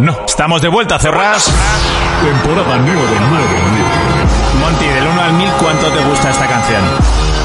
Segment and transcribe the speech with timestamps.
[0.00, 1.52] No, estamos de vuelta, Cerras.
[2.24, 3.44] Temporada 9 de 9.
[4.60, 6.82] Monty, del 1 al 1000, ¿cuánto te gusta esta canción?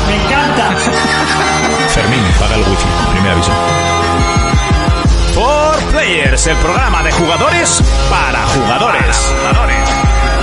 [0.07, 0.69] Me encanta.
[1.93, 2.87] Fermín, paga el wifi.
[3.11, 3.51] Primer aviso.
[5.35, 9.33] For Players, el programa de jugadores para jugadores.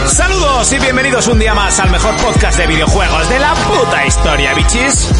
[0.07, 4.55] Saludos y bienvenidos un día más al mejor podcast de videojuegos de la puta historia,
[4.55, 5.11] bichis.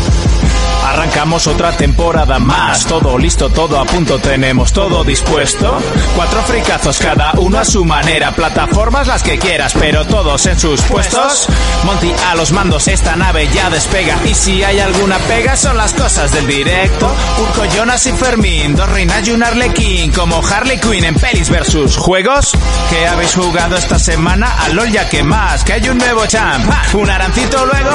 [0.87, 5.79] Arrancamos otra temporada más, todo listo, todo a punto, tenemos todo dispuesto.
[6.15, 10.81] Cuatro fricazos cada uno a su manera, plataformas las que quieras, pero todos en sus
[10.83, 11.49] puestos.
[11.85, 14.17] Monty a los mandos, esta nave ya despega.
[14.27, 17.13] Y si hay alguna pega, son las cosas del directo.
[17.41, 21.97] Urco, Jonas y Fermín, dos reinas y un arlequín, como Harley Quinn en pelis versus
[21.97, 22.53] juegos.
[22.91, 24.55] ¿Qué habéis jugado esta semana?
[24.61, 26.65] A LOL ya que más, que hay un nuevo champ.
[26.95, 27.91] Un arancito luego,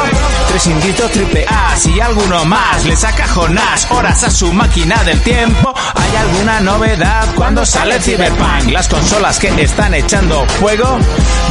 [0.49, 5.19] tres inditos triple A, si alguno más le saca Jonás horas a su máquina del
[5.21, 5.73] tiempo.
[5.95, 8.71] ¿Hay alguna novedad cuando sale Cyberpunk?
[8.71, 10.97] Las consolas que están echando fuego.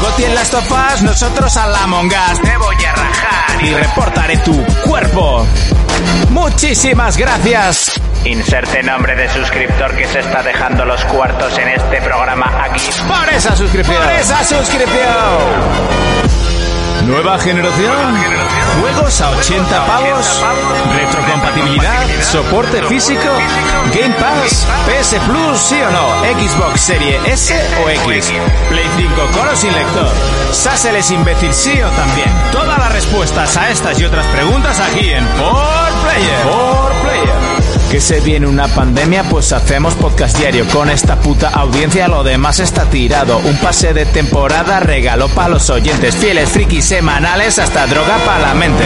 [0.01, 2.41] Goti en las tofas, nosotros a la mongas.
[2.41, 5.47] Te voy a rajar y reportaré tu cuerpo.
[6.31, 8.01] Muchísimas gracias.
[8.25, 12.83] Inserte nombre de suscriptor que se está dejando los cuartos en este programa aquí.
[13.07, 14.03] Por esa suscripción.
[14.03, 16.60] Por esa suscripción.
[17.11, 18.15] Nueva generación.
[18.81, 20.45] Juegos a 80 pavos.
[20.95, 22.07] Retrocompatibilidad.
[22.23, 23.29] Soporte físico.
[23.93, 24.65] Game Pass.
[24.87, 26.41] PS Plus, sí o no.
[26.41, 27.53] Xbox Serie S
[27.85, 28.33] o X.
[28.69, 30.09] Play 5 con o sin lector.
[30.53, 32.31] Sassel es imbécil, sí o también.
[32.53, 37.60] Todas las respuestas a estas y otras preguntas aquí en Por Player.
[37.91, 40.65] Que se viene una pandemia, pues hacemos podcast diario.
[40.69, 43.39] Con esta puta audiencia lo demás está tirado.
[43.39, 46.15] Un pase de temporada regalo para los oyentes.
[46.15, 48.85] Fieles frikis semanales hasta droga para la mente.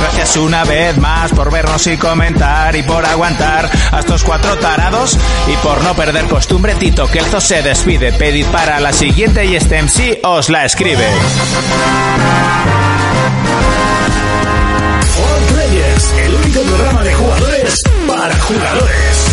[0.00, 5.18] Gracias una vez más por vernos y comentar y por aguantar a estos cuatro tarados
[5.46, 8.12] y por no perder costumbre Tito Kelzo se despide.
[8.12, 11.06] Pedid para la siguiente y este MC os la escribe.
[15.16, 17.82] For Players, el único programa de jugadores
[18.16, 19.26] para jugadores.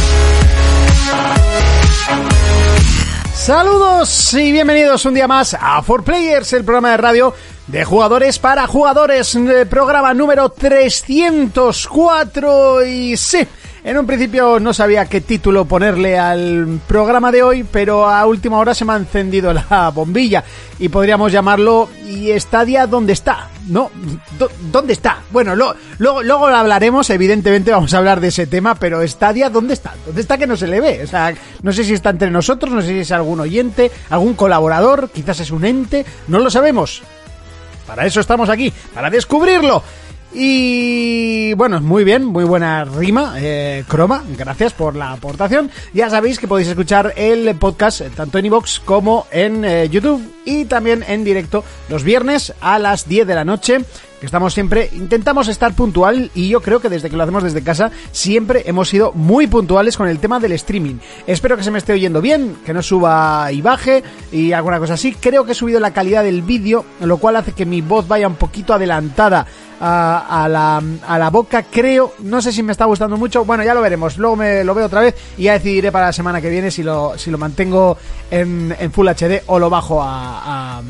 [3.33, 7.35] Saludos y bienvenidos un día más a 4Players, el programa de radio
[7.67, 13.45] de jugadores para jugadores, eh, programa número 304 y sí,
[13.83, 18.59] en un principio no sabía qué título ponerle al programa de hoy, pero a última
[18.59, 20.43] hora se me ha encendido la bombilla
[20.79, 23.49] y podríamos llamarlo ¿Y Stadia dónde está?
[23.67, 23.89] ¿No?
[24.37, 25.19] ¿Dó- ¿Dónde está?
[25.31, 29.49] Bueno, lo- luego, luego lo hablaremos, evidentemente vamos a hablar de ese tema, pero Stadia
[29.49, 29.93] ¿dónde está?
[30.05, 31.01] ¿Dónde está que no se le ve?
[31.03, 34.33] O sea, no sé si está entre nosotros, no sé si es algún oyente, algún
[34.33, 37.03] colaborador, quizás es un ente, no lo sabemos.
[37.87, 39.81] Para eso estamos aquí, para descubrirlo.
[40.35, 45.69] Y bueno, muy bien, muy buena rima, eh, Croma, gracias por la aportación.
[45.93, 50.23] Ya sabéis que podéis escuchar el podcast eh, tanto en iVoox como en eh, YouTube
[50.43, 53.81] y también en directo los viernes a las 10 de la noche.
[54.19, 57.61] Que estamos siempre, intentamos estar puntual y yo creo que desde que lo hacemos desde
[57.61, 60.95] casa siempre hemos sido muy puntuales con el tema del streaming.
[61.27, 64.01] Espero que se me esté oyendo bien, que no suba y baje
[64.31, 65.13] y alguna cosa así.
[65.13, 68.29] Creo que he subido la calidad del vídeo, lo cual hace que mi voz vaya
[68.29, 69.45] un poquito adelantada
[69.85, 72.13] a, la, a la boca, creo.
[72.19, 73.43] No sé si me está gustando mucho.
[73.45, 74.17] Bueno, ya lo veremos.
[74.17, 76.83] Luego me lo veo otra vez y ya decidiré para la semana que viene si
[76.83, 77.97] lo, si lo mantengo
[78.31, 80.81] en, en Full HD o lo bajo a,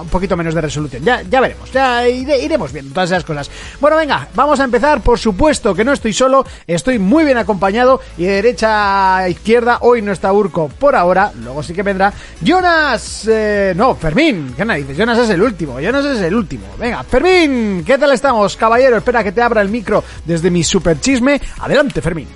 [0.00, 1.02] un poquito menos de resolución.
[1.02, 1.70] Ya, ya veremos.
[1.72, 3.50] Ya ire- iremos viendo todas esas cosas.
[3.80, 5.00] Bueno, venga, vamos a empezar.
[5.00, 6.44] Por supuesto que no estoy solo.
[6.66, 8.00] Estoy muy bien acompañado.
[8.16, 11.32] Y de derecha a izquierda, hoy no está Urco por ahora.
[11.42, 12.12] Luego sí que vendrá.
[12.40, 13.26] Jonas.
[13.28, 14.54] eh, no, Fermín.
[14.56, 14.96] ¿Qué narices?
[14.96, 15.80] Jonas es el último.
[15.80, 16.64] Jonas es el último.
[16.78, 17.82] Venga, Fermín.
[17.86, 18.96] ¿Qué tal estamos, caballero?
[18.96, 21.40] Espera que te abra el micro desde mi super chisme.
[21.60, 22.28] Adelante, Fermín.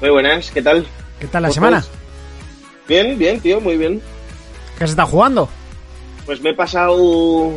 [0.00, 0.86] Muy buenas, ¿qué tal?
[1.18, 1.84] ¿Qué tal la ¿Cómo semana?
[2.88, 4.00] Bien, bien, tío, muy bien.
[4.78, 5.48] ¿Qué se está jugando?
[6.26, 7.52] Pues me he pasado.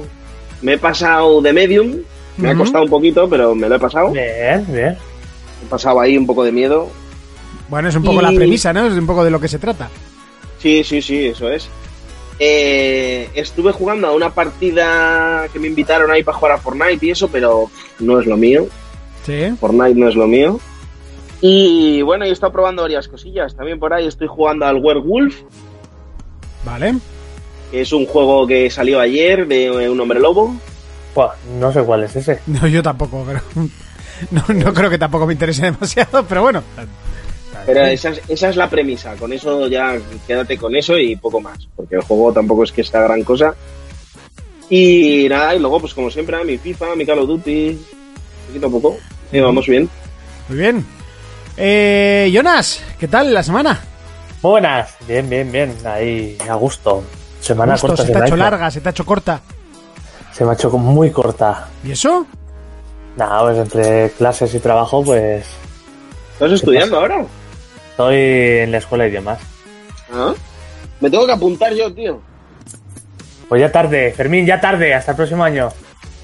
[0.61, 1.95] Me he pasado de Medium.
[2.37, 4.11] Me ha costado un poquito, pero me lo he pasado.
[4.11, 4.97] Bien, bien.
[5.63, 6.87] He pasado ahí un poco de miedo.
[7.67, 8.85] Bueno, es un poco Y- la premisa, ¿no?
[8.87, 9.89] Es un poco de lo que se trata.
[10.59, 11.67] Sí, sí, sí, eso es.
[12.39, 17.11] Eh, estuve jugando a una partida que me invitaron ahí para jugar a Fortnite y
[17.11, 17.69] eso, pero
[17.99, 18.67] no es lo mío.
[19.25, 19.51] Sí.
[19.59, 20.59] Fortnite no es lo mío.
[21.41, 23.55] Y bueno, he estado probando varias cosillas.
[23.55, 25.35] También por ahí estoy jugando al Werewolf,
[26.63, 26.95] Vale.
[27.71, 30.55] que es un juego que salió ayer de un hombre lobo.
[31.15, 32.39] Buah, no sé cuál es ese.
[32.47, 33.41] No, yo tampoco, pero.
[34.31, 36.63] No, no creo que tampoco me interese demasiado, pero bueno.
[37.67, 41.41] Pero esa es, esa es la premisa, con eso ya quédate con eso y poco
[41.41, 43.53] más, porque el juego tampoco es que sea gran cosa.
[44.69, 47.77] Y nada, y luego pues como siempre, mi FIFA, mi Call of Duty,
[48.47, 48.97] poquito a poco,
[49.33, 49.89] y vamos bien.
[50.47, 50.85] Muy bien.
[51.57, 53.81] Eh, Jonas, ¿qué tal la semana?
[54.41, 54.95] Muy buenas.
[55.05, 55.75] Bien, bien, bien.
[55.83, 57.03] Ahí, a gusto.
[57.41, 59.41] Semana Justo, corta se te ha hecho larga, se te ha hecho corta.
[60.31, 61.67] Se me ha hecho muy corta.
[61.83, 62.25] ¿Y eso?
[63.17, 65.45] Nada, pues entre clases y trabajo, pues
[66.33, 67.25] ¿Estás estudiando ahora?
[67.97, 68.15] Estoy
[68.61, 69.39] en la escuela de idiomas.
[70.13, 70.31] ¿Ah?
[71.01, 72.21] Me tengo que apuntar yo, tío.
[73.49, 75.69] Pues ya tarde, Fermín, ya tarde, hasta el próximo año.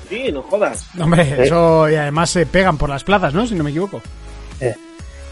[0.07, 0.87] Sí, no jodas.
[1.01, 3.47] Hombre, eso y además se pegan por las plazas, ¿no?
[3.47, 4.01] Si no me equivoco.
[4.59, 4.75] Eh,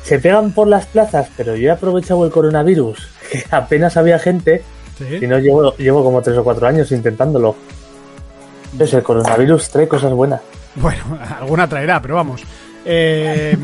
[0.03, 4.63] se pegan por las plazas, pero yo he aprovechado el coronavirus, que apenas había gente,
[4.97, 5.19] Sí.
[5.21, 7.55] y no llevo, llevo como tres o cuatro años intentándolo.
[8.71, 10.41] Entonces el coronavirus trae cosas buenas.
[10.75, 11.03] Bueno,
[11.39, 12.41] alguna traerá, pero vamos.
[12.85, 13.57] Eh,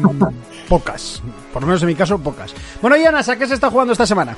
[0.70, 1.22] pocas.
[1.54, 2.54] Por lo menos en mi caso, pocas.
[2.82, 4.36] Bueno, Yanas, ¿a qué se está jugando esta semana?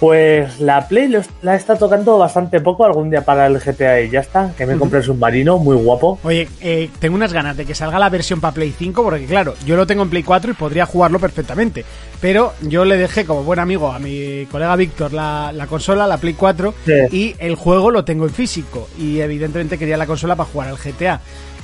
[0.00, 4.20] Pues la Play la está tocando bastante poco algún día para el GTA y ya
[4.20, 4.52] está.
[4.58, 6.18] Que me compré el submarino, muy guapo.
[6.24, 9.54] Oye, eh, tengo unas ganas de que salga la versión para Play 5, porque claro,
[9.64, 11.84] yo lo tengo en Play 4 y podría jugarlo perfectamente.
[12.20, 16.18] Pero yo le dejé como buen amigo a mi colega Víctor la, la consola, la
[16.18, 16.92] Play 4, Sí.
[17.16, 18.88] y el juego lo tengo en físico.
[18.98, 21.20] Y evidentemente quería la consola para jugar al GTA.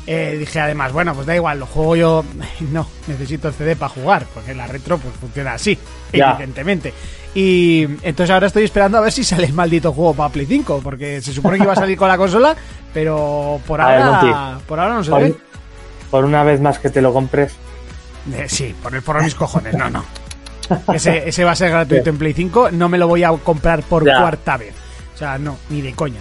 [0.07, 2.25] Eh, dije además, bueno, pues da igual, lo juego yo.
[2.73, 5.79] No, necesito el CD para jugar, porque la retro pues funciona así,
[6.13, 6.33] Ya.
[6.33, 6.93] evidentemente.
[7.35, 10.81] Y entonces ahora estoy esperando a ver si sale el maldito juego para Play 5,
[10.83, 12.57] porque se supone que iba a salir con la consola,
[12.93, 15.35] pero por A ver, ahora, por ahora no se Por, ve.
[16.11, 17.53] por una vez más que te lo compres.
[18.35, 20.05] Eh, sí, por el por mis cojones, no, no.
[20.93, 23.83] Ese, ese va a ser gratuito en Play 5, no me lo voy a comprar
[23.85, 24.21] por Ya.
[24.21, 24.75] cuarta vez.
[25.15, 26.19] O sea, no, ni de coña.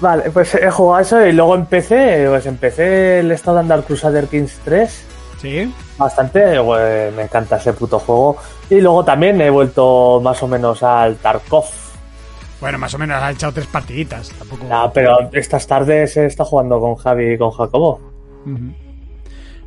[0.00, 4.26] Vale, pues he jugado eso y luego empecé, pues empecé el estado dando al Crusader
[4.26, 5.04] Kings 3.
[5.40, 5.72] ¿Sí?
[5.96, 8.36] Bastante, pues, me encanta ese puto juego.
[8.70, 11.64] Y luego también he vuelto más o menos al Tarkov.
[12.60, 14.30] Bueno, más o menos ha echado tres partiditas.
[14.30, 14.66] Tampoco.
[14.70, 18.00] Ah, pero estas tardes he estado jugando con Javi y con Jacobo.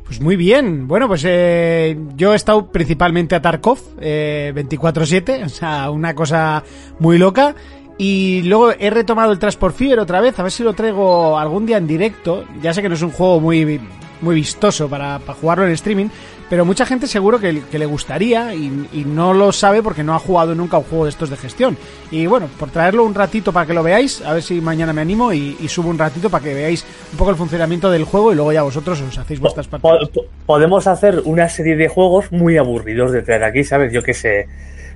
[0.04, 0.86] Pues muy bien.
[0.86, 6.62] Bueno, pues eh, yo he estado principalmente a Tarkov eh, 24-7, o sea, una cosa
[6.98, 7.54] muy loca.
[7.98, 11.66] Y luego he retomado el Transport Fever otra vez, a ver si lo traigo algún
[11.66, 12.44] día en directo.
[12.60, 13.80] Ya sé que no es un juego muy,
[14.20, 16.08] muy vistoso para, para jugarlo en streaming,
[16.50, 20.14] pero mucha gente seguro que, que le gustaría y, y no lo sabe porque no
[20.14, 21.76] ha jugado nunca un juego de estos de gestión.
[22.10, 25.00] Y bueno, por traerlo un ratito para que lo veáis, a ver si mañana me
[25.02, 28.32] animo y, y subo un ratito para que veáis un poco el funcionamiento del juego
[28.32, 30.08] y luego ya vosotros os hacéis vuestras partidas.
[30.08, 33.92] po- podemos hacer una serie de juegos muy aburridos de traer aquí, ¿sabes?
[33.92, 34.48] Yo qué sé.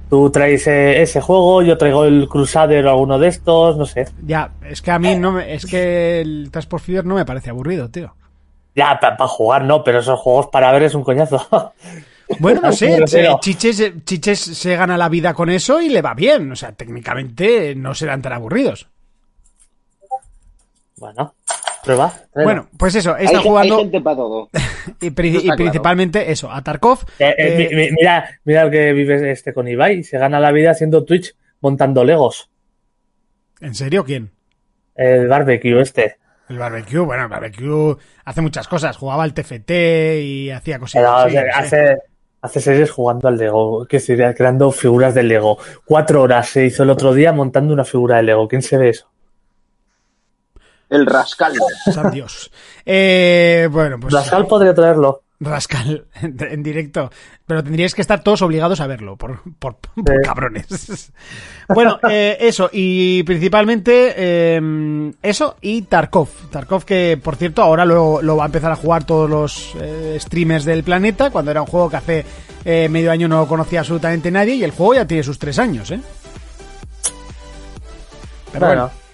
[0.09, 4.07] Tú traes eh, ese juego, yo traigo el Crusader o alguno de estos, no sé.
[4.23, 7.51] Ya, es que a mí no me, es que el Transport Fever no me parece
[7.51, 8.15] aburrido, tío.
[8.77, 11.73] Ya, para jugar no, pero esos juegos para ver es un coñazo.
[12.41, 16.03] Bueno, no sé, eh, Chiches, eh, Chiches se gana la vida con eso y le
[16.03, 16.51] va bien.
[16.51, 18.89] O sea, técnicamente no serán tan aburridos.
[20.97, 21.35] bueno,
[22.35, 24.49] Bueno, pues eso, Hay, estado ge- hay jugando gente para todo.
[25.01, 27.01] y, pri- eso está y principalmente eso, a Tarkov.
[27.19, 30.41] Eh, eh, eh, mi- mi- mira, mira el que vive este con Ibai, se gana
[30.41, 32.51] la vida haciendo Twitch montando Legos.
[33.61, 34.31] ¿En serio quién?
[34.95, 36.17] El barbecue este.
[36.49, 38.97] El barbecue, bueno, el barbecue hace muchas cosas.
[38.97, 39.71] Jugaba al TFT
[40.23, 41.05] y hacía Pero, cositas.
[41.11, 41.59] o así, sea, no sé.
[41.59, 41.99] hace,
[42.43, 45.59] hace series jugando al Lego, que sería creando figuras de Lego.
[45.85, 48.47] Cuatro horas se hizo el otro día montando una figura de Lego.
[48.47, 49.11] ¿Quién se ve eso?
[50.89, 51.55] El rascal.
[51.93, 52.51] San Dios.
[52.85, 54.13] Eh, bueno, pues.
[54.15, 55.23] Rascal podría traerlo.
[55.39, 57.11] Rascal en, directo.
[57.47, 60.13] Pero tendríais que estar todos obligados a verlo, por, por, por Sí.
[60.25, 61.13] cabrones.
[61.69, 66.29] bueno, eh, eso, y principalmente eh, eso y Tarkov.
[66.51, 70.17] Tarkov que, por cierto, ahora lo, lo va a empezar a jugar todos los eh,
[70.21, 72.25] streamers del planeta, cuando era un juego que hace
[72.65, 75.91] eh, medio año no conocía absolutamente nadie, y el juego ya tiene sus tres años,
[75.91, 76.01] ¿eh?
[78.53, 79.06] Pero Bueno, bueno.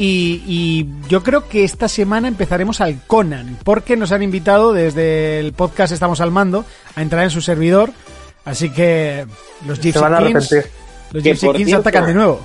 [0.00, 5.40] Y, y yo creo que esta semana empezaremos al Conan, porque nos han invitado desde
[5.40, 6.64] el podcast Estamos al Mando
[6.94, 7.90] a entrar en su servidor.
[8.44, 9.26] Así que
[9.66, 10.52] los Gypsy Kings,
[11.12, 12.40] los Gypsy Kings cierto, atacan de nuevo.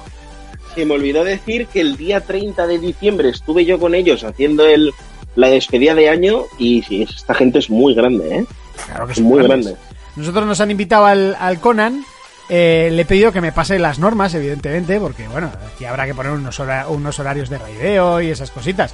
[0.74, 4.66] Se me olvidó decir que el día 30 de diciembre estuve yo con ellos haciendo
[4.66, 4.92] el,
[5.36, 8.46] la despedida de año y sí, esta gente es muy grande, ¿eh?
[8.88, 9.74] Claro que Es muy grandes.
[9.74, 9.94] grande.
[10.16, 12.04] Nosotros nos han invitado al, al Conan.
[12.50, 16.14] Eh, le he pedido que me pase las normas, evidentemente, porque bueno, aquí habrá que
[16.16, 18.94] poner unos, hora- unos horarios de raideo y esas cositas.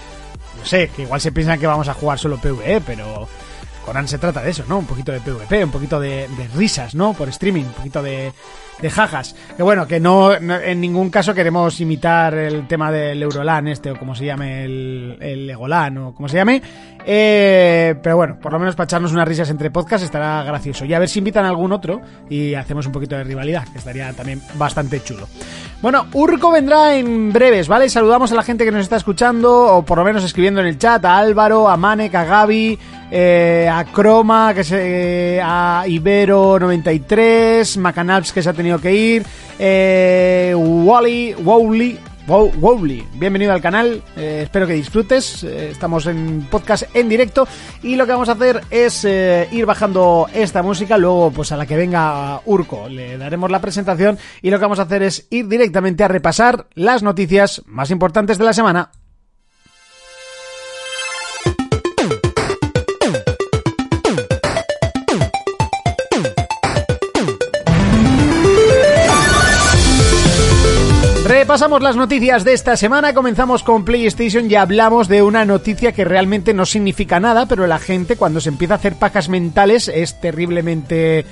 [0.58, 3.28] No sé, que igual se piensan que vamos a jugar solo PvE, pero
[3.86, 4.78] Conan se trata de eso, ¿no?
[4.80, 7.14] Un poquito de PvP, un poquito de, de risas, ¿no?
[7.14, 8.34] Por streaming, un poquito de,
[8.82, 9.36] de jajas.
[9.56, 13.98] Que bueno, que no, en ningún caso queremos imitar el tema del Eurolan este, o
[13.98, 16.62] como se llame, el, el Legolan, o como se llame.
[17.06, 20.86] Eh, pero bueno, por lo menos para echarnos unas risas entre podcasts estará gracioso.
[20.86, 23.78] Y a ver si invitan a algún otro y hacemos un poquito de rivalidad, que
[23.78, 25.28] estaría también bastante chulo.
[25.82, 27.90] Bueno, Urco vendrá en breves, ¿vale?
[27.90, 30.78] Saludamos a la gente que nos está escuchando, o por lo menos escribiendo en el
[30.78, 32.78] chat, a Álvaro, a Manek, a Gaby,
[33.12, 38.94] eh, a a Chroma, que se, a Ibero 93, Macanalps que se ha tenido que
[38.94, 39.26] ir,
[39.58, 41.98] eh, Wally, Wowly,
[42.30, 47.48] Wow, Wowly, bienvenido al canal, eh, espero que disfrutes, eh, estamos en podcast en directo
[47.82, 51.58] y lo que vamos a hacer es eh, ir bajando esta música, luego pues a
[51.58, 55.26] la que venga Urco le daremos la presentación y lo que vamos a hacer es
[55.32, 58.92] ir directamente a repasar las noticias más importantes de la semana.
[71.50, 76.06] Repasamos las noticias de esta semana, comenzamos con PlayStation y hablamos de una noticia que
[76.06, 80.22] realmente no significa nada, pero la gente cuando se empieza a hacer pajas mentales es
[80.22, 81.26] terriblemente...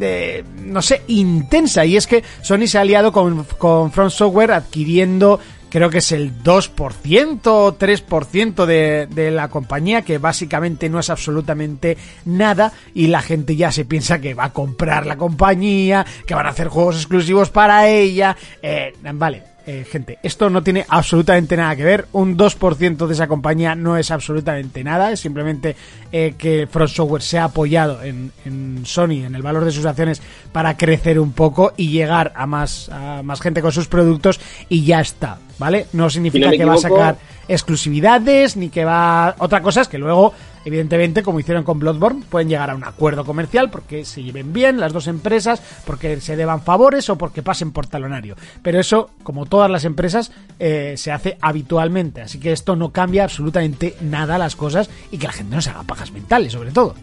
[0.00, 1.84] eh, no sé, intensa.
[1.84, 6.12] Y es que Sony se ha aliado con, con Front Software adquiriendo creo que es
[6.12, 13.08] el 2% o 3% de, de la compañía, que básicamente no es absolutamente nada, y
[13.08, 16.68] la gente ya se piensa que va a comprar la compañía, que van a hacer
[16.68, 18.36] juegos exclusivos para ella.
[18.62, 22.06] Eh, vale, eh, gente, esto no tiene absolutamente nada que ver.
[22.12, 25.10] Un 2% de esa compañía no es absolutamente nada.
[25.10, 25.74] Es simplemente
[26.12, 29.84] eh, que Front Software se ha apoyado en, en, Sony, en el valor de sus
[29.84, 34.38] acciones, para crecer un poco y llegar a más, a más gente con sus productos
[34.68, 35.38] y ya está.
[35.58, 35.86] ¿Vale?
[35.92, 37.16] No significa Si no me que va a sacar
[37.48, 39.34] exclusividades ni que va.
[39.38, 40.32] Otra cosa es que luego,
[40.66, 44.80] evidentemente, como hicieron con Bloodborne, pueden llegar a un acuerdo comercial porque se lleven bien
[44.80, 48.34] las dos empresas, porque se deban favores o porque pasen por talonario.
[48.62, 52.20] Pero eso, como todas las empresas, eh, se hace habitualmente.
[52.20, 55.70] Así que esto no cambia absolutamente nada las cosas y que la gente no se
[55.70, 56.96] haga pajas mentales, sobre todo.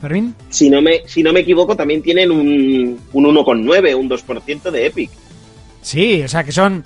[0.00, 0.34] Fermín.
[0.50, 4.86] Si no me, si no me equivoco, también tienen un, un 1,9, un 2% de
[4.86, 5.10] Epic.
[5.80, 6.84] Sí, o sea que son.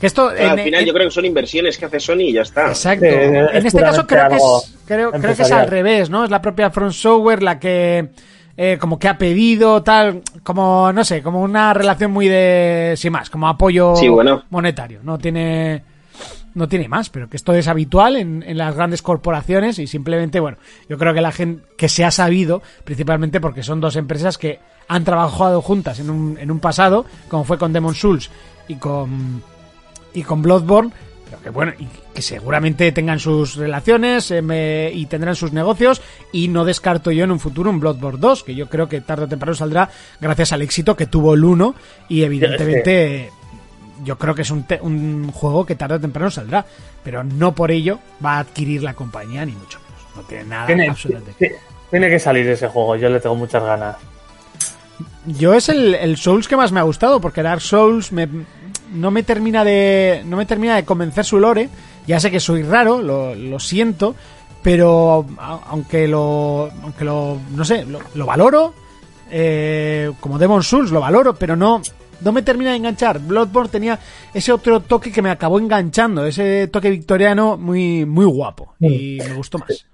[0.00, 0.28] Que esto.
[0.30, 2.68] Al final en- yo creo que son inversiones que hace Sony y ya está.
[2.68, 3.04] Exacto.
[3.04, 6.24] Sí, es en este caso creo que es, creo, creo que es al revés, ¿no?
[6.24, 8.08] Es la propia Front Software la que
[8.56, 13.12] eh, como que ha pedido tal, como no sé, como una relación muy de sin
[13.12, 14.42] más, como apoyo Sí, bueno.
[14.50, 15.00] monetario.
[15.02, 15.84] No tiene
[16.52, 20.40] no tiene más, pero que esto es habitual en, en las grandes corporaciones y simplemente,
[20.40, 20.56] bueno,
[20.88, 24.58] yo creo que la gente que se ha sabido, principalmente porque son dos empresas que
[24.88, 28.30] han trabajado juntas en un, en un pasado, como fue con Demon Souls
[28.66, 29.42] y con
[30.14, 30.90] y con Bloodborne,
[31.26, 36.02] pero que bueno, y que seguramente tengan sus relaciones eh, me- y tendrán sus negocios
[36.32, 39.24] y no descarto yo en un futuro un Bloodborne 2, que yo creo que tarde
[39.24, 39.88] o temprano saldrá
[40.20, 41.74] gracias al éxito que tuvo el 1
[42.08, 43.30] y evidentemente
[44.04, 46.64] yo creo que es un, te- un juego que tarde o temprano saldrá,
[47.04, 50.16] pero no por ello va a adquirir la compañía ni mucho menos.
[50.16, 51.48] No tiene nada Tiene, absolutamente.
[51.48, 51.54] ti-
[51.90, 53.96] tiene que salir ese juego, yo le tengo muchas ganas.
[55.26, 58.26] Yo es el, el Souls que más me ha gustado, porque Dark Souls me,
[58.92, 60.22] no me termina de.
[60.26, 61.68] no me termina de convencer su lore.
[62.06, 64.14] Ya sé que soy raro, lo, lo siento,
[64.62, 65.26] pero
[65.66, 66.70] aunque lo.
[66.82, 67.38] aunque lo.
[67.50, 68.74] no sé, lo, lo valoro.
[69.30, 71.80] eh, como Demon Souls lo valoro, pero no.
[72.22, 73.18] No me termina de enganchar.
[73.18, 73.98] Bloodborne tenía
[74.34, 78.74] ese otro toque que me acabó enganchando, ese toque victoriano muy, muy guapo.
[78.78, 79.86] Y me gustó más.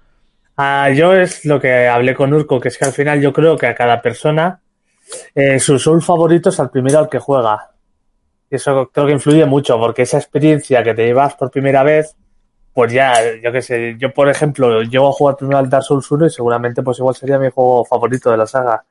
[0.57, 3.55] Ah, yo es lo que hablé con Urco, que es que al final yo creo
[3.57, 4.59] que a cada persona
[5.35, 7.71] eh, su soul favorito es al primero al que juega.
[8.49, 12.15] Y eso creo que influye mucho, porque esa experiencia que te llevas por primera vez,
[12.73, 13.13] pues ya,
[13.43, 16.29] yo qué sé, yo por ejemplo, llego a jugar primero al Dark Souls 1 y
[16.29, 18.83] seguramente pues igual sería mi juego favorito de la saga.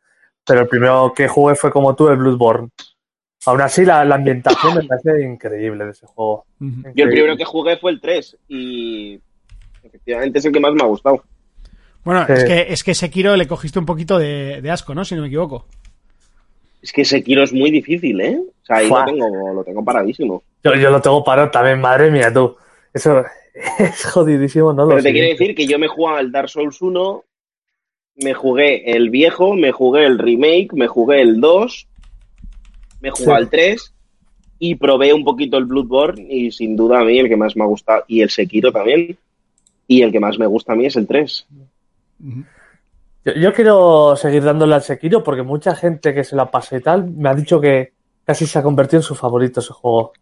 [0.45, 2.69] Pero el primero que jugué fue como tú, el Bloodborne.
[3.47, 6.45] Aún así, la, la ambientación me parece increíble de ese juego.
[6.61, 9.21] Yo el primero que jugué fue el 3 y
[9.85, 11.23] efectivamente es el que más me ha gustado.
[12.05, 12.33] Bueno, Sí.
[12.35, 15.05] es que, es que Sekiro le cogiste un poquito de, de asco, ¿no?
[15.05, 15.67] Si no me equivoco.
[16.83, 18.39] Es que Sekiro es muy difícil, ¿eh?
[18.39, 20.43] O sea, ahí lo tengo, lo tengo paradísimo.
[20.63, 22.57] Yo, yo lo tengo parado también, madre mía, tú.
[22.93, 23.25] Eso
[23.79, 24.87] es jodidísimo, ¿no?
[24.87, 25.43] Pero Lo te quiere siguiente.
[25.45, 27.25] decir que yo me jugaba el Dark Souls 1,
[28.17, 31.87] me jugué el viejo, me jugué el remake, me jugué el 2,
[33.01, 33.31] me jugué Sí.
[33.31, 33.93] al 3
[34.59, 37.65] y probé un poquito el Bloodborne y sin duda a mí el que más me
[37.65, 39.19] ha gustado, y el Sekiro también,
[39.87, 41.47] y el que más me gusta a mí es el 3.
[43.27, 46.81] Yo, yo quiero seguir dándole al Sekiro porque mucha gente que se la pasa y
[46.81, 47.93] tal me ha dicho que
[48.25, 50.13] casi se ha convertido en su favorito ese juego.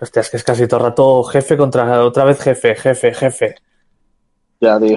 [0.00, 3.54] Hostia, es que es casi todo el rato jefe contra otra vez jefe, jefe, jefe.
[4.58, 4.96] Ya, tío.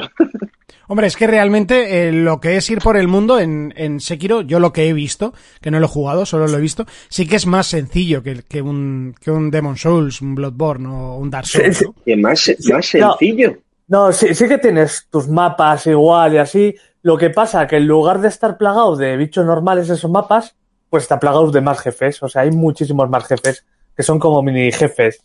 [0.87, 4.39] Hombre, es que realmente eh, lo que es ir por el mundo en, en Sekiro,
[4.39, 7.27] yo lo que he visto, que no lo he jugado, solo lo he visto, sí
[7.27, 11.29] que es más sencillo que, que un, que un Demon Souls, un Bloodborne o un
[11.29, 11.85] Dark Souls.
[12.05, 13.49] Que más, más sencillo.
[13.49, 13.66] No,
[14.11, 16.75] sí, sí que tienes tus mapas igual y así.
[17.01, 20.55] Lo que pasa que en lugar de estar plagado de bichos normales esos mapas,
[20.89, 22.21] pues está plagado de más jefes.
[22.23, 23.65] O sea, hay muchísimos más jefes
[23.95, 25.23] que son como mini jefes.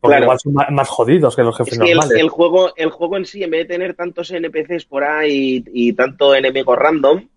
[0.00, 0.24] Porque Claro.
[0.24, 2.20] igual son más jodidos que los jefes Es que el, normales.
[2.22, 5.88] el juego, el juego en sí, en vez de tener tantos NPCs por ahí y,
[5.88, 7.28] y tanto enemigo random,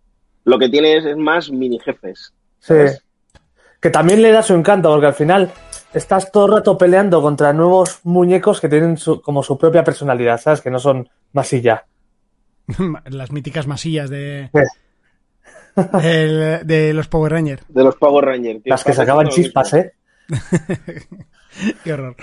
[0.44, 2.34] lo que tiene es, es más mini jefes.
[2.60, 2.76] Sí.
[3.82, 5.52] Que también le da su encanto, porque al final
[5.98, 10.40] estás todo el rato peleando contra nuevos muñecos que tienen su- como su propia personalidad,
[10.40, 10.62] ¿sabes?
[10.62, 11.86] Que no son masilla.
[13.06, 15.88] Las míticas masillas de, Sí.
[16.66, 17.64] de los Power Rangers.
[17.68, 18.64] De los Power Rangers.
[18.64, 18.72] tío.
[18.72, 19.74] Las que sacaban chispas.
[19.74, 19.94] ¿eh?
[21.84, 22.16] Qué horror.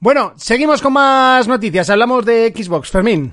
[0.00, 1.90] Bueno, seguimos con más noticias.
[1.90, 2.90] Hablamos de Xbox.
[2.90, 3.32] Fermín.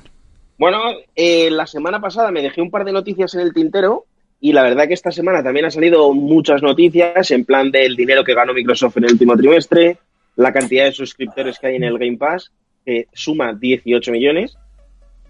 [0.57, 0.79] Bueno,
[1.15, 4.05] eh, la semana pasada me dejé un par de noticias en el tintero
[4.49, 8.23] y la verdad que esta semana también ha salido muchas noticias en plan del dinero
[8.23, 9.97] que ganó Microsoft en el último trimestre,
[10.35, 12.51] la cantidad de suscriptores que hay en el Game Pass,
[12.85, 14.55] que suma 18 millones,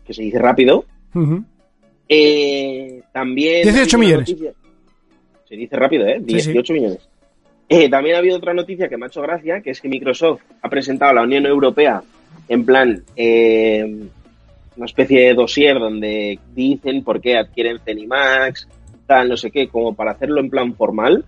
[0.05, 0.85] que se dice rápido.
[2.07, 3.63] Eh, también...
[3.63, 4.29] 18 ha habido una millones.
[4.29, 4.53] noticia-
[5.47, 6.17] Se dice rápido, ¿eh?
[6.27, 6.51] Sí, sí.
[6.51, 7.09] 18 millones.
[7.69, 10.41] Eh, también ha habido otra noticia que me ha hecho gracia, que es que Microsoft
[10.61, 12.03] ha presentado a la Unión Europea
[12.47, 13.83] en plan eh,
[14.77, 18.67] una especie de dossier donde dicen por qué adquieren Cenimax,
[19.07, 21.23] tal, no sé qué, como para hacerlo en plan formal.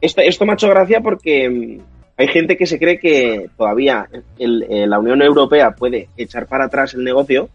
[0.00, 1.78] Esto, esto me ha hecho gracia porque mm,
[2.16, 6.64] hay gente que se cree que todavía el- eh, la Unión Europea puede echar para
[6.66, 7.48] atrás el negocio,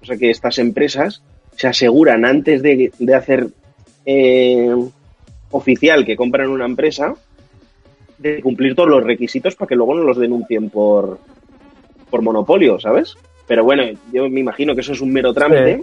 [0.00, 1.22] o sea que estas empresas
[1.56, 3.48] se aseguran antes de, de hacer
[4.06, 4.74] eh,
[5.50, 7.14] oficial que compran una empresa
[8.18, 11.18] de cumplir todos los requisitos para que luego no los denuncien por,
[12.10, 13.16] por monopolio, ¿sabes?
[13.46, 15.82] Pero bueno, yo me imagino que eso es un mero trámite,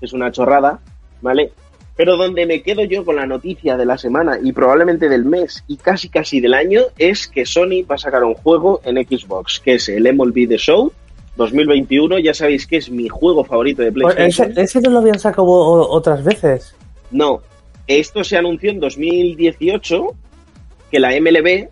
[0.00, 0.80] es una chorrada,
[1.20, 1.52] ¿vale?
[1.96, 5.62] Pero donde me quedo yo con la noticia de la semana y probablemente del mes
[5.68, 9.60] y casi casi del año es que Sony va a sacar un juego en Xbox,
[9.60, 10.90] que es el MLB The Show
[11.36, 12.18] 2021.
[12.20, 14.52] Ya sabéis que es mi juego favorito de Pues PlayStation.
[14.52, 16.74] ese, ese no lo habían sacado otras veces.
[17.10, 17.42] No,
[17.86, 20.06] esto se anunció en 2018
[20.90, 21.68] que la MLB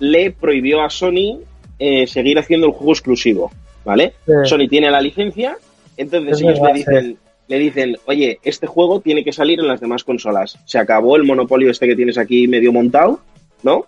[0.00, 1.40] le prohibió a Sony
[1.78, 3.50] eh, seguir haciendo el juego exclusivo,
[3.84, 4.14] ¿vale?
[4.26, 4.32] Sí.
[4.44, 5.56] Sony tiene la licencia,
[5.96, 7.18] entonces Es ellos verdad, le dicen,
[7.48, 10.58] le dicen, oye, este juego tiene que salir en las demás consolas.
[10.64, 13.20] Se acabó el monopolio este que tienes aquí medio montado,
[13.62, 13.86] ¿no?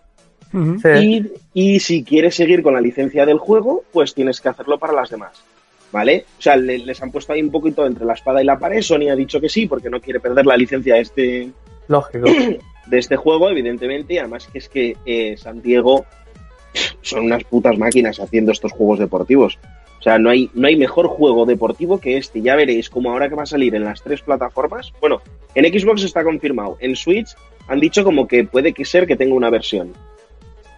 [0.53, 1.33] Sí.
[1.55, 4.93] Y, y si quieres seguir con la licencia del juego, pues tienes que hacerlo para
[4.93, 5.43] las demás.
[5.91, 6.25] ¿Vale?
[6.39, 8.83] O sea, le- les han puesto ahí un poquito entre la espada y la pared.
[8.83, 11.49] Sony ha dicho que sí, porque no quiere perder la licencia de este,
[11.89, 12.27] Lógico.
[12.87, 14.15] de este juego, evidentemente.
[14.15, 16.05] Y además que es que eh, San Diego
[17.03, 19.59] son unas putas máquinas haciendo estos juegos deportivos.
[20.05, 22.43] O sea, no hay, no hay mejor juego deportivo que este.
[22.43, 24.93] Ya veréis como ahora que va a salir en las tres plataformas.
[25.01, 25.23] Bueno,
[25.55, 26.77] en Xbox está confirmado.
[26.81, 27.35] En Switch
[27.69, 29.95] han dicho como que puede que ser que tenga una versión.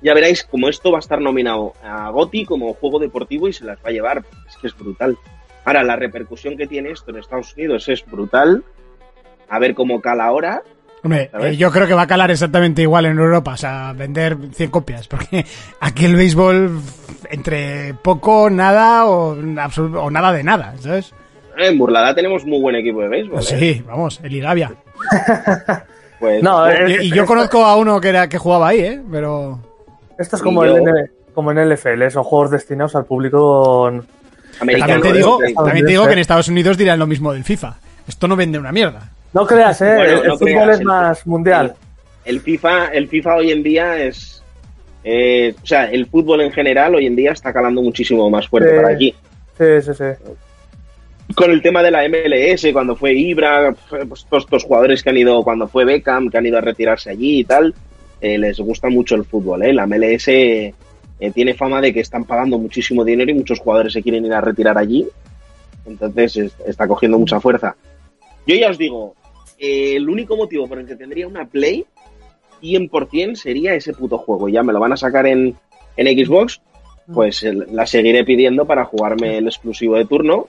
[0.00, 3.64] Ya veréis como esto va a estar nominado a GOTY como juego deportivo y se
[3.64, 4.24] las va a llevar.
[4.48, 5.18] Es que es brutal.
[5.64, 8.62] Ahora, la repercusión que tiene esto en Estados Unidos es brutal.
[9.48, 10.62] A ver cómo cala ahora.
[11.12, 14.70] Eh, yo creo que va a calar exactamente igual en Europa, o sea, vender 100
[14.70, 15.44] copias, porque
[15.80, 16.80] aquí el béisbol
[17.30, 21.12] entre poco, nada o, o nada de nada, ¿sabes?
[21.58, 23.38] En Burlada tenemos muy buen equipo de béisbol.
[23.40, 23.42] ¿eh?
[23.42, 24.72] Sí, vamos, el Irabia.
[26.18, 29.02] Pues, No, eh, Y, y yo conozco a uno que era que jugaba ahí, ¿eh?
[29.10, 29.58] Pero
[30.18, 33.86] Esto es como, yo- el N- como en LFL, son juegos destinados al público.
[34.58, 37.44] americano, también te digo, también te digo que en Estados Unidos dirán lo mismo del
[37.44, 37.74] FIFA.
[38.08, 39.10] Esto no vende una mierda.
[39.32, 39.94] No creas, ¿eh?
[39.96, 41.74] Bueno, el no fútbol creas, es el- más mundial.
[42.24, 44.42] El FIFA, el FIFA hoy en día es.
[45.08, 48.70] eh, o sea, el fútbol en general hoy en día está calando muchísimo más fuerte
[48.70, 48.76] Sí.
[48.76, 49.14] para aquí.
[49.56, 50.34] Sí, sí, sí.
[51.36, 53.72] Con el tema de la MLS, cuando fue Ibra,
[54.08, 57.10] pues, todos estos jugadores que han ido, cuando fue Beckham, que han ido a retirarse
[57.10, 57.72] allí y tal,
[58.20, 59.62] eh, les gusta mucho el fútbol.
[59.64, 59.72] ¿eh?
[59.72, 64.02] La MLS eh, tiene fama de que están pagando muchísimo dinero y muchos jugadores se
[64.02, 65.06] quieren ir a retirar allí.
[65.86, 67.76] Entonces es- está cogiendo mucha fuerza.
[68.46, 69.14] Yo ya os digo,
[69.58, 71.84] eh, el único motivo por el que tendría una Play
[72.62, 74.48] 100% sería ese puto juego.
[74.48, 75.56] Ya me lo van a sacar en,
[75.96, 76.60] en Xbox,
[77.12, 80.46] pues eh, la seguiré pidiendo para jugarme el exclusivo de turno.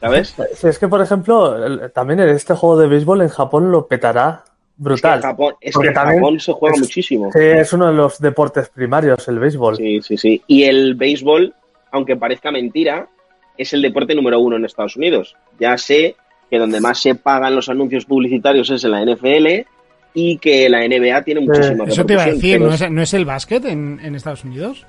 [0.00, 0.34] ¿Sabes?
[0.54, 3.86] Si es que, por ejemplo, el- también en este juego de béisbol en Japón lo
[3.86, 5.16] petará Es que brutal.
[5.18, 7.30] en Japón, es que en también Japón se juega es- muchísimo.
[7.34, 9.76] Es uno de los deportes primarios, el béisbol.
[9.76, 10.42] Sí, sí, sí.
[10.46, 11.54] Y el béisbol,
[11.92, 13.08] aunque parezca mentira,
[13.56, 15.34] es el deporte número uno en Estados Unidos.
[15.58, 16.14] Ya sé
[16.50, 19.66] que donde más se pagan los anuncios publicitarios es en la NFL
[20.14, 23.14] y que la NBA tiene muchísima Eso te iba a decir, ¿no es, no es
[23.14, 24.86] el básquet en, en Estados Unidos?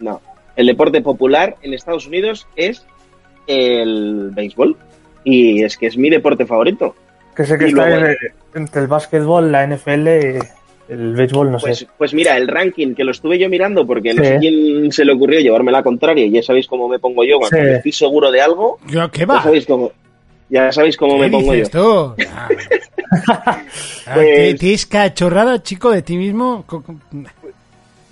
[0.00, 0.20] No.
[0.56, 2.84] El deporte popular en Estados Unidos es
[3.46, 4.76] el béisbol.
[5.24, 6.94] Y es que es mi deporte favorito.
[7.34, 8.16] Que sé que Y está luego- en-
[8.62, 11.88] entre el básquetbol, la NFL y el béisbol, no Pues, sé.
[11.96, 15.12] pues mira, el ranking que lo estuve yo mirando porque no sé quién se le
[15.14, 17.62] ocurrió llevarme la contraria y ya sabéis cómo me pongo yo cuando Sí.
[17.76, 18.78] estoy seguro de algo.
[18.86, 19.42] ¿Qué Ya va?
[19.42, 19.90] sabéis cómo,
[20.48, 21.52] ya sabéis cómo ¿Qué me pongo yo.
[21.54, 22.14] dices tú?
[23.26, 23.62] Ah.
[24.14, 26.64] Pues- ¿Tienes cachorrada, chico, de ti mismo?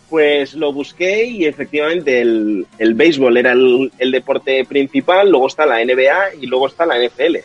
[0.08, 5.64] Pues lo busqué y efectivamente el, el béisbol era el, el deporte principal, luego está
[5.66, 7.38] la NBA y luego está la NFL.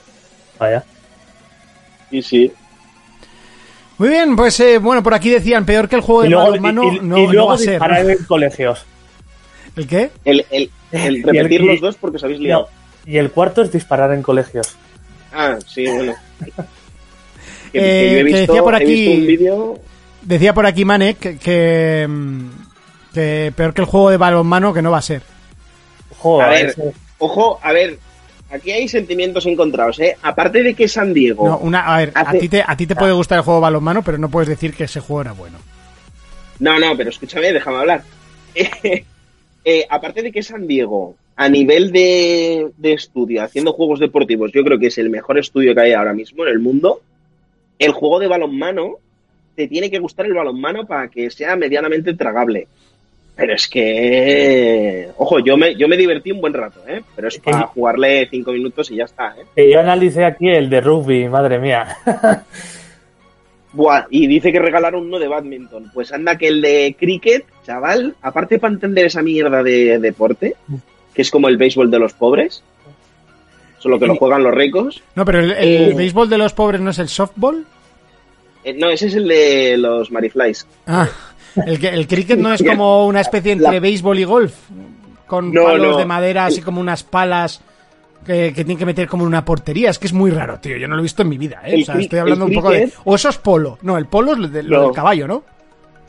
[0.60, 0.84] Vaya.
[2.10, 2.52] Sí, sí.
[3.97, 6.97] Muy bien, pues eh, bueno, por aquí decían, peor que el juego de balonmano y-
[6.97, 7.82] y- no, y no luego va a ser.
[7.82, 7.97] ¿no?
[7.97, 8.86] en colegios.
[9.76, 10.12] ¿El qué?
[10.26, 12.63] El, el, el Y el- repetir los dos porque os habéis liado.
[12.63, 14.76] No, y el cuarto es disparar en colegios.
[15.34, 16.13] Ah, sí, bueno.
[17.72, 19.80] Que, Eh, que yo he que visto, decía por he aquí- visto un vídeo
[20.22, 22.50] Decía por aquí Manek que, que, mm,
[23.13, 25.22] que peor que el juego de balonmano que no va a ser.
[26.17, 27.98] Joder, A ver, ese- Ojo, a ver,
[28.52, 30.15] aquí hay sentimientos encontrados, ¿eh?
[30.22, 31.48] Aparte de que San Diego...
[31.48, 33.63] No, una, a ver, a ti te, a ti te puede gustar el juego de
[33.63, 35.58] balonmano, pero no puedes decir que ese juego era bueno.
[36.60, 38.04] No, no, pero escúchame, déjame hablar.
[39.70, 44.63] Eh, aparte de que San Diego, a nivel de, de estudio, haciendo juegos deportivos, yo
[44.63, 47.00] creo que es el mejor estudio que hay ahora mismo en el mundo,
[47.78, 48.95] el juego de balonmano,
[49.56, 52.67] te tiene que gustar el balonmano para que sea medianamente tragable.
[53.36, 57.04] Pero es que, ojo, yo me, yo me divertí un buen rato, ¿eh?
[57.15, 59.71] Pero es para jugarle cinco minutos y ya está, ¿eh?
[59.71, 61.97] yo analicé aquí el de rugby, madre mía.
[63.73, 65.91] Buah, y dice que regalaron uno de badminton.
[65.93, 70.56] Pues anda que el de cricket, chaval, aparte para entender esa mierda de deporte,
[71.18, 72.64] que es como el béisbol de los pobres,
[73.80, 75.02] solo que lo juegan los ricos.
[75.16, 75.94] No, pero el, el Eh.
[75.96, 77.66] béisbol de los pobres no es el softball.
[78.64, 80.68] Eh, no, ese es el de los Mariflies.
[80.86, 81.08] Ah,
[81.66, 84.54] el, cricket no es como una especie entre La- béisbol y golf,
[85.26, 85.98] con No, palos no.
[85.98, 87.62] de madera, así como unas palas
[88.24, 89.90] que, que tienen que meter como en una portería.
[89.90, 90.78] Es que es muy raro, tío.
[90.78, 91.76] Yo no lo he visto en mi vida, ¿eh?
[91.78, 92.92] El O sea, estoy hablando un poco de...
[93.06, 93.80] O eso es polo.
[93.82, 94.84] No, el polo es lo, de- lo No.
[94.84, 95.44] del caballo, ¿no?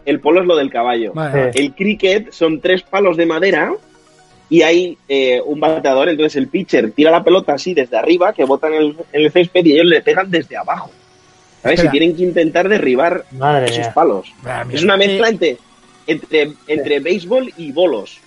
[0.05, 1.13] El polo es lo del caballo.
[1.15, 1.51] Vale.
[1.55, 3.73] El cricket son tres palos de madera
[4.51, 8.45] y hay eh, un bateador, entonces el pitcher tira la pelota así desde arriba, que
[8.45, 10.91] botan en el, en el césped y ellos le pegan desde abajo.
[11.63, 11.81] ¿Sabes?
[11.81, 11.95] Espera.
[11.95, 13.93] Y tienen que intentar derribar Madre esos mía.
[13.95, 14.33] palos.
[14.45, 14.65] Ah.
[14.71, 15.59] Es una mezcla entre,
[16.07, 18.21] entre, entre béisbol y bolos.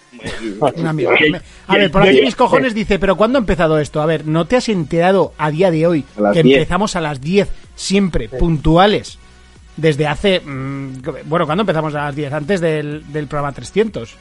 [1.67, 4.01] A ver, por aquí mis cojones dice, pero ¿cuándo ha empezado esto?
[4.01, 6.03] A ver, ¿no te has enterado a día de hoy
[6.33, 6.57] que 10.
[6.57, 9.17] empezamos a las 10 siempre, puntuales?
[9.77, 10.41] Desde hace...
[10.41, 12.33] mm, bueno, ¿cuándo empezamos a las 10?
[12.33, 14.15] Antes del, del programa 300.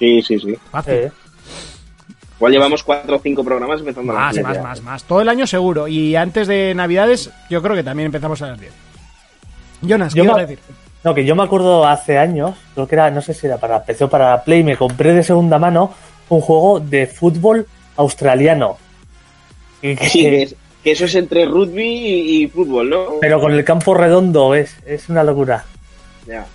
[0.00, 0.56] Sí, sí, sí.
[0.72, 0.94] Fácil.
[0.94, 1.12] Eh,
[2.38, 4.62] Igual llevamos cuatro o cinco programas empezando a las Más, 10 más, ya.
[4.62, 5.04] más, más.
[5.04, 5.86] Todo el año seguro.
[5.86, 8.72] Y antes de Navidades, yo creo que también empezamos a las 10.
[9.82, 10.58] Jonas, ¿qué Yo ibas a decir?
[11.04, 13.84] No, que yo me acuerdo hace años, creo que era, no sé si era para
[13.84, 15.92] PC o para Play, me compré de segunda mano
[16.30, 18.78] un juego de fútbol australiano.
[19.82, 23.04] Y que- Sí, que, es- que eso es entre rugby y, y fútbol, ¿no?
[23.20, 25.64] Pero con el campo redondo, es, es una locura.
[26.26, 26.46] Ya.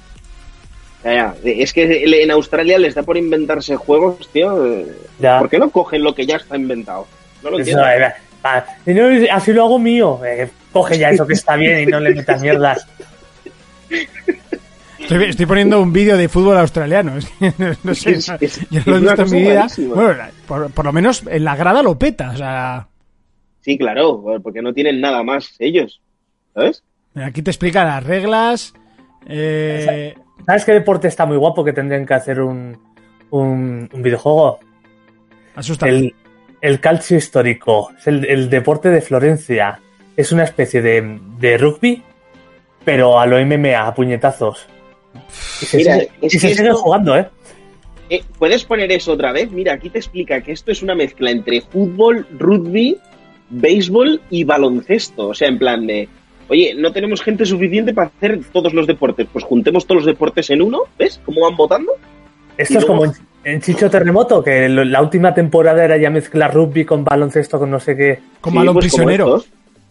[1.05, 1.35] Ya, ya.
[1.45, 4.83] Es que en Australia les da por inventarse juegos, tío.
[5.19, 5.39] Ya.
[5.39, 7.07] ¿Por qué no cogen lo que ya está inventado?
[7.43, 8.07] No lo Eso, entiendo.
[8.07, 10.19] eh, no, así lo hago mío.
[10.25, 12.87] Eh, coge ya eso que está bien y no le metas mierdas.
[14.99, 17.13] Estoy, estoy poniendo un vídeo de fútbol australiano.
[17.59, 19.67] No, no sé, Es- yo lo he visto en mi vida.
[19.77, 22.31] Bueno, por, por lo menos en la grada lo peta.
[22.31, 22.87] O sea,
[23.61, 26.01] Sí, claro, porque no tienen nada más ellos.
[26.53, 26.83] ¿Sabes?
[27.15, 28.73] aquí te explica las reglas.
[29.27, 32.77] Eh, ¿Sabes qué deporte está muy guapo que tendrían que hacer un,
[33.31, 34.59] un, un videojuego?
[35.55, 35.87] asusta.
[35.87, 36.13] El,
[36.61, 37.91] el calcio histórico.
[37.97, 39.79] Es el, el deporte de Florencia.
[40.15, 42.03] Es una especie de, de rugby,
[42.83, 44.67] pero a lo MMA, a puñetazos.
[45.61, 47.27] Y se, Mira, sigue, es y se jugando, ¿eh?
[48.09, 49.51] Eh, ¿Puedes poner eso otra vez?
[49.51, 52.97] Mira, aquí te explica que esto es una mezcla entre fútbol, rugby,
[53.49, 55.29] béisbol y baloncesto.
[55.29, 56.07] O sea, en plan de,
[56.49, 59.27] oye, no tenemos gente suficiente para hacer todos los deportes.
[59.31, 61.19] Pues juntemos todos los deportes en uno, ¿ves?
[61.25, 61.91] ¿Cómo van votando?
[62.57, 66.53] Esto Y es luego- como en, Chicho Terremoto, que la última temporada era ya mezclar
[66.53, 68.19] rugby con baloncesto, con no sé qué.
[68.41, 69.43] con Sí, balón pues como prisionero.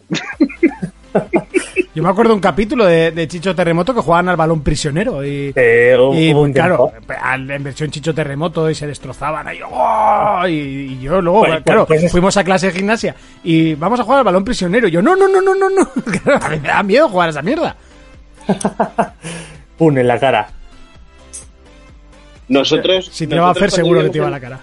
[1.95, 5.23] Yo me acuerdo un capítulo de, de Chicho Terremoto que jugaban al balón prisionero.
[5.25, 9.59] Y, Eh, y un claro, al- en versión Chicho Terremoto y se destrozaban ahí.
[9.65, 10.45] ¡oh!
[10.45, 13.97] Y, y yo luego, Pues- claro, pues es- fuimos a clase de gimnasia y vamos
[13.99, 14.89] a jugar al balón prisionero.
[14.89, 15.89] Y yo, no, no, no, no, no, no.
[16.41, 17.77] A mí me da miedo jugar a esa mierda.
[19.77, 20.49] Pum, en la cara.
[22.49, 23.09] Nosotros.
[23.11, 24.59] Si te va a hacer, seguro que te iba a la cara.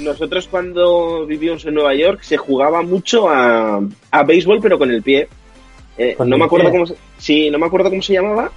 [0.00, 5.02] Nosotros cuando vivíamos en Nueva York se jugaba mucho a, a béisbol, pero con el
[5.02, 5.28] pie.
[6.02, 8.50] Eh, ¿Con no me acuerdo cómo se, sí, no me acuerdo cómo se llamaba,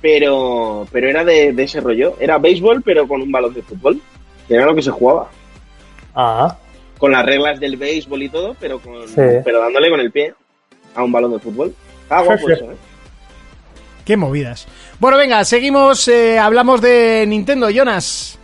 [0.00, 2.16] pero pero era de, de ese rollo.
[2.18, 4.00] Era béisbol, pero con un balón de fútbol.
[4.48, 5.28] Que era lo que se jugaba.
[6.14, 6.56] Ah,
[6.98, 9.20] Con las reglas del béisbol y todo, pero con Sí.
[9.44, 10.34] pero dándole con el pie
[10.94, 11.74] a un balón de fútbol.
[12.02, 12.52] Está guapo Sí, sí.
[12.54, 12.76] eso, ¿eh?
[14.04, 14.66] Qué movidas.
[14.98, 16.08] Bueno, venga, seguimos.
[16.08, 18.38] eh, hablamos de Nintendo, Jonas.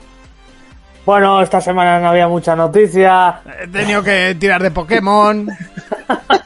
[1.07, 3.41] Bueno, esta semana no había mucha noticia.
[3.63, 5.49] He tenido que tirar de Pokémon.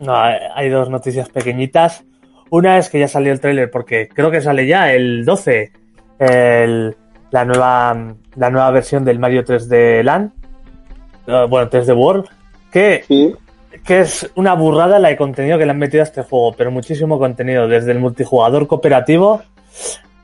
[0.00, 2.04] No, hay dos noticias pequeñitas.
[2.50, 5.72] Una es que ya salió el tráiler, porque creo que sale ya el 12,
[6.18, 6.96] el-
[7.30, 10.30] la, nueva, la nueva versión del Mario 3D Land,
[11.26, 12.26] eh, bueno, 3D World,
[12.70, 13.34] que, Sí.
[13.84, 16.70] que es una burrada la de contenido que le han metido a este juego, pero
[16.70, 19.42] muchísimo contenido, desde el multijugador cooperativo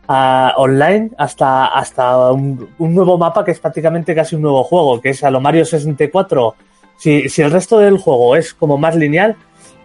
[0.08, 5.00] a online hasta, hasta un, un nuevo mapa que es prácticamente casi un nuevo juego,
[5.00, 6.54] que es a lo Mario 64.
[6.96, 9.35] Si, si el resto del juego es como más lineal,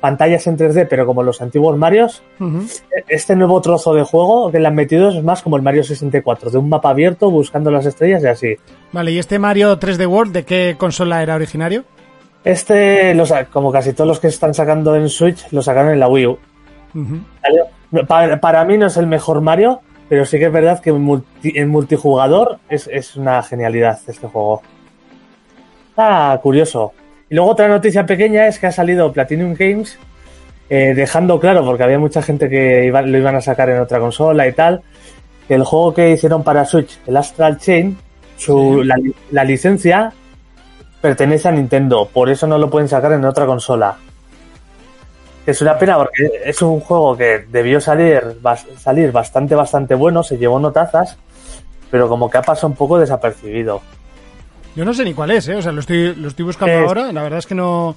[0.07, 2.65] pantallas en 3D, pero como los antiguos Marios, Ujú.
[3.09, 6.49] este nuevo trozo de juego que le han metido es más como el Mario 64,
[6.49, 8.55] de un mapa abierto buscando las estrellas y así.
[8.93, 11.83] Vale, ¿y este Mario 3D World de qué consola era originario?
[12.45, 13.13] Este,
[13.51, 16.37] como casi todos los que están sacando en Switch, lo sacaron en la Wii U.
[18.07, 21.05] Para, para mí no es el mejor Mario, pero sí que es verdad que en,
[21.05, 24.61] multi- en multijugador es, es una genialidad este juego.
[25.89, 26.93] Está curioso.
[27.29, 29.97] Y luego otra noticia pequeña es que ha salido Platinum Games
[30.69, 33.99] eh, dejando claro, porque había mucha gente que iba- lo iban a sacar en otra
[33.99, 34.81] consola y tal,
[35.47, 37.97] que el juego que hicieron para Switch, el Astral Chain,
[38.37, 38.95] su, la,
[39.31, 40.11] la licencia
[41.01, 43.97] pertenece a Nintendo, por eso no lo pueden sacar en otra consola.
[45.45, 50.21] Es una pena porque es un juego que debió salir, bas- salir bastante, bastante bueno,
[50.23, 51.17] se llevó notazas,
[51.89, 53.81] pero como que ha pasado un poco desapercibido.
[54.77, 55.55] Yo no sé ni cuál es, ¿eh?
[55.55, 57.11] O sea, lo estoy, lo estoy buscando Es- ahora.
[57.11, 57.95] La verdad es que no,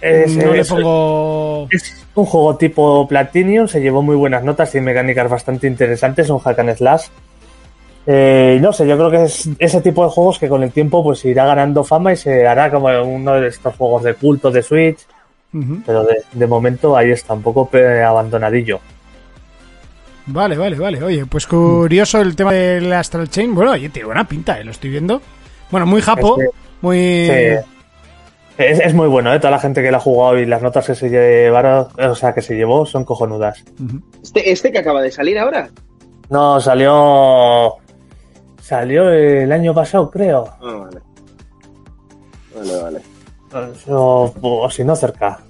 [0.00, 1.66] Es, no le pongo...
[1.70, 6.38] es un juego tipo Platinum, se llevó muy buenas notas, tiene mecánicas bastante interesantes, un
[6.38, 7.06] hack and slash.
[8.06, 11.02] Eh, no sé, yo creo que es ese tipo de juegos que con el tiempo
[11.02, 14.62] pues irá ganando fama y se hará como uno de estos juegos de culto de
[14.62, 15.00] Switch,
[15.84, 18.78] pero de, de momento ahí está, un poco eh, abandonadillo.
[20.26, 21.02] Vale, vale, vale.
[21.02, 23.52] Oye, pues curioso el tema del Astral Chain.
[23.54, 24.64] Bueno, oye, tiene buena pinta, ¿eh?
[24.64, 25.20] Lo estoy viendo.
[25.70, 26.48] Bueno, muy japo, Es
[26.80, 26.98] muy...
[26.98, 27.66] Sí.
[28.58, 29.38] Es, es muy bueno, ¿eh?
[29.38, 32.34] Toda la gente que lo ha jugado y las notas que se llevaron, o sea,
[32.34, 33.64] que se llevó son cojonudas.
[34.22, 35.70] Este, este que acaba de salir ahora.
[36.28, 37.76] No, salió.
[38.60, 40.44] Salió el año pasado, creo.
[40.60, 41.00] Ah, vale.
[42.54, 43.00] Vale, vale.
[43.88, 45.40] O, o si no, cerca.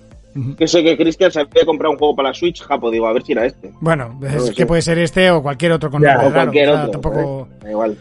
[0.56, 3.12] Que sé que Cristian se había comprado un juego para la Switch, japo, digo, a
[3.12, 3.72] ver si era este.
[3.80, 6.68] Bueno, es No, que puede ser este o cualquier otro con Ya, O raro, cualquier
[6.68, 7.00] o sea, otro.
[7.00, 7.48] tampoco...
[7.50, 7.56] ¿eh?
[7.64, 7.98] Da igual.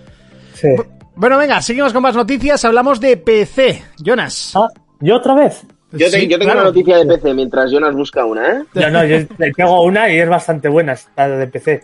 [0.53, 0.67] Sí.
[1.19, 2.63] Bueno, venga, seguimos con más noticias.
[2.63, 3.83] Hablamos de PC.
[3.97, 4.53] Jonas.
[4.55, 4.69] Ah,
[5.01, 5.63] ¿yo otra vez?
[5.91, 6.59] Yo, te- Sí, yo tengo claro.
[6.61, 8.63] una noticia de PC mientras Jonas busca una, ¿eh?
[8.73, 9.17] No, no, yo
[9.55, 11.83] tengo una y es bastante buena, esta de PC.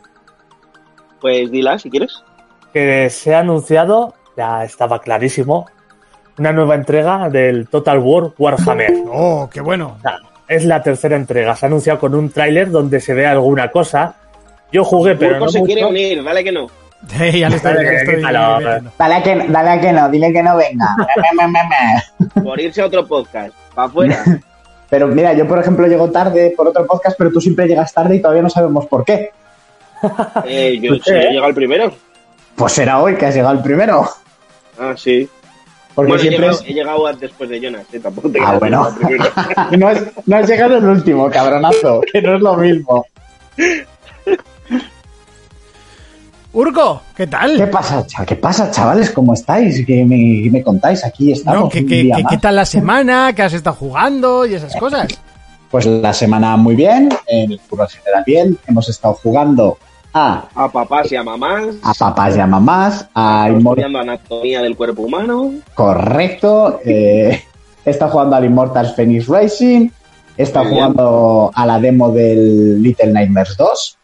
[1.20, 2.24] Pues dila si quieres.
[2.72, 5.66] Que se ha anunciado, ya estaba clarísimo,
[6.38, 8.94] una nueva entrega del Total War Warhammer.
[9.12, 9.98] Oh, qué bueno.
[10.48, 11.58] Es la tercera entrega.
[11.58, 14.16] Se ha anunciado con un tráiler donde se ve alguna cosa.
[14.72, 15.74] Yo jugué, pero Urco no se mucho.
[15.74, 16.68] quiere unir, dale que no.
[17.12, 18.92] Ya le estoy, ya le estoy Quítalo, metiendo.
[18.98, 20.96] Dale a que, dale a que no, dile que no venga.
[22.44, 23.54] Por irse a otro podcast.
[23.74, 24.24] Para afuera.
[24.90, 28.16] Pero mira, yo por ejemplo llego tarde por otro podcast, pero tú siempre llegas tarde
[28.16, 29.32] y todavía no sabemos por qué.
[30.46, 31.24] Eh, yo, ¿Por si qué?
[31.24, 31.92] yo llego al primero.
[32.56, 34.08] Pues será hoy que has llegado el primero.
[34.80, 35.28] Ah, sí.
[35.96, 36.70] Porque bueno, he siempre llegado, es...
[36.70, 38.96] he llegado después de Jonas, eh, tampoco te Ah, bueno.
[39.78, 43.06] no, has, no has llegado el último, cabronazo, que no es lo mismo.
[46.56, 47.70] Urco, ¿qué ¿Qué tal?
[47.70, 49.12] pasa, cha- ¿Qué pasa, chavales?
[49.12, 49.86] ¿Cómo estáis?
[49.86, 51.04] ¿Qué me, qué me contáis?
[51.04, 51.64] Aquí estamos.
[51.64, 53.34] No, ¿qué, qué- qué- qué tal la semana?
[53.36, 54.46] ¿Qué has estado jugando?
[54.46, 55.08] Y esas cosas.
[55.70, 58.58] Pues la semana muy bien, en el curro general bien.
[58.68, 59.78] Hemos estado jugando
[60.14, 61.76] a, A papás y a mamás.
[61.84, 65.52] a papás y a mamás, a estudiando anatomía del cuerpo humano.
[65.74, 66.80] Correcto.
[66.86, 67.44] Eh,
[67.86, 69.90] he estado jugando al Immortals Phoenix Racing.
[70.38, 70.86] He estado Muy bien.
[70.94, 73.98] jugando a la demo del Little Nightmares 2.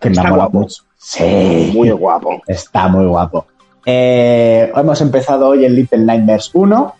[0.00, 0.58] Que Está me mola guapo.
[0.60, 0.82] mucho.
[0.98, 1.70] Sí.
[1.74, 2.42] Muy guapo.
[2.46, 3.46] Está muy guapo.
[3.84, 6.94] Eh, hemos empezado hoy el Little Nightmares 1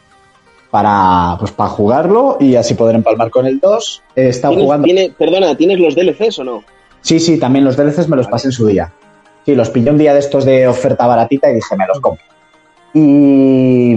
[0.71, 4.03] para, pues, para jugarlo y así poder empalmar con el 2.
[4.15, 4.85] He estado ¿Tienes- jugando.
[4.85, 6.63] tiene- perdona, ¿tienes los DLCs o no?
[7.01, 8.93] Sí, sí, también los DLCs me los pasé en su día.
[9.45, 12.25] Sí, los pillé un día de estos de oferta baratita y dije, me los compro.
[12.95, 13.95] Y,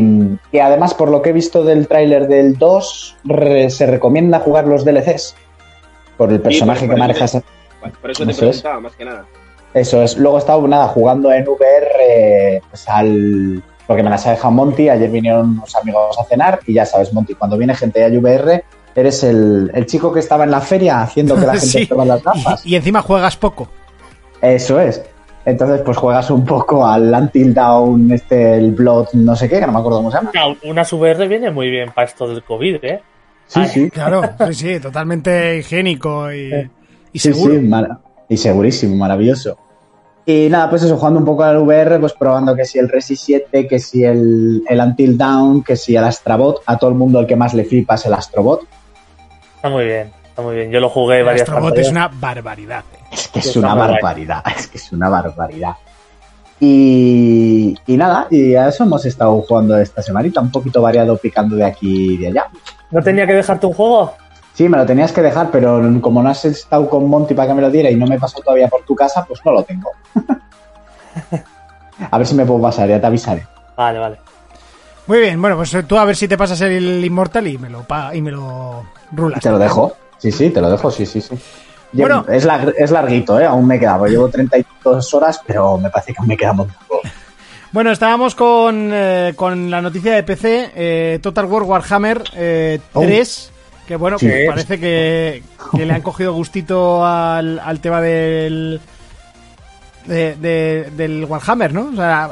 [0.51, 4.67] y además, por lo que he visto del tráiler del 2, re- se recomienda jugar
[4.67, 5.35] los DLCs.
[6.17, 7.37] Por el personaje por que manejas.
[8.01, 9.25] Por eso te preguntaba, más que nada.
[9.73, 10.17] Eso es.
[10.17, 13.61] Luego he estado, nada, jugando en VR eh, pues al...
[13.85, 14.87] Porque me las ha dejado Monty.
[14.89, 18.63] Ayer vinieron unos amigos a cenar y ya sabes, Monty, cuando viene gente a VR,
[18.95, 21.85] eres el, el chico que estaba en la feria haciendo que la gente Sí.
[21.85, 22.65] prueba las gafas.
[22.65, 23.67] Y, y encima juegas poco.
[24.41, 25.03] Eso es.
[25.45, 29.65] Entonces, pues juegas un poco al Until Down, este, el Blood, no sé qué, que
[29.65, 30.31] no me acuerdo cómo se llama.
[30.65, 33.01] Una, VR viene muy bien para esto del COVID, ¿eh?
[33.47, 33.89] Sí, sí.
[33.89, 36.69] Claro, sí, sí, totalmente higiénico y,
[37.13, 37.55] y Sí, seguro.
[37.55, 37.59] sí,
[38.29, 39.57] y segurísimo, maravilloso.
[40.25, 43.15] Y nada, pues eso, jugando un poco al VR, pues probando que si el Resi
[43.15, 47.19] 7, que si el, el Until Down, que si el Astrobot, a todo el mundo
[47.19, 48.61] el que más le flipa es el Astrobot.
[49.55, 50.69] Está muy bien, está muy bien.
[50.71, 51.87] Yo lo jugué El varias Astrobot pantallas.
[51.87, 52.83] es una barbaridad.
[52.93, 53.05] eh.
[53.11, 55.73] Es que es una barbaridad, es que es una barbaridad.
[56.59, 61.55] Y, y nada, y a eso hemos estado jugando esta semanita, un poquito variado picando
[61.55, 62.47] de aquí y de allá.
[62.91, 64.13] ¿No tenía que dejarte un juego?
[64.59, 67.53] Sí, me lo tenías que dejar, pero como no has estado con Monty para que
[67.53, 69.63] me lo diera y no me he pasado todavía por tu casa, pues no lo
[69.63, 69.89] tengo.
[72.11, 73.47] a ver si me puedo pasar, ya te avisaré.
[73.77, 74.17] Vale, vale.
[75.07, 77.83] Muy bien, bueno, pues tú a ver si te pasas el Immortal y me lo,
[77.83, 79.39] pa- y me lo rulas.
[79.41, 79.93] Te lo dejo.
[80.17, 81.39] Sí, sí, te lo dejo, sí, sí, sí.
[81.93, 82.25] Bueno.
[82.27, 83.45] es, lar- es larguito, ¿eh?
[83.45, 86.67] Aún me queda, llevo 32 horas, pero me parece que aún me queda un.
[87.71, 92.99] Bueno, estábamos con, eh, con la noticia de PC, eh, Total War Warhammer eh, Oh.
[93.89, 94.27] 3, que bueno, Sí.
[94.27, 95.43] que parece que,
[95.75, 98.79] que le han cogido gustito al, al tema del,
[100.05, 101.89] de- de- del Warhammer, ¿no?
[101.91, 102.29] O sea,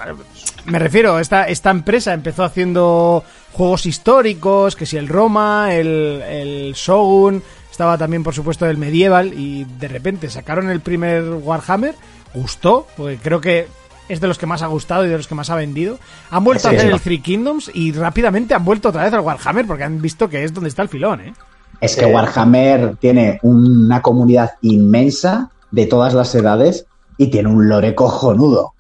[0.66, 6.74] me refiero, esta, esta empresa empezó haciendo juegos históricos, que si el Roma, el, el
[6.76, 7.42] Shogun,
[7.72, 11.96] estaba también por supuesto el Medieval, y de repente sacaron el primer Warhammer,
[12.34, 13.68] gustó, porque creo que
[14.10, 15.98] es de los que más ha gustado y de los que más ha vendido.
[16.32, 16.94] Han vuelto Sí, a hacer sí.
[16.94, 20.44] el Three Kingdoms y rápidamente han vuelto otra vez al Warhammer porque han visto que
[20.44, 21.34] es donde está el filón, ¿eh?
[21.82, 22.06] Es que.
[22.06, 26.86] Warhammer tiene una comunidad inmensa de todas las edades
[27.18, 28.74] y tiene un lore cojonudo.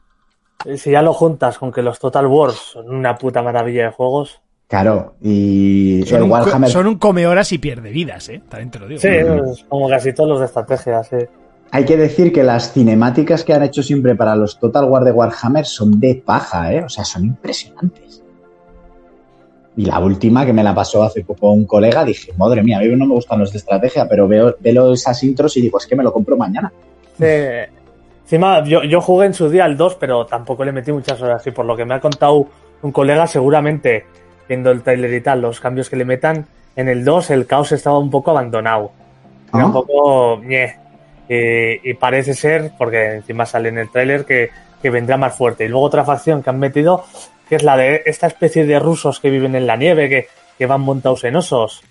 [0.75, 4.41] Si ya lo juntas con que los Total Wars son una puta maravilla de juegos.
[4.67, 6.69] Claro, y Son el un, Warhammer...
[6.69, 8.41] son un come horas y pierde vidas, ¿eh?
[8.49, 8.99] También te lo digo.
[8.99, 11.15] Sí, pues, como casi todos los de estrategia, sí.
[11.71, 15.11] Hay que decir que las cinemáticas que han hecho siempre para los Total War de
[15.11, 16.83] Warhammer son de paja, ¿eh?
[16.83, 18.23] O sea, son impresionantes.
[19.75, 22.81] Y la última que me la pasó hace poco un colega, dije, madre mía, a
[22.81, 25.85] mí no me gustan los de estrategia, pero veo, veo esas intros y digo, es
[25.85, 26.71] que me lo compro mañana.
[27.19, 31.45] Encima, yo, yo jugué en su día al 2, pero tampoco le metí muchas horas.
[31.45, 32.47] Y por lo que me ha contado
[32.81, 34.05] un colega, seguramente,
[34.49, 37.71] viendo el trailer y tal, los cambios que le metan, en el 2 el caos
[37.71, 38.91] estaba un poco abandonado.
[39.53, 39.65] Era ¿Ah?
[39.67, 40.75] un poco ñe.
[41.29, 44.49] Y, y parece ser, porque encima sale en el tráiler, que,
[44.81, 45.65] que vendrá más fuerte.
[45.65, 47.03] Y luego otra facción que han metido,
[47.49, 50.65] que es la de esta especie de rusos que viven en la nieve, que, que
[50.65, 51.81] van montados en osos.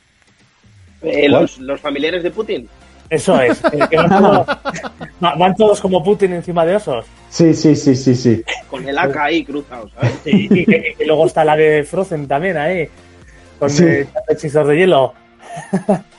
[1.02, 2.68] Eh, los, los familiares de Putin.
[3.08, 3.60] Eso es.
[3.88, 4.46] que van, todos,
[5.24, 7.04] va- van todos como Putin encima de osos.
[7.28, 8.42] Sí, sí, sí, sí, sí.
[8.68, 10.18] Con el AK ahí cruzado, ¿sabes?
[10.24, 12.88] Y, y luego está la de Frozen también ahí,
[13.58, 13.84] con Sí.
[14.28, 15.14] hechizos de hielo.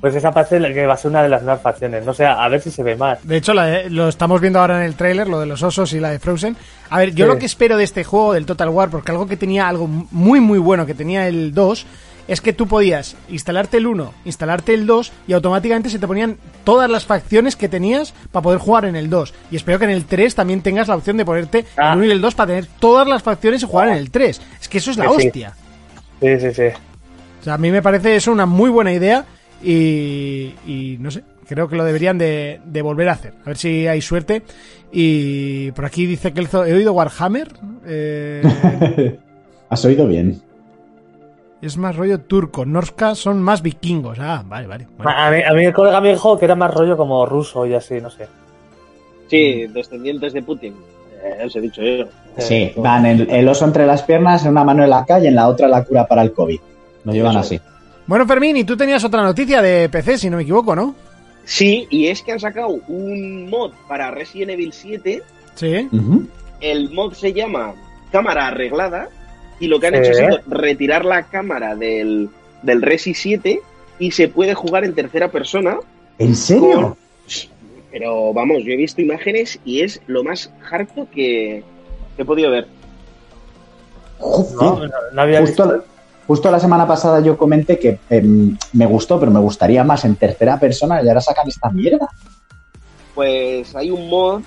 [0.00, 2.04] pues esa parece la que va a ser una de las nuevas facciones.
[2.04, 3.26] No sé, a ver si se ve más.
[3.26, 5.92] De hecho, la de- lo estamos viendo ahora en el tráiler, lo de los osos
[5.92, 6.56] y la de Frozen.
[6.90, 7.32] A ver, yo Sí.
[7.32, 10.40] lo que espero de este juego, del Total War, porque algo que tenía, algo muy,
[10.40, 11.86] muy bueno que tenía el 2,
[12.28, 16.36] es que tú podías instalarte el 1, instalarte el 2 y automáticamente se te ponían
[16.62, 19.34] todas las facciones que tenías para poder jugar en el 2.
[19.50, 21.90] Y espero que en el 3 también tengas la opción de ponerte Ah.
[21.92, 24.40] el 1 y el 2 para tener todas las facciones y jugar en el 3.
[24.60, 25.26] Es que eso es la sí.
[25.26, 25.54] hostia.
[26.20, 26.66] Sí, sí, sí.
[27.40, 29.24] O sea, a mí me parece eso una muy buena idea
[29.62, 33.34] y, y no sé, creo que lo deberían de, de volver a hacer.
[33.44, 34.42] A ver si hay suerte.
[34.92, 37.48] Y por aquí dice que he oído Warhammer.
[37.86, 39.18] eh,
[39.68, 40.40] Has oído bien.
[41.62, 42.64] es más rollo turco.
[42.64, 44.18] Norska son más vikingos.
[44.20, 44.86] Ah, vale, vale.
[44.96, 45.12] Bueno.
[45.16, 47.74] A mí, a mí el colega me dijo que era más rollo como ruso y
[47.74, 48.26] así, no sé.
[49.28, 50.74] Sí, descendientes de Putin.
[51.22, 52.06] Eh, os he dicho yo.
[52.38, 55.34] Sí, van el, el oso entre las piernas, en una mano en la calle, en
[55.36, 56.58] la otra la cura para el COVID.
[57.04, 57.60] Lo llevan así.
[58.10, 60.96] Bueno, Fermín, y tú tenías otra noticia de PC, si no me equivoco, ¿no?
[61.44, 65.22] Sí, y es que han sacado un mod para Resident Evil 7.
[65.54, 65.88] Sí.
[66.60, 67.72] El mod se llama
[68.10, 69.08] Cámara Arreglada.
[69.60, 70.00] Y lo que han Sí.
[70.00, 72.28] hecho ha sido retirar la cámara del,
[72.64, 73.60] del Resi 7
[74.00, 75.76] y se puede jugar en tercera persona.
[76.18, 76.72] ¿En serio?
[76.72, 76.96] Con-
[77.92, 81.62] Pero vamos, yo he visto imágenes y es lo más harto que,
[82.18, 82.66] he podido ver.
[84.18, 84.54] Joder.
[84.56, 85.84] No, no, no había Justo, visto.
[86.30, 90.14] Justo la semana pasada yo comenté que em, me gustó, pero me gustaría más en
[90.14, 92.08] tercera persona y ahora sacan esta mierda.
[93.16, 94.40] Pues hay un mod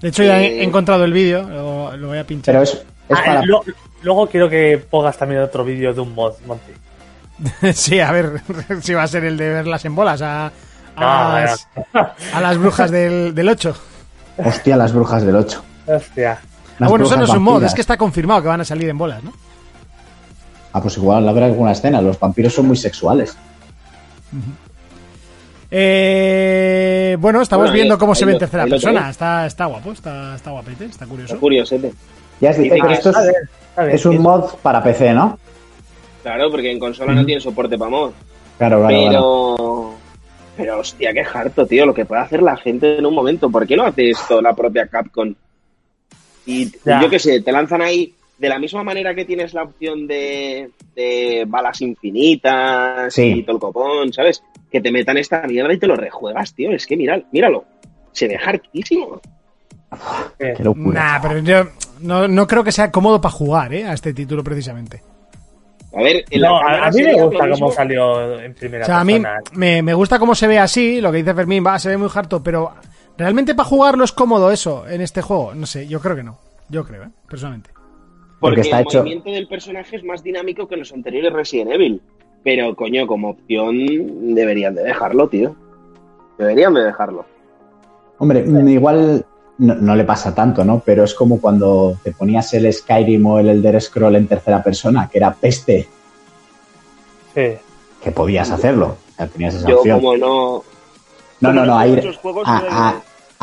[0.00, 1.42] De hecho, ya he encontrado el vídeo.
[1.42, 2.54] Lo, lo voy a pinchar.
[2.54, 2.72] Pero es,
[3.10, 3.42] es Ah, para...
[3.44, 3.62] lo-
[4.02, 6.72] luego quiero que pongas también otro vídeo de un mod, Monty.
[7.74, 8.40] sí, a ver
[8.80, 10.50] si va a ser el de verlas en bolas a,
[10.96, 11.68] a, las,
[12.32, 13.76] a las brujas del, del 8.
[14.38, 15.62] Hostia, las brujas del 8.
[15.88, 16.38] Hostia.
[16.80, 18.88] Ah, bueno, eso no es un mod, es que está confirmado que van a salir
[18.88, 19.32] en bolas, ¿no?
[20.72, 22.00] Ah, pues igual habrá alguna escena.
[22.00, 23.36] Los vampiros son muy sexuales.
[25.70, 29.10] Eh, bueno, estamos Bueno, ahí- viendo cómo se ve en tercera persona.
[29.10, 31.32] Está, está guapo, está, está guapete, está curioso.
[31.34, 31.92] Está curioso, ¿eh?
[32.40, 33.12] Ya es, Dice pero que esto
[33.90, 35.38] es, un mod para PC, ¿no?
[36.22, 38.10] Claro, porque en consola no tiene soporte para mod.
[38.58, 39.56] Claro, claro, claro.
[39.56, 39.94] Pero.
[40.54, 43.50] Pero hostia, qué harto, tío, lo que puede hacer la gente en un momento.
[43.50, 45.34] ¿Por qué no hace esto la propia Capcom?
[46.44, 47.00] Y Ya.
[47.00, 48.12] yo qué sé, te lanzan ahí.
[48.42, 53.34] De la misma manera que tienes la opción de, de balas infinitas Sí.
[53.38, 54.42] y todo el copón, ¿sabes?
[54.68, 56.72] Que te metan esta mierda y te lo rejuegas, tío.
[56.72, 57.64] Es que mira, míralo.
[58.10, 59.20] se ve hartísimo.
[60.38, 61.00] Eh, Qué locura.
[61.00, 61.68] Nah, pero yo
[62.00, 63.84] no, no creo que sea cómodo para jugar, ¿eh?
[63.86, 65.02] A este título precisamente.
[65.94, 67.72] A ver, en la no, a, mí me gusta cómo mismo.
[67.72, 69.22] salió en primera O sea, a mí
[69.52, 72.08] me, me gusta cómo se ve así, lo que dice Fermín, va, se ve muy
[72.12, 72.72] harto, pero
[73.18, 75.54] ¿realmente para jugarlo es cómodo eso en este juego?
[75.54, 76.38] No sé, yo creo que no.
[76.70, 77.08] Yo creo, ¿eh?
[77.28, 77.70] Personalmente.
[78.42, 81.70] Porque Porque está el hecho- movimiento del personaje es más dinámico que los anteriores Resident
[81.72, 82.02] Evil.
[82.44, 85.54] Pero, coño, como opción deberían de dejarlo, tío.
[86.36, 87.24] Deberían de dejarlo.
[88.18, 89.24] Hombre, igual
[89.58, 90.82] no, no le pasa tanto, ¿no?
[90.84, 95.08] Pero es como cuando te ponías el Skyrim o el Elder Scroll en tercera persona,
[95.08, 95.86] que era peste,
[97.34, 97.52] Sí.
[98.02, 98.96] que podías hacerlo.
[99.12, 100.00] O sea, tenías esa Yo, opción.
[100.00, 100.64] como no.
[101.40, 102.94] No, no, no, ahí, muchos juegos, ah, ah,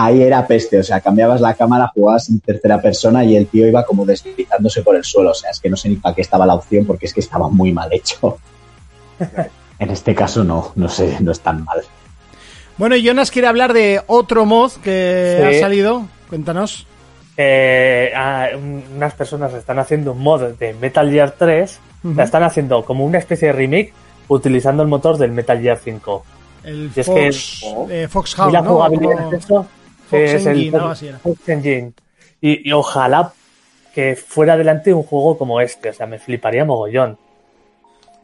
[0.02, 0.80] ahí era peste.
[0.80, 4.82] O sea, cambiabas la cámara, jugabas en tercera persona y el tío iba como deslizándose
[4.82, 5.32] por el suelo.
[5.32, 7.20] O sea, es que no sé ni para qué estaba la opción porque es que
[7.20, 8.38] estaba muy mal hecho.
[9.80, 11.80] En este caso no, no sé, no es tan mal.
[12.78, 15.56] Bueno, y Jonas quiere hablar de otro mod que Sí.
[15.58, 16.06] ha salido.
[16.30, 16.86] Cuéntanos.
[17.38, 21.80] Eh, ah, un- unas personas están haciendo un mod de Metal Gear 3.
[22.04, 22.14] Ujú.
[22.14, 23.94] La están haciendo como una especie de remake
[24.28, 26.26] utilizando el motor del Metal Gear 5.
[26.66, 27.88] El Y es que- Fox, Oh.
[27.90, 28.72] eh, ¿Y Foxhound, la ¿no?
[28.74, 29.66] jugabilidad O- de eso?
[30.10, 31.18] Fox es el Engine, algo Fox- así era.
[31.20, 31.94] Fox Engine.
[32.42, 33.32] Y, y ojalá
[33.94, 35.90] que fuera adelante un juego como este.
[35.90, 37.18] O sea, me fliparía mogollón.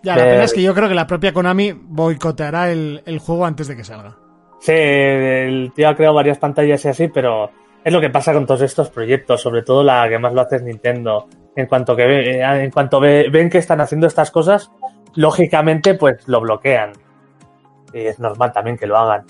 [0.03, 3.19] Ya, la Eh, pena es que yo creo que la propia Konami boicoteará el, el
[3.19, 4.15] juego antes de que salga.
[4.61, 7.49] Sí, el tío ha creado varias pantallas y así, pero
[7.83, 10.57] es lo que pasa con todos estos proyectos, sobre todo la que más lo hace
[10.57, 11.27] es Nintendo.
[11.55, 14.71] En cuanto que ve- eh, en cuanto ve- ven que están haciendo estas cosas,
[15.15, 16.91] lógicamente pues lo bloquean.
[17.93, 19.25] Y es normal también que lo hagan.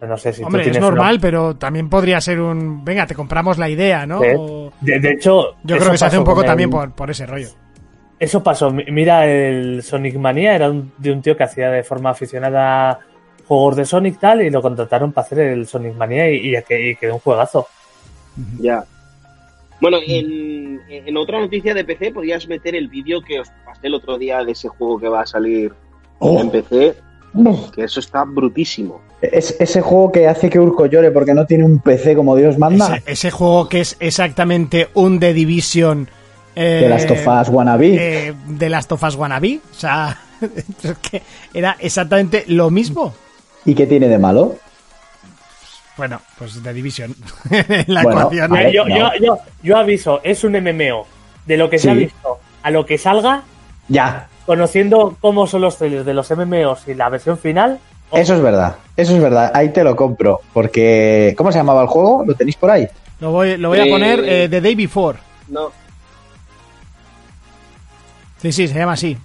[0.00, 2.84] No sé si tú Hombre, es normal, una- pero también podría ser un...
[2.84, 4.20] Venga, te compramos la idea, ¿no?
[4.20, 7.10] O- De, de hecho, Yo creo que se hace un poco el- también por, por
[7.10, 7.48] ese rollo.
[8.18, 8.70] Eso pasó.
[8.70, 13.00] Mi- Mira, el Sonic Mania era un- de un tío que hacía de forma aficionada
[13.46, 16.56] juegos de Sonic tal y lo contrataron para hacer el Sonic Mania y, y,
[16.90, 17.66] y quedó un juegazo.
[18.60, 18.84] Ya.
[19.80, 23.94] Bueno, en, en otra noticia de PC podías meter el vídeo que os pasé el
[23.94, 25.72] otro día de ese juego que va a salir
[26.20, 26.96] Oh, en PC,
[27.74, 29.00] que eso está brutísimo.
[29.20, 32.58] es ese juego que hace que Urco llore porque no tiene un PC como Dios
[32.58, 32.96] manda.
[32.96, 36.08] Ese, ese juego que es exactamente un The Division...
[36.54, 37.96] eh, de las tofas wannabe.
[38.28, 39.60] eh, de las tofas wannabe.
[39.70, 40.18] O sea,
[40.82, 41.22] es que
[41.54, 43.14] era exactamente lo mismo.
[43.64, 44.56] ¿Y qué tiene de malo?
[45.96, 47.14] Bueno, pues The Division.
[47.88, 48.52] la Bueno, ecuación.
[48.52, 48.96] ver, yo, no.
[48.96, 51.06] yo, yo, yo aviso, es un MMO.
[51.44, 53.42] De lo que se ha visto a lo que salga,
[53.88, 57.78] Ya, conociendo cómo son los trailers de los MMOs y la versión final,
[58.10, 58.76] eso es verdad.
[58.96, 59.52] Eso es verdad.
[59.54, 60.40] Ahí te lo compro.
[60.54, 61.34] Porque.
[61.36, 62.24] ¿Cómo se llamaba el juego?
[62.26, 62.88] ¿Lo tenéis por ahí?
[63.20, 65.18] Lo voy, lo voy a Eh, poner eh, The Day Before.
[65.48, 65.70] No,
[68.38, 69.16] Sí, sí, se llama así.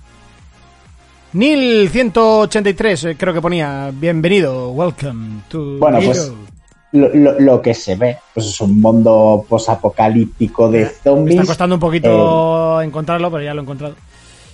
[1.34, 3.90] Neil 183, eh, creo que ponía.
[3.94, 5.78] Bienvenido, welcome to.
[5.80, 6.08] Bueno, Hero".
[6.08, 6.34] pues,
[6.92, 11.36] Lo, lo- lo que se ve, pues es un mundo posapocalíptico de Me zombies.
[11.40, 13.96] está costando un poquito encontrarlo, pero ya lo he encontrado.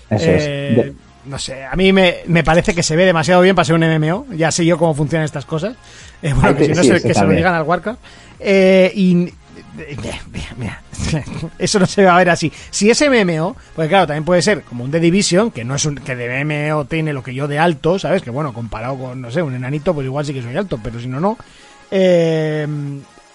[0.09, 0.43] Eso es.
[0.45, 0.93] Eh, De-
[1.25, 3.83] No sé, a mí me, me parece que se ve demasiado bien para ser un
[3.83, 4.25] MMO.
[4.35, 5.75] Ya sé yo cómo funcionan estas cosas.
[6.21, 7.99] Eh, bueno, Ay, que si no sí, se, que se lo digan al Warcraft.
[8.41, 9.15] Eh, y.
[9.15, 10.19] Mira,
[10.57, 10.81] mira,
[11.59, 12.51] eso no se va a ver así.
[12.71, 15.85] Si es MMO, pues claro, también puede ser como un The Division, que no es
[15.85, 18.21] un que de MMO tiene lo que yo de alto, ¿sabes?
[18.21, 20.99] Que bueno, comparado con, no sé, un enanito, pues igual sí que soy alto, pero
[20.99, 21.37] si no, no.
[21.89, 22.67] Eh,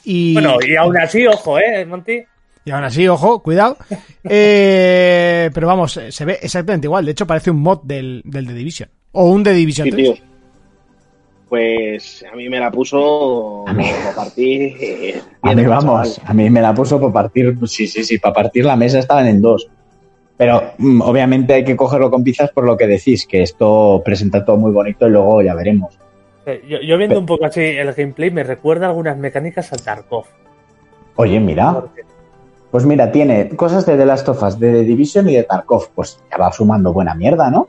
[0.04, 2.22] y, bueno, y aún así, ojo, eh, Monty.
[2.64, 3.76] Y aún así, ojo, cuidado.
[4.26, 7.04] Eh, pero vamos, eh, se ve exactamente igual.
[7.04, 8.88] De hecho, parece un mod del, del The Division.
[9.12, 10.02] O un The Division sí, 3.
[10.14, 10.24] tío.
[11.48, 14.76] Pues a mí me la puso A mí- como partir.
[14.80, 16.30] eh, A mí, vamos, chaval.
[16.30, 17.56] a mí me la puso para partir.
[17.66, 19.68] Sí, sí, sí, para partir la mesa estaban en dos.
[20.36, 24.44] Pero mm, obviamente hay que cogerlo con pinzas por lo que decís, que esto presenta
[24.44, 25.98] todo muy bonito y luego ya veremos.
[26.68, 30.24] Yo, yo viendo un poco así el gameplay me recuerda algunas mecánicas al Tarkov.
[31.16, 32.02] Oye, mira, Porque-
[32.74, 35.90] pues mira, tiene cosas de The Last of Us, de The Division y de Tarkov.
[35.94, 37.68] Pues ya va sumando buena mierda, ¿no?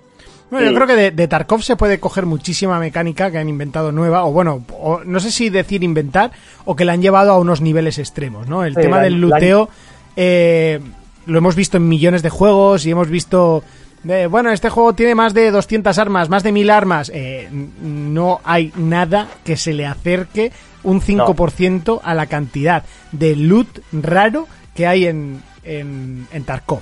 [0.50, 3.92] Bueno, yo creo que de, de Tarkov se puede coger muchísima mecánica que han inventado
[3.92, 6.32] nueva, o bueno, o no sé si decir inventar,
[6.66, 8.64] o que la han llevado a unos niveles extremos, ¿no?
[8.64, 9.70] El Sí, tema la- del la- luteo
[10.16, 10.80] eh,
[11.28, 13.64] lo hemos visto en millones de juegos y hemos visto...
[14.10, 17.12] eh, bueno, este juego tiene más de 200 armas, más de 1000 armas.
[17.14, 17.48] Eh,
[17.82, 20.52] no hay nada que se le acerque
[20.82, 26.82] un 5% a la cantidad de loot raro que hay en, en, en Tarkov.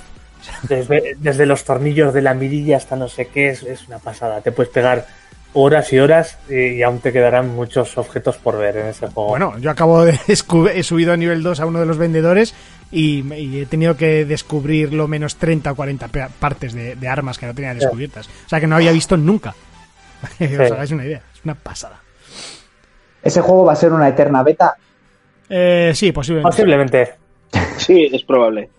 [0.63, 4.41] Desde, desde los tornillos de la mirilla hasta no sé qué, es, es una pasada.
[4.41, 5.05] Te puedes pegar
[5.53, 9.29] horas y horas y, y aún te quedarán muchos objetos por ver en ese juego.
[9.29, 12.53] Bueno, yo acabo de he subido a nivel 2 a uno de los vendedores
[12.91, 17.07] y, y he tenido que descubrir lo menos 30 o 40 pe- partes de, de
[17.07, 18.27] armas que no tenía descubiertas.
[18.45, 19.55] O sea que no había visto nunca.
[20.37, 20.73] que os Sí.
[20.73, 21.21] hagáis una idea.
[21.33, 22.01] Es una pasada.
[23.21, 24.75] ¿Ese juego va a ser una eterna beta?
[25.47, 26.49] Eh, sí, posiblemente.
[26.51, 27.13] Posiblemente.
[27.77, 28.69] Sí, es probable.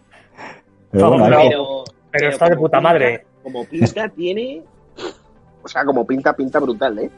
[0.91, 3.25] Pero bueno, Pero- hay que- Pero, pero está de puta pinta- madre.
[3.43, 4.63] Como pinta tiene.
[5.63, 7.11] O sea, como pinta, pinta brutal, ¿eh?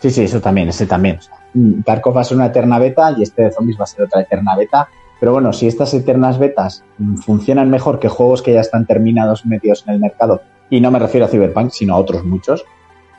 [0.00, 1.16] Sí, sí, eso también, ese también.
[1.18, 3.84] O sea, mm, Tarkov va a ser una eterna beta y este de zombies va
[3.84, 4.88] a ser otra eterna beta.
[5.20, 9.46] Pero bueno, si estas eternas betas mm, funcionan mejor que juegos que ya están terminados
[9.46, 12.64] metidos en el mercado, y no me refiero a Cyberpunk, sino a otros muchos,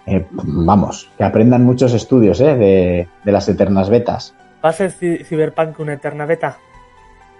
[0.06, 4.36] eh, vamos, que aprendan muchos estudios eh, de, de las eternas betas.
[4.64, 6.58] ¿Va a ser Cyberpunk una eterna beta?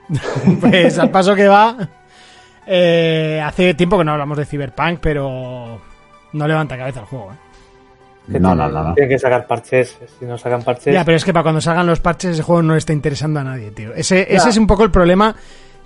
[0.62, 1.76] Pues al paso que va.
[2.68, 5.80] eh, hace tiempo que no hablamos de Cyberpunk, pero
[6.34, 7.32] no levanta cabeza el juego.
[7.32, 8.40] ¿eh?
[8.40, 8.94] No, no, no, no.
[8.96, 9.98] Tienen que sacar parches.
[10.20, 10.94] Si no sacan parches.
[10.94, 13.40] Ya, pero es que para cuando salgan los parches, ese juego no le está interesando
[13.40, 13.94] a nadie, tío.
[13.94, 15.36] Ese, ese es un poco el problema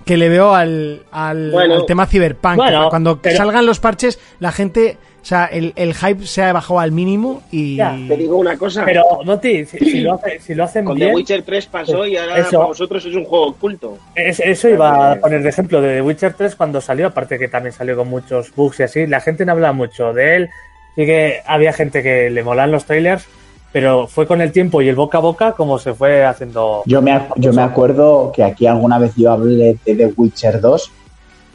[0.06, 1.74] que le veo al, al, Bueno.
[1.74, 2.56] al tema Cyberpunk.
[2.56, 4.96] Bueno, cuando pero- salgan los parches, la gente.
[5.22, 7.76] O sea, el, el hype se ha bajado al mínimo y.
[7.76, 8.84] Ya, Te digo una cosa.
[8.84, 12.06] Pero, Moti, si, si lo, hace- si lo hacen con bien, The Witcher 3 pasó
[12.06, 12.50] y ahora Eso.
[12.52, 13.98] para vosotros es un juego oculto.
[14.14, 17.48] es- eso iba a poner de ejemplo de The Witcher 3 cuando salió, aparte que
[17.48, 19.06] también salió con muchos bugs y así.
[19.06, 20.50] La gente no habla mucho de él.
[20.96, 23.24] Sí que había gente que le molan los trailers,
[23.72, 26.82] pero fue con el tiempo y el boca a boca como se fue haciendo.
[26.86, 30.60] Yo me, ac- yo me acuerdo que aquí alguna vez yo hablé de The Witcher
[30.60, 30.90] 2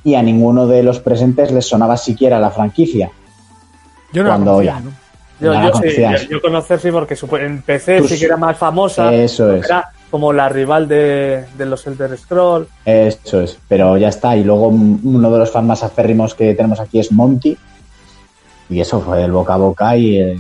[0.06, 3.10] y a ninguno de los presentes les sonaba siquiera la franquicia.
[4.16, 4.80] Yo no la cuando conocía, ya.
[4.80, 4.92] ¿no?
[5.42, 8.38] Yo, la yo sí, yo, yo conocer sí, porque en PC Tú sí que era
[8.38, 9.14] más famosa.
[9.14, 9.66] Eso es.
[9.66, 12.68] Era como la rival de, de los Elder Scroll.
[12.86, 14.38] Eso es, pero ya está.
[14.38, 17.58] Y luego uno de los fans más aférrimos que tenemos aquí es Monty.
[18.70, 20.40] Y eso fue el boca a boca y eh,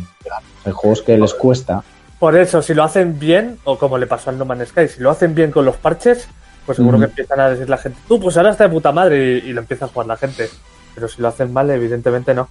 [0.65, 1.83] hay juegos que les cuesta.
[2.17, 5.01] Por eso, si lo hacen bien, o como le pasó al No Man's Sky, si
[5.01, 6.27] lo hacen bien con los parches,
[6.65, 7.01] pues seguro Mm.
[7.01, 9.53] que empiezan a decir la gente, tú, pues ahora está de puta madre y, y
[9.53, 10.49] lo empieza a jugar la gente.
[10.95, 12.47] Pero si lo hacen mal, evidentemente no.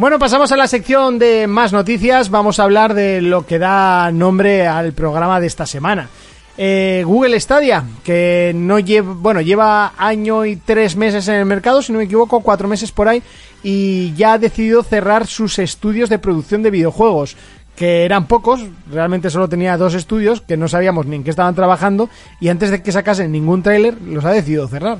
[0.00, 2.30] Bueno, pasamos a la sección de más noticias.
[2.30, 6.08] Vamos a hablar de lo que da nombre al programa de esta semana.
[6.56, 11.82] Eh, Google Stadia, que no lleva, bueno, lleva año y tres meses en el mercado,
[11.82, 13.22] si no me equivoco, cuatro meses por ahí,
[13.62, 17.36] y ya ha decidido cerrar sus estudios de producción de videojuegos,
[17.76, 21.54] que eran pocos, realmente solo tenía dos estudios, que no sabíamos ni en qué estaban
[21.54, 22.08] trabajando,
[22.40, 24.96] y antes de que sacasen ningún tráiler, los ha decidido cerrar.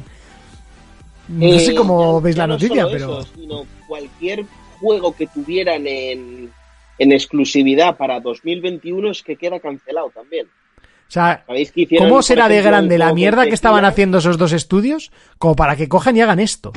[1.29, 3.21] No Eh, sé cómo ya- veis ya la no noticia, pero...
[3.21, 4.45] eso, sino cualquier
[4.81, 6.51] juego que tuvieran en,
[6.99, 10.47] en exclusividad para 2021 es que queda cancelado también.
[10.47, 14.39] O sea, ¿Sabéis que hicieron, ¿Cómo será de grande la mierda que estaban haciendo esos
[14.39, 16.72] dos estudios como para que cojan y hagan esto?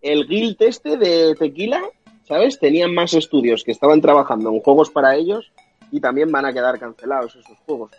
[0.00, 1.82] El Guild este de Tequila,
[2.26, 2.58] ¿sabes?
[2.58, 5.52] Tenían más estudios que estaban trabajando en juegos para ellos
[5.92, 7.90] y también van a quedar cancelados esos juegos.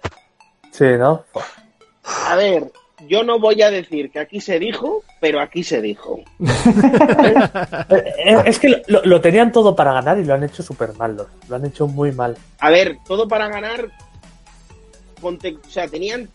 [0.72, 1.24] Sí, ¿no?
[2.28, 2.72] A ver,
[3.06, 6.22] yo no voy a decir que aquí se dijo, pero aquí se dijo.
[8.46, 11.16] Es que lo, tenían todo para ganar y lo han hecho súper mal.
[11.16, 12.38] Lo, lo han hecho muy mal.
[12.60, 13.90] A ver, todo para ganar.
[15.22, 15.38] o
[15.70, 16.30] sea, tenían,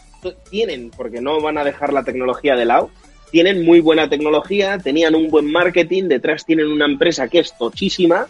[0.51, 2.91] tienen, porque no van a dejar la tecnología de lado.
[3.31, 8.27] Tienen muy buena tecnología, tenían un buen marketing, detrás tienen una empresa que es tochísima,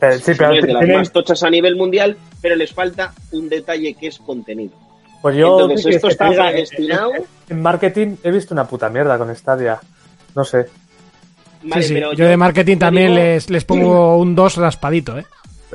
[0.00, 3.12] Pero, sí, pero es de las tienen- más tochas a nivel mundial, pero les falta
[3.32, 4.72] un detalle que es contenido.
[5.22, 7.12] Pues yo Entonces, que esto está diga, predestinado.
[7.48, 9.78] en- marketing he visto una puta mierda con Stadia.
[10.34, 10.66] No sé.
[11.62, 11.94] Vale, sí, sí.
[11.94, 15.24] pero Yo de marketing también digo- les, les pongo un 2 raspadito, ¿eh?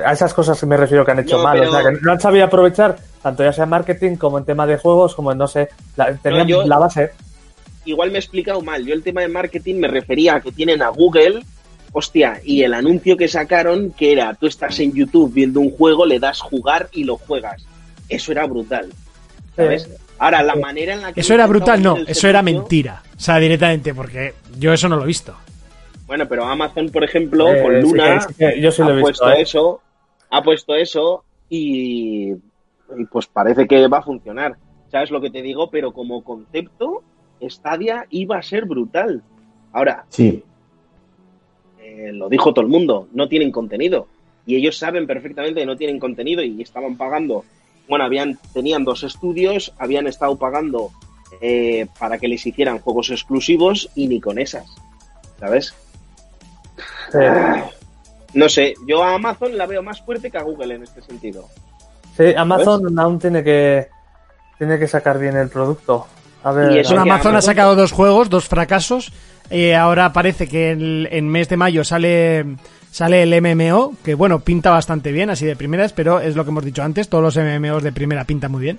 [0.05, 1.59] A esas cosas me refiero que han hecho No, mal.
[1.59, 4.45] pero- O sea, que no han sabido aprovechar, tanto ya sea en marketing como en
[4.45, 7.11] tema de juegos, como en, no sé, la, tenían yo- la base.
[7.85, 8.85] igual me he explicado mal.
[8.85, 11.43] Yo el tema de marketing me refería a que tienen a Google,
[11.91, 16.05] hostia, y el anuncio que sacaron que era tú estás en YouTube viendo un juego,
[16.05, 17.65] le das jugar y lo juegas.
[18.07, 18.91] Eso era brutal.
[19.55, 19.89] ¿Sabes?
[20.19, 21.21] Ahora, la manera en la que...
[21.21, 23.01] Eso era brutal, no, eso era mentira.
[23.17, 25.35] O sea, directamente, porque yo eso no lo he visto.
[26.05, 28.89] Bueno, pero Amazon, por ejemplo, Eh, con sí Luna, que- sí que yo sí lo
[28.89, 29.41] he ha visto, puesto ¿eh?
[29.41, 29.81] eso,
[30.29, 34.55] ha puesto eso y, y pues parece que va a funcionar.
[34.91, 35.69] ¿Sabes lo que te digo?
[35.71, 37.01] Pero como concepto,
[37.41, 39.23] Stadia iba a ser brutal.
[39.71, 40.43] Ahora, Sí,
[41.81, 44.07] eh, lo dijo todo el mundo, no tienen contenido.
[44.45, 47.45] Y ellos saben perfectamente que no tienen contenido y estaban pagando.
[47.91, 50.91] Bueno, habían, tenían dos estudios, habían estado pagando
[51.41, 54.63] eh, para que les hicieran juegos exclusivos y ni con esas.
[55.41, 55.73] ¿Sabes?
[57.13, 57.63] eh,
[58.33, 61.49] No sé, yo a Amazon la veo más fuerte que a Google en este sentido.
[62.15, 63.89] sí, Amazon aún tiene que
[64.57, 66.07] tiene que sacar bien el producto.
[66.45, 69.11] A ver, Y eso Amazon ha sacado dos juegos, dos fracasos.
[69.49, 72.55] Eh, ahora parece que en, en mes de mayo sale
[72.91, 76.51] sale el MMO, que bueno, pinta bastante bien, así de primeras, pero es lo que
[76.51, 78.77] hemos dicho antes, todos los MMOs de primera pintan muy bien.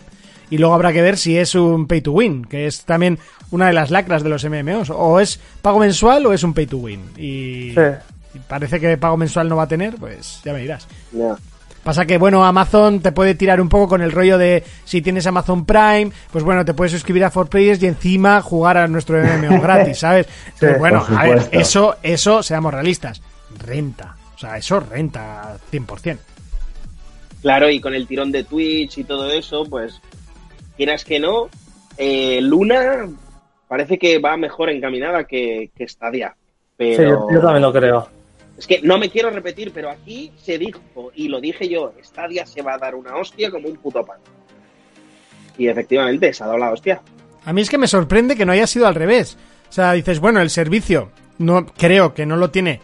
[0.51, 3.19] Y luego habrá que ver si es un pay to win, que es también
[3.51, 4.91] una de las lacras de los MMOs.
[4.91, 7.01] O es pago mensual o es un pay to win.
[7.17, 7.81] Y, Sí.
[8.35, 10.87] y parece que pago mensual no va a tener, pues ya me dirás.
[11.83, 15.27] Pasa que, bueno, Amazon te puede tirar un poco con el rollo de si tienes
[15.27, 19.59] Amazon Prime, pues bueno, te puedes suscribir a 4Players y encima jugar a nuestro MMO
[19.63, 20.27] gratis, ¿sabes?
[20.61, 23.21] Pero bueno, a ver, eso, eso, seamos realistas,
[23.59, 24.17] renta.
[24.35, 26.19] O sea, eso renta 100%.
[27.43, 30.01] Claro, y con el tirón de Twitch y todo eso, pues
[30.77, 31.49] quieras que no,
[31.99, 33.09] eh, Luna
[33.69, 36.35] parece que va mejor encaminada que, que Stadia.
[36.79, 38.09] Sí, Pero yo, yo también lo creo.
[38.57, 40.81] es que no me quiero repetir, pero aquí se dijo,
[41.15, 44.19] y lo dije yo, Stadia se va a dar una hostia como un puto pan.
[45.59, 47.01] Y efectivamente, se ha dado la hostia.
[47.45, 49.37] A mí es que me sorprende que no haya sido al revés.
[49.69, 52.81] O sea, dices, bueno, el servicio no creo que no lo tiene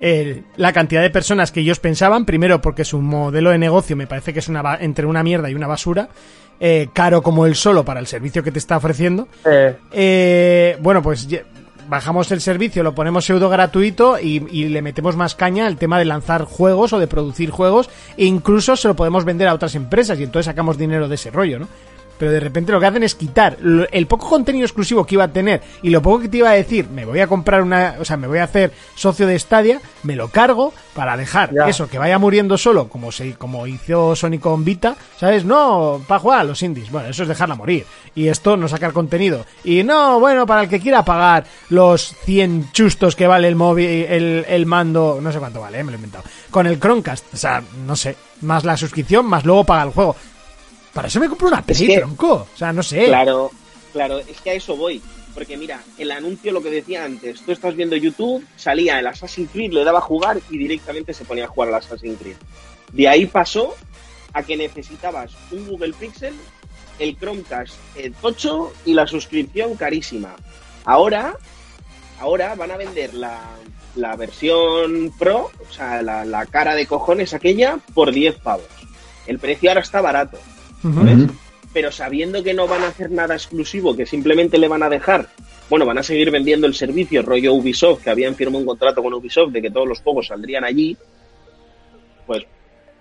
[0.00, 2.24] el- la cantidad de personas que ellos pensaban.
[2.24, 5.54] Primero, porque su modelo de negocio me parece que es una entre una mierda y
[5.54, 6.08] una basura.
[6.62, 9.26] eh, caro como el solo para el servicio que te está ofreciendo.
[9.50, 11.26] Eh, Eh, bueno, pues
[11.88, 15.98] bajamos el servicio, lo ponemos pseudo gratuito y, y le metemos más caña al tema
[15.98, 19.74] de lanzar juegos o de producir juegos e incluso se lo podemos vender a otras
[19.74, 21.68] empresas y entonces sacamos dinero de ese rollo, ¿no?
[22.20, 25.24] Pero de repente lo que hacen es quitar lo- el poco contenido exclusivo que iba
[25.24, 27.96] a tener y lo poco que te iba a decir, me voy a comprar una,
[27.98, 31.66] o sea, me voy a hacer socio de Stadia, me lo cargo para dejar Ya.
[31.68, 35.44] eso, que vaya muriendo solo, como se, como hizo Sony con Vita, ¿sabes?
[35.46, 36.90] No, para jugar a los indies.
[36.92, 37.86] Bueno, eso es dejarla morir.
[38.14, 39.46] Y esto no sacar contenido.
[39.64, 43.86] Y no, bueno, para el que quiera pagar los 100 chustos que vale el móvil,
[43.88, 46.24] el, el mando, no sé cuánto vale, eh, me lo he inventado.
[46.50, 50.16] Con el Chromecast, o sea, no sé, más la suscripción, más luego paga el juego.
[50.92, 52.46] Para eso me compro una Play, que- tronco.
[52.52, 53.04] O sea, no sé.
[53.06, 53.50] Claro,
[53.92, 55.00] claro, es que a eso voy.
[55.34, 59.50] Porque mira, el anuncio, lo que decía antes, tú estás viendo YouTube, salía el Assassin's
[59.52, 62.34] Creed, le daba a jugar y directamente se ponía a jugar al Assassin's Creed.
[62.92, 63.76] De ahí pasó
[64.32, 66.34] a que necesitabas un Google Pixel,
[66.98, 70.34] el Chromecast el tocho y la suscripción carísima.
[70.84, 71.36] Ahora,
[72.18, 73.38] ahora van a vender la,
[73.94, 78.66] la versión Pro, o sea, la, la cara de cojones aquella, por 10 pavos.
[79.28, 80.38] El precio ahora está barato.
[80.82, 81.30] ¿Sabes?
[81.72, 85.28] Pero sabiendo que no van a hacer nada exclusivo, que simplemente le van a dejar,
[85.68, 89.14] bueno, van a seguir vendiendo el servicio rollo Ubisoft, que habían firmado un contrato con
[89.14, 90.96] Ubisoft de que todos los juegos saldrían allí,
[92.26, 92.44] pues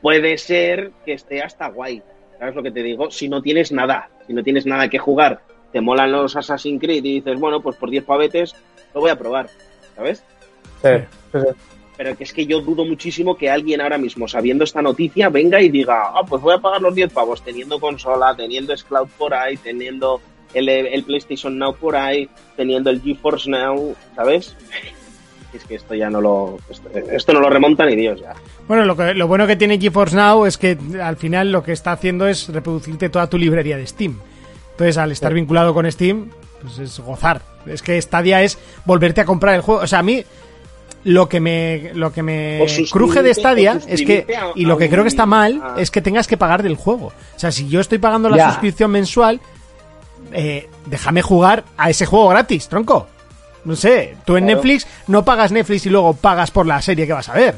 [0.02, 2.02] puede ser que esté hasta guay.
[2.38, 3.12] ¿Sabes lo que te digo?
[3.12, 7.04] Si no tienes nada, si no tienes nada que jugar, te molan los Assassin's Creed
[7.04, 8.56] y dices, bueno, pues por 10 pavetes
[8.94, 9.50] lo voy a probar,
[9.96, 10.24] ¿sabes?
[10.82, 10.90] sí,
[11.32, 11.69] sí, sí.
[12.00, 15.60] Pero que es que yo dudo muchísimo que alguien ahora mismo, sabiendo esta noticia, venga
[15.62, 19.34] y diga, ah, pues voy a pagar los 10 pavos, teniendo consola, teniendo Xcloud por
[19.34, 20.22] ahí, teniendo
[20.54, 24.56] el, el PlayStation Now por ahí, teniendo el GeForce Now, ¿sabes?
[25.54, 26.58] Es que esto ya no lo...
[26.70, 28.34] Esto, esto no lo remonta ni Dios ya.
[28.68, 31.72] Bueno, lo, que- lo bueno que tiene GeForce Now es que al final lo que
[31.74, 34.20] está haciendo es reproducirte toda tu librería de Steam.
[34.72, 36.30] Entonces, al estar vinculado con Steam,
[36.62, 37.42] pues es gozar.
[37.66, 39.82] Es que Stadia es volverte a comprar el juego.
[39.82, 40.24] O sea, a mí
[41.06, 44.90] lo que me lo que me cruje de Stadia es que a- y lo que
[44.90, 47.08] creo que está mal a- es que tengas que pagar del juego.
[47.08, 48.50] O sea, si yo estoy pagando la Ya.
[48.52, 49.40] suscripción mensual,
[50.34, 53.08] eh, déjame jugar a ese juego gratis, tronco.
[53.66, 54.58] No sé, tú en Claro.
[54.58, 57.56] Netflix no pagas Netflix y luego pagas por la serie que vas a ver.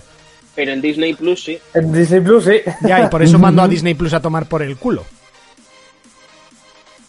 [0.55, 1.57] Pero en Disney Plus sí.
[1.73, 2.57] En Disney Plus, sí.
[2.81, 5.03] Ya, y por eso mando a Disney Plus a tomar por el culo.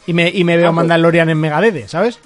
[0.07, 0.76] Y me, y me veo Ah, pues.
[0.76, 2.18] Mandalorian en Megadede, ¿sabes?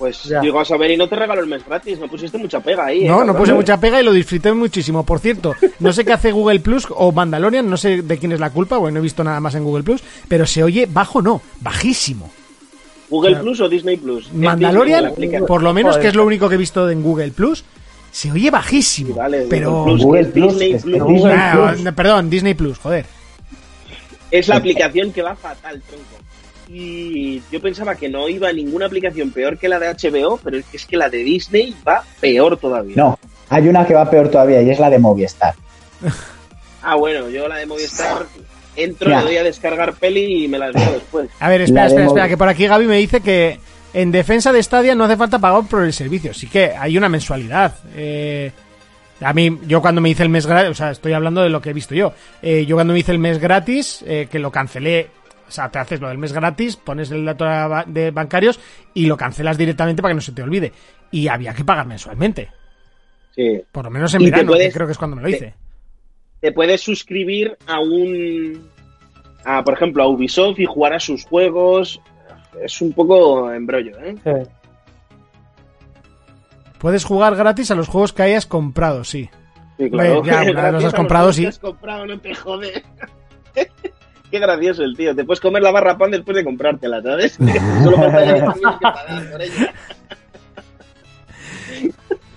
[0.00, 0.40] Pues Ya.
[0.40, 1.98] digo a saber y no te regalo el mes gratis.
[2.00, 3.04] Me pusiste mucha pega ahí.
[3.04, 5.04] ¿eh, No, no puse mucha pega y lo disfruté muchísimo.
[5.04, 8.40] Por cierto, no sé qué hace Google Plus o Mandalorian, no sé de quién es
[8.40, 11.20] la culpa, bueno, no he visto nada más en Google Plus, pero se oye bajo,
[11.20, 12.30] no, bajísimo.
[13.10, 14.32] ¿Google Plus o Disney Plus?
[14.32, 16.02] Mandalorian, Disney, por lo menos, Joder.
[16.02, 17.62] que es lo único que he visto en Google Plus,
[18.10, 19.10] se oye bajísimo.
[19.12, 19.70] Sí, vale, pero.
[19.84, 21.08] Google Plus, Google que es Plus, Disney es que Plus.
[21.12, 21.92] Disney Ah, Plus.
[21.94, 23.04] perdón, Disney Plus, joder.
[24.30, 26.04] Es la aplicación que va fatal, tronco.
[26.72, 30.64] Y yo pensaba que no iba ninguna aplicación peor que la de HBO, pero es
[30.66, 32.94] que, es que la de Disney va peor todavía.
[32.96, 33.18] No,
[33.48, 35.54] hay una que va peor todavía y es la de Movistar.
[36.82, 38.24] Ah, bueno, yo la de Movistar
[38.74, 39.18] entro, Ya.
[39.20, 41.28] le doy a descargar peli y me las veo después.
[41.38, 43.58] A ver, espera, espera, espera, que por aquí Gaby me dice que
[43.92, 46.32] en defensa de Stadia no hace falta pagar por el servicio.
[46.32, 47.74] Sí que hay una mensualidad.
[47.94, 48.50] Eh,
[49.20, 51.60] a mí, yo cuando me hice el mes gratis, o sea, estoy hablando de lo
[51.60, 52.14] que he visto yo.
[52.40, 55.08] Eh, yo cuando me hice el mes gratis, eh, que lo cancelé,
[55.50, 57.44] o sea, te haces lo del mes gratis, pones el dato
[57.86, 58.60] de bancarios
[58.94, 60.72] y lo cancelas directamente para que no se te olvide.
[61.10, 62.48] Y había que pagar mensualmente.
[63.34, 63.60] Sí.
[63.72, 65.54] Por lo menos en verano, puedes- que creo que es cuando me lo te- hice.
[66.40, 68.68] Te puedes suscribir a un.
[69.44, 72.00] A, por ejemplo, a Ubisoft y jugar a sus juegos.
[72.62, 74.14] Es un poco embrollo, ¿eh?
[74.24, 74.50] Sí.
[76.78, 79.28] Puedes jugar gratis a los juegos que hayas comprado, sí.
[79.78, 80.24] Sí, claro.
[80.24, 81.60] Ya, una vez los Gracias has a comprado, juegos sí.
[81.60, 82.82] comprado, no te jode.
[84.30, 85.14] Qué gracioso el tío.
[85.14, 87.32] Te puedes comer la barra pan después de comprártela, ¿sabes?
[87.84, 89.74] Solo falta que tienes que pagar por ella.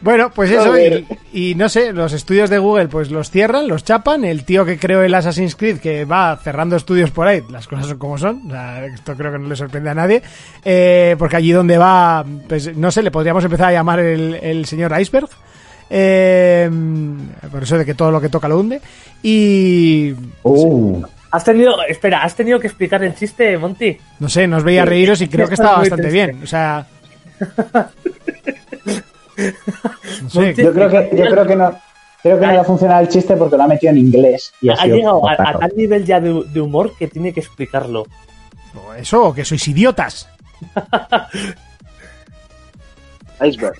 [0.01, 3.85] Bueno, pues eso, y, y no sé, los estudios de Google pues los cierran, los
[3.85, 7.67] chapan, el tío que creó el Assassin's Creed que va cerrando estudios por ahí, las
[7.67, 10.21] cosas son como son, o sea, esto creo que no le sorprende a nadie,
[10.65, 14.65] eh, porque allí donde va, pues no sé, le podríamos empezar a llamar el, el
[14.65, 15.29] señor Iceberg,
[15.89, 16.69] eh,
[17.49, 18.81] por eso de que todo lo que toca lo hunde,
[19.21, 20.13] y
[20.43, 21.01] Uh,
[21.33, 23.97] Has tenido, espera, has tenido que explicar el chiste, Monty.
[24.19, 26.85] no sé, nos veía reíros y creo que estaba bastante bien, o sea...
[30.21, 31.75] No sé, Monty- yo creo que, yo creo que no.
[32.21, 34.53] Creo que no le ha funcionado el chiste porque lo ha metido en inglés.
[34.61, 38.05] Y ha, llegado a, tal nivel ya de, de humor que tiene que explicarlo.
[38.75, 40.29] o eso, que sois idiotas.
[43.45, 43.75] Iceberg.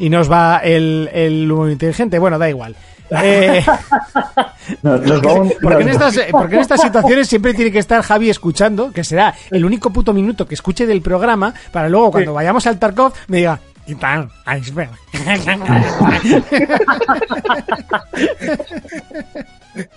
[0.00, 2.18] Y nos va el, el humor inteligente.
[2.18, 2.74] Bueno, da igual.
[3.10, 3.64] Eh,
[4.82, 5.00] nos
[5.62, 9.04] porque, en estas, eh, porque en estas situaciones siempre tiene que estar Javi escuchando, que
[9.04, 13.12] será el único puto minuto que escuche del programa, para luego cuando vayamos al Tarkov
[13.28, 14.28] me diga, ¿qué tal?
[14.58, 14.90] Iceberg.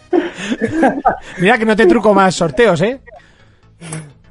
[1.40, 3.02] Mira que no te truco más sorteos, ¿eh?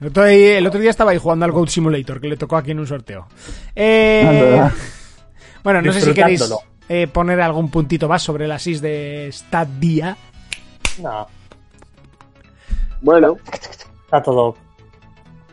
[0.01, 2.57] El otro, día, el otro día estaba ahí jugando al Goat Simulator, que le tocó
[2.57, 3.27] aquí en un sorteo.
[3.75, 4.71] Eh, Ah,
[5.63, 6.43] bueno, no sé si queréis.
[6.93, 10.17] Eh, poner algún puntito más sobre la SIS de Stadia.
[11.01, 11.25] No,
[13.01, 13.37] Bueno,
[14.05, 14.57] está todo.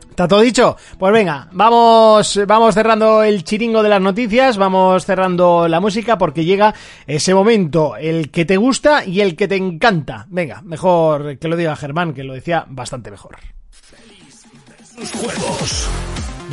[0.09, 0.75] ¿Está todo dicho?
[0.97, 6.43] Pues venga, vamos, vamos cerrando el chiringo de las noticias, vamos cerrando la música porque
[6.43, 6.73] llega
[7.05, 10.25] ese momento, el que te gusta y el que te encanta.
[10.29, 13.37] Venga, mejor que lo diga Germán, que lo decía bastante mejor.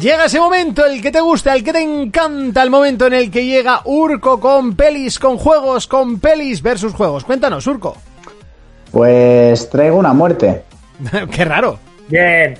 [0.01, 3.31] Llega ese momento, el que te gusta, el que te encanta, el momento en el
[3.31, 7.25] que llega Urco con pelis, con juegos, con pelis versus juegos.
[7.25, 7.97] Cuéntanos, Urco.
[8.91, 10.63] Pues traigo una muerte.
[11.31, 11.79] Qué raro.
[12.09, 12.57] Bien.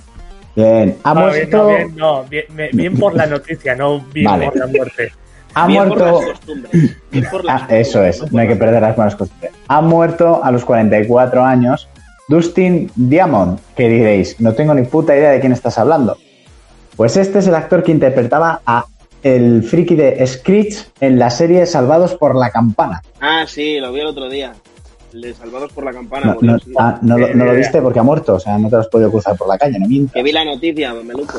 [0.55, 0.97] Bien.
[1.03, 1.57] Ha No, bien, muerto.
[1.97, 4.47] no, bien, no, bien, por la noticia, no bien Vale.
[4.47, 5.13] por la muerte.
[5.55, 6.21] Ha bien por muerto.
[6.21, 6.97] las costumbres.
[7.11, 9.53] Bien por las Ah, eso es, costumbres, no hay que perder las buenas costumbres.
[9.69, 11.89] Ha muerto a los 44 años
[12.29, 16.17] Dustin Diamond, que diréis, no tengo ni puta idea de quién estás hablando.
[16.97, 18.87] Pues este es el actor que interpretaba a
[19.23, 23.03] el friki de Screech en la serie Salvados por la Campana.
[23.21, 24.53] Ah, sí, lo vi el otro día.
[25.13, 26.37] El de Salvados por la Campana.
[26.41, 28.83] No, ah, no lo, no lo viste porque ha muerto, o sea, no te lo
[28.83, 30.13] has podido cruzar por la calle, no mientas.
[30.13, 31.39] Que vi la noticia, meluco.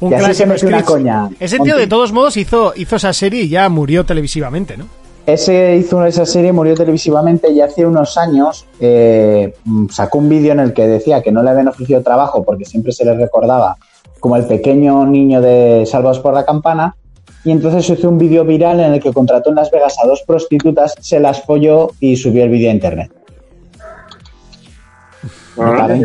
[0.00, 1.28] Un Y así se una coña.
[1.38, 4.86] Ese tío de todos modos hizo, hizo esa serie y ya murió televisivamente, ¿no?
[5.26, 9.54] Ese hizo esa serie, murió televisivamente y hace unos años eh,
[9.90, 12.92] sacó un vídeo en el que decía que no le habían ofrecido trabajo porque siempre
[12.92, 13.76] se le recordaba
[14.20, 16.96] como el pequeño niño de Salvados por la Campana.
[17.42, 20.22] Y entonces hizo un vídeo viral en el que contrató en Las Vegas a dos
[20.26, 23.12] prostitutas, se las folló y subió el vídeo a internet.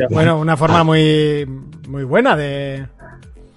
[0.09, 1.45] Bueno, una forma muy,
[1.87, 2.85] muy buena de...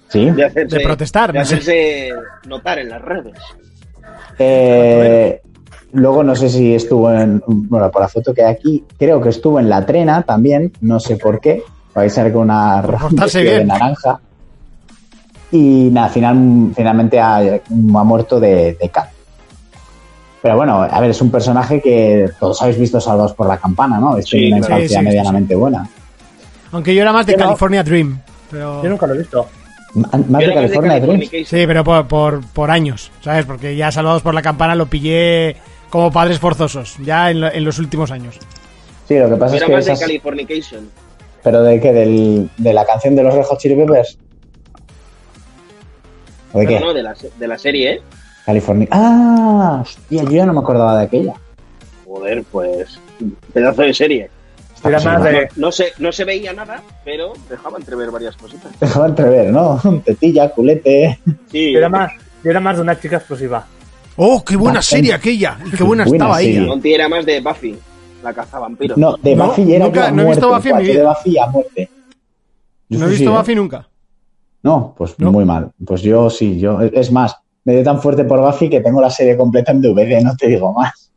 [0.07, 0.29] Sí.
[0.29, 2.09] de, hacerse, De protestar, De hacerse
[2.47, 3.33] notar en las redes.
[4.39, 5.41] Eh,
[5.93, 7.41] luego no sé si estuvo en.
[7.47, 10.99] Bueno, por la foto que hay aquí, creo que estuvo en la trena también, no
[10.99, 11.63] sé por qué.
[11.95, 12.81] Vais a ver con una
[13.33, 13.67] de bien.
[13.67, 14.19] naranja.
[15.51, 18.91] Y nada, final, finalmente ha, ha muerto de, de.
[20.41, 23.99] Pero bueno, a ver, es un personaje que todos habéis visto Salvados por la Campana,
[23.99, 24.17] ¿no?
[24.17, 25.87] Es Sí, una infancia Sí, sí, medianamente buena.
[26.71, 27.45] Aunque yo era más de no.
[27.45, 28.19] California Dream.
[28.51, 28.83] Pero...
[28.83, 29.47] Yo nunca lo he visto.
[29.93, 30.91] Más de California.
[30.93, 31.45] Californication.
[31.45, 33.45] Sí, pero por, por, por años, ¿sabes?
[33.45, 35.55] Porque ya Salvados por la Campana lo pillé
[35.93, 38.39] como padres forzosos, ya en, lo- en los últimos años.
[39.07, 40.89] Sí, lo que pasa Yo es era que más de esas- Californication.
[41.43, 41.93] ¿Pero de qué?
[41.93, 44.17] ¿Del, ¿De la canción de los Red Hot Chili Peppers?
[46.51, 46.79] ¿O de qué?
[46.79, 48.01] No, no, de la, de la serie, ¿eh?
[48.43, 48.87] California.
[48.91, 49.79] ¡Ah!
[49.83, 51.33] Hostia, yo ya no me acordaba de aquella.
[52.07, 52.99] Joder, pues.
[53.53, 54.29] Pedazo de serie.
[54.83, 58.71] Era más de, No se, no se veía nada, pero dejaba entrever varias cositas.
[58.79, 59.79] Dejaba entrever, ¿no?
[60.05, 61.19] Tetilla, culete.
[61.51, 62.11] Sí, era más,
[62.43, 63.65] yo era más de una chica explosiva.
[64.15, 64.97] ¡Oh, qué buena Bastante.
[65.07, 65.57] serie aquella!
[65.65, 66.57] Y qué buena, Buena estaba serie.
[66.59, 66.67] ella.
[66.67, 67.75] Monty era más de Buffy,
[68.23, 68.97] la cazavampiros.
[68.97, 71.01] No, de No, Buffy era nunca- a no he visto muerte, Buffy en mi vida.
[71.01, 71.89] de Buffy a muerte.
[72.89, 73.37] Yo No he visto sí, ¿eh?
[73.37, 73.89] Buffy nunca.
[74.61, 75.31] No, pues No.
[75.31, 75.71] muy mal.
[75.85, 76.79] Pues yo sí, yo.
[76.81, 77.35] Es más,
[77.65, 80.47] me dio tan fuerte por Buffy que tengo la serie completa en DVD, no te
[80.47, 81.11] digo más.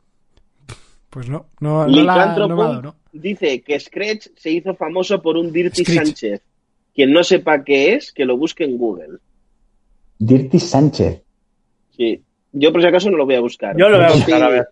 [1.11, 2.95] Pues no, no, no, la, no me ha dado, ¿no?
[3.13, 5.99] dice que Scratch se hizo famoso por un Dirty Screech.
[6.05, 6.43] Sánchez.
[6.95, 9.19] Quien no sepa qué es, que lo busque en Google.
[10.19, 11.23] Dirty Sánchez.
[11.97, 12.23] Sí.
[12.59, 13.77] Yo por si acaso no lo voy a buscar.
[13.77, 14.69] Yo lo voy a buscar, a ver.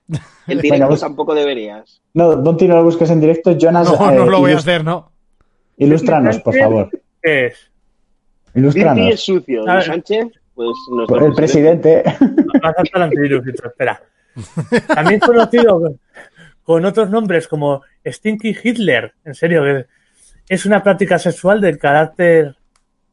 [0.47, 2.01] En directo bus- tampoco deberías.
[2.15, 3.53] No, Monty, no lo busques en directo.
[3.59, 5.11] Jonas, No, eh, no lo voy a hacer, ¿no?
[5.77, 6.91] Ilústranos, por favor.
[7.23, 7.71] ¿Qué es?
[8.55, 9.21] Dirty es Ilústranos.
[9.21, 9.65] sucio.
[9.79, 9.83] Y.
[9.83, 12.03] Sánchez, pues nuestro El presidente.
[12.65, 14.01] Va a saltar antivirus, espera.
[14.95, 15.81] También conocido
[16.63, 19.13] con, otros nombres como Stinky Hitler.
[19.25, 19.87] En serio, que
[20.49, 22.57] es una práctica sexual del carácter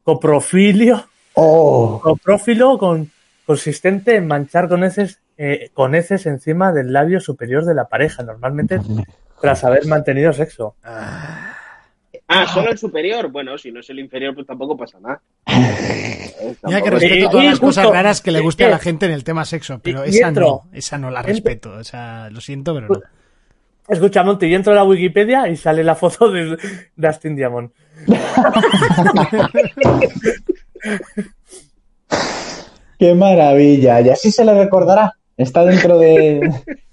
[0.02, 1.04] coprofilio,
[1.34, 3.10] Oh, coprófilo con
[3.46, 8.22] consistente en manchar con heces, eh, con heces encima del labio superior de la pareja,
[8.22, 8.80] normalmente
[9.40, 10.76] tras haber mantenido sexo.
[10.84, 11.54] Ah,
[12.46, 13.30] solo el superior.
[13.30, 15.20] Bueno, si no es el inferior, pues tampoco pasa nada.
[16.64, 19.24] Mira que respeto todas las cosas raras que le guste a la gente en el
[19.24, 21.72] tema sexo, pero y esa entro- no, esa no la respeto.
[21.72, 23.00] O sea, lo siento, pero no.
[23.88, 26.56] Escucha, Monty, y entro a la Wikipedia y sale la foto de
[26.96, 27.70] Dustin Diamond.
[33.02, 34.00] ¡Qué maravilla!
[34.00, 35.16] Y así se le recordará.
[35.36, 36.38] Está dentro de,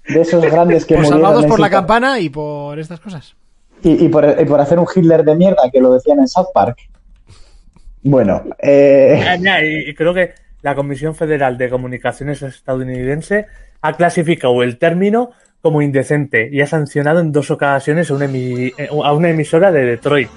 [0.08, 3.36] de esos grandes que murieron salvados por la campana y por estas cosas.
[3.84, 6.48] Y, y por, y por hacer un Hitler de mierda, que lo decían en South
[6.52, 6.78] Park.
[8.02, 9.22] Bueno, eh,
[9.62, 10.32] Y y creo que
[10.62, 13.46] la Comisión Federal de Comunicaciones estadounidense
[13.80, 15.30] ha clasificado el término
[15.60, 19.70] como indecente y ha sancionado en dos ocasiones a una, emi- eh, a una emisora
[19.70, 20.28] de Detroit.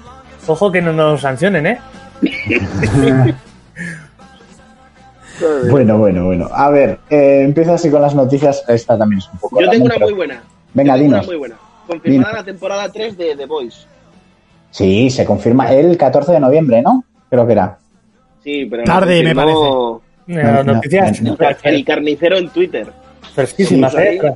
[0.46, 1.78] Ojo que no nos sancionen, ¿eh?
[5.70, 6.48] bueno, bueno, bueno.
[6.52, 8.64] A ver, eh, empiezo así con las noticias.
[8.68, 9.60] Esta también es un poco.
[9.60, 10.42] Yo tengo una muy buena.
[10.72, 11.18] Venga, dinos.
[11.20, 11.56] Una muy buena.
[11.86, 12.32] Confirmada Dinos.
[12.40, 13.86] la temporada 3 de The Voice.
[14.70, 17.04] Sí, se confirma el 14 de noviembre, ¿no?
[17.30, 17.78] Creo que era.
[18.42, 22.90] Sí, pero Tarde, me Eh, No, no, noticias no, El carnicero en Twitter.
[23.34, 24.34] fresquísimas, Sí, ¿eh?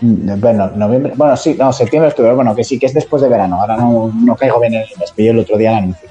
[0.00, 1.12] Mm, Bueno, noviembre.
[1.16, 2.32] Bueno, sí, no, septiembre, octubre.
[2.34, 3.60] Bueno, que sí, que es después de verano.
[3.60, 5.12] Ahora no, no caigo bien en el mes.
[5.16, 6.08] El otro día el anuncio.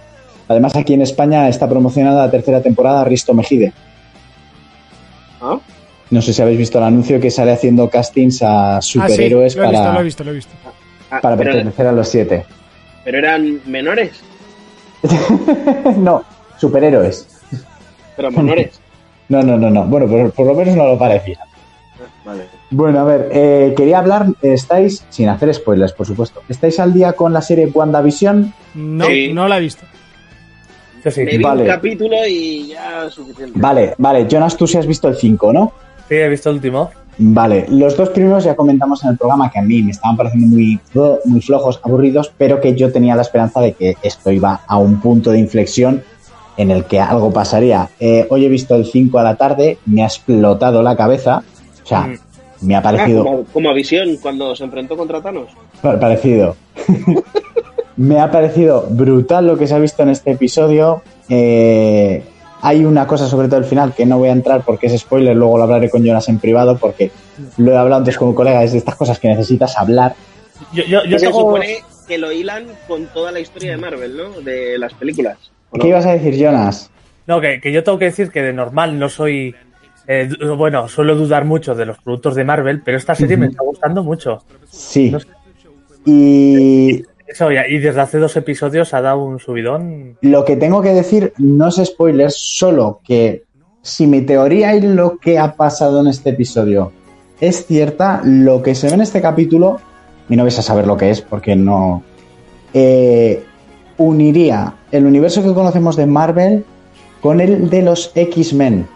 [0.48, 3.74] Además, aquí en España está promocionada la tercera temporada Risto Mejide.
[5.42, 5.58] ¿Ah?
[6.10, 10.02] No sé si habéis visto el anuncio que sale haciendo castings a Ah, superhéroes para.
[11.12, 12.46] Ah, para pertenecer a los siete.
[13.04, 14.12] pero eran menores.
[15.98, 16.24] no,
[16.58, 17.28] superhéroes.
[18.16, 18.80] Pero menores.
[19.30, 19.86] No, no, no, no.
[19.86, 21.40] Bueno, por, por lo menos no lo parecía.
[22.26, 22.44] Vale.
[22.70, 27.14] Bueno, a ver, eh, quería hablar, estáis, sin hacer spoilers, por supuesto, ¿estáis al día
[27.14, 28.54] con la serie WandaVision?
[28.76, 29.32] No, Sí.
[29.34, 29.86] no la he visto.
[31.04, 31.22] Yo sí.
[31.24, 31.62] Me vi Vale.
[31.64, 33.60] un capítulo y ya suficiente.
[33.60, 35.72] Vale, vale, Jonas, tú sí has visto el 5, ¿no?
[36.08, 36.90] Sí, he visto el último.
[37.18, 40.48] Vale, los dos primeros ya comentamos en el programa que a mí me estaban pareciendo
[40.48, 40.80] muy,
[41.26, 45.00] muy flojos, aburridos, pero que yo tenía la esperanza de que esto iba a un
[45.00, 46.04] punto de inflexión
[46.58, 47.90] en el que algo pasaría.
[48.00, 51.44] Eh, hoy he visto el 5 a la tarde, me ha explotado la cabeza,
[51.84, 52.18] o sea, Mm.
[52.68, 53.24] me ha Ah, parecido...
[53.24, 55.50] como, como a Visión cuando se enfrentó contra Thanos.
[55.82, 56.56] Pa- Parecido.
[57.98, 61.02] Me ha parecido brutal lo que se ha visto en este episodio.
[61.30, 62.24] Eh,
[62.62, 65.36] hay una cosa sobre todo el final que no voy a entrar porque es spoiler,
[65.36, 67.12] luego lo hablaré con Jonas en privado porque
[67.58, 70.16] lo he hablado antes con un colega, es de estas cosas que necesitas hablar.
[70.74, 71.78] Yo, yo, yo se tengo- supone
[72.08, 74.42] que lo hilan con toda la historia de Marvel, ¿no?
[74.42, 75.38] De las películas.
[75.80, 76.90] ¿Qué ibas a decir, Jonas?
[77.28, 79.56] No, que, que yo tengo que decir que de normal no soy.
[80.08, 83.64] eh, bueno, suelo dudar mucho de los productos de Marvel, pero esta serie me está
[83.64, 84.44] gustando mucho.
[84.70, 85.10] Sí.
[85.12, 85.28] No sé.
[86.06, 87.04] Y
[87.34, 90.18] Eso, y desde hace dos episodios ha dado un subidón.
[90.22, 93.44] lo que tengo que decir no es spoiler, solo que
[93.82, 96.92] si mi teoría y lo que ha pasado en este episodio
[97.42, 99.80] es cierta, lo que se ve en este capítulo,
[100.30, 102.04] y no vais a saber lo que es porque no,
[102.72, 103.44] eh,
[103.98, 106.64] uniría el universo que conocemos de Marvel
[107.20, 108.88] con el de los X-Men.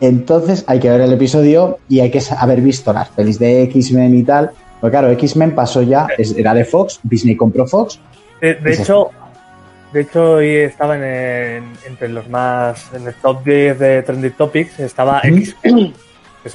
[0.00, 4.16] Entonces hay que ver el episodio y hay que haber visto las pelis de X-Men
[4.16, 4.52] y tal.
[4.80, 6.06] Porque claro, X-Men pasó ya,
[6.36, 8.00] era de Fox, Disney compró Fox.
[8.40, 9.10] De, hecho,
[9.92, 12.86] de hecho, hoy estaba en, en- entre los más.
[12.94, 15.20] En el top 10 de Trending Topics estaba.
[15.24, 15.54] X.
[15.62, 15.92] Que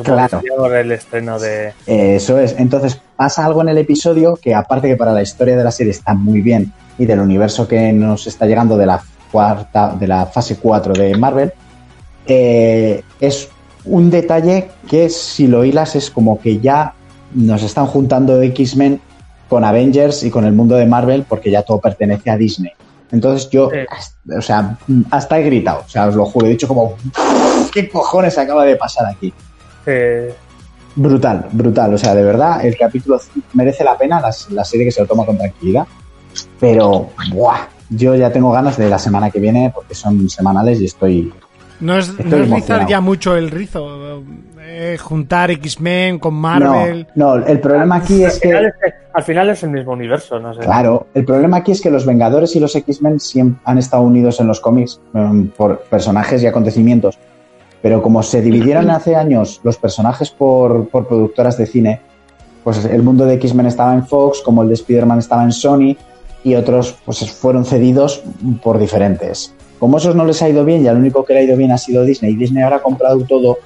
[0.04, 0.42] Claro.
[0.76, 1.72] el estreno de.
[1.86, 2.56] Eso es.
[2.58, 5.92] Entonces pasa algo en el episodio que aparte que para la historia de la serie
[5.92, 9.00] está muy bien y del universo que nos está llegando de la
[9.32, 11.54] cuarta, de la fase 4 de Marvel,
[12.26, 13.50] eh, es
[13.86, 16.94] un detalle que si lo hilas es como que ya
[17.36, 19.00] nos están juntando X-Men
[19.48, 22.72] con Avengers y con el mundo de Marvel porque ya todo pertenece a Disney.
[23.12, 23.78] Entonces yo, Sí.
[23.90, 24.78] hasta- o sea,
[25.12, 26.96] hasta he gritado, o sea, os lo juro, he dicho como,
[27.72, 29.32] ¿qué cojones acaba de pasar aquí?
[29.86, 30.34] eh,
[30.98, 31.94] Brutal, brutal.
[31.94, 33.20] O sea, de verdad, el capítulo
[33.54, 35.86] merece la pena, la, la serie que se lo toma con tranquilidad.
[36.60, 37.68] Pero, ¡buah!
[37.90, 41.34] Yo ya tengo ganas de la semana que viene porque son semanales y estoy.
[41.82, 44.24] No es, Estoy no es rizar ya mucho el rizo.
[44.76, 47.08] Eh, juntar X-Men con Marvel.
[47.16, 48.50] No, no, el problema aquí es que.
[48.50, 48.74] es,
[49.14, 50.60] al final es el mismo universo, no sé.
[50.60, 54.42] Claro, el problema aquí es que los Vengadores y los X-Men siempre han estado unidos
[54.42, 57.18] en los cómics em, por personajes y acontecimientos.
[57.82, 62.02] Pero como se dividieron hace años los personajes por, por productoras de cine,
[62.66, 65.96] pues el mundo de X-Men estaba en Fox, como el de Spider-Man estaba en Sony,
[66.44, 68.22] y otros pues fueron cedidos
[68.62, 69.54] por diferentes.
[69.80, 71.72] Como esos no les ha ido bien y al único que le ha ido bien
[71.72, 73.58] ha sido Disney, y Disney ahora ha comprado todo,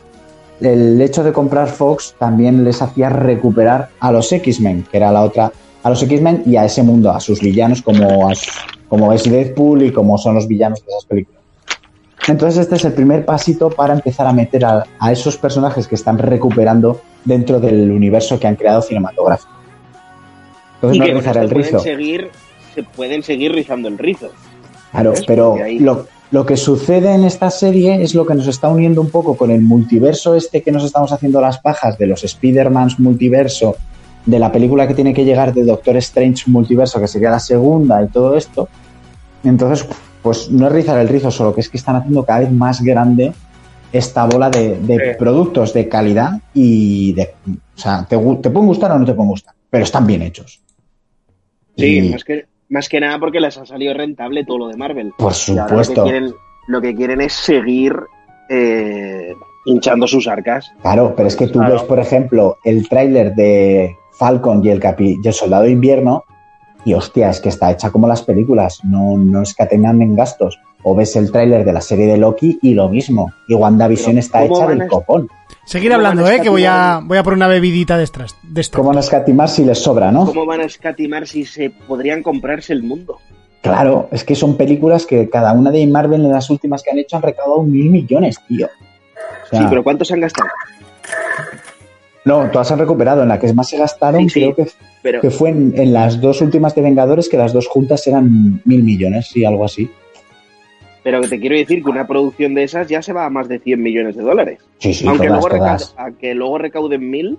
[0.61, 5.23] el hecho de comprar Fox también les hacía recuperar a los X-Men, que era la
[5.23, 5.51] otra,
[5.83, 8.33] a los X-Men y a ese mundo, a sus villanos como, a
[8.87, 11.39] como es Deadpool y como son los villanos de esas películas.
[12.27, 15.95] Entonces este es el primer pasito para empezar a meter a, a esos personajes que
[15.95, 19.51] están recuperando dentro del universo que han creado cinematográfico.
[20.75, 21.77] Entonces Y no que rizar el rizo.
[21.77, 22.29] pueden seguir,
[22.75, 24.29] se pueden seguir rizando el rizo.
[24.91, 25.23] Claro, ¿Ves?
[25.25, 29.09] pero lo, lo que sucede en esta serie es lo que nos está uniendo un
[29.09, 33.75] poco con el multiverso este que nos estamos haciendo las pajas de los Spider-Mans multiverso,
[34.25, 38.03] de la película que tiene que llegar de Doctor Strange multiverso, que sería la segunda
[38.03, 38.69] y todo esto.
[39.43, 39.87] Entonces,
[40.21, 42.81] pues no es rizar el rizo, solo que es que están haciendo cada vez más
[42.81, 43.33] grande
[43.91, 45.03] esta bola de, de Sí.
[45.17, 47.33] productos de calidad y de...
[47.75, 50.61] O sea, te, te pueden gustar o no te pueden gustar, pero están bien hechos.
[51.75, 54.77] Sí, Y- más que, más que nada porque les ha salido rentable todo lo de
[54.77, 55.13] Marvel.
[55.17, 56.03] Por lo que supuesto.
[56.03, 56.33] quieren,
[56.67, 57.93] lo que quieren es seguir
[58.49, 59.33] eh,
[59.65, 60.71] hinchando sus arcas.
[60.81, 61.73] Claro, pero es que tú Claro.
[61.73, 66.23] ves, por ejemplo, el tráiler de Falcon y el, capi y el Soldado de Invierno
[66.85, 70.59] y hostia, es que está hecha como las películas, no, no escatenan en gastos.
[70.81, 73.31] O ves el tráiler de la serie de Loki y lo mismo.
[73.49, 75.27] Y WandaVision está ¿cómo hecha del copón.
[75.69, 78.03] Seguir ¿Cómo hablando, van a eh, que voy a, voy a por una bebidita de
[78.03, 78.35] estas.
[78.41, 78.75] De esta.
[78.75, 80.25] ¿Cómo no escatimar si les sobra, no?
[80.25, 83.19] ¿Cómo van a escatimar si se podrían comprarse el mundo?
[83.61, 86.97] Claro, es que son películas que cada una de Marvel en las últimas que han
[86.97, 88.65] hecho han recaudado mil millones, tío.
[88.65, 90.49] O sea, Sí, pero ¿cuántos han gastado?
[92.25, 93.21] No, todas han recuperado.
[93.21, 94.39] En la que más se gastaron, Sí, sí.
[94.39, 94.71] creo que,
[95.03, 98.59] Pero, que fue en, en las dos últimas de Vengadores, que las dos juntas eran
[98.65, 99.87] mil millones, sí, algo así.
[101.03, 103.59] Pero te quiero decir que una producción de esas ya se va a más de
[103.59, 104.59] 100 millones de dólares.
[104.79, 107.37] Sí, sí, aunque, todas, luego aunque luego recauden mil,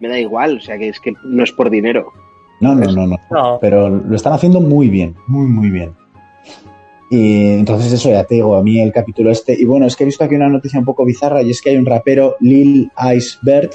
[0.00, 0.58] me da igual.
[0.58, 2.12] O sea, que es que no es por dinero.
[2.60, 3.16] No, no, no, no.
[3.30, 3.58] No.
[3.60, 5.92] Pero lo están haciendo muy bien, muy, muy bien.
[7.10, 9.52] Y entonces eso, ya te digo, a mí el capítulo este...
[9.52, 11.70] Y bueno, es que he visto aquí una noticia un poco bizarra y es que
[11.70, 13.70] hay un rapero, Lil Iceberg,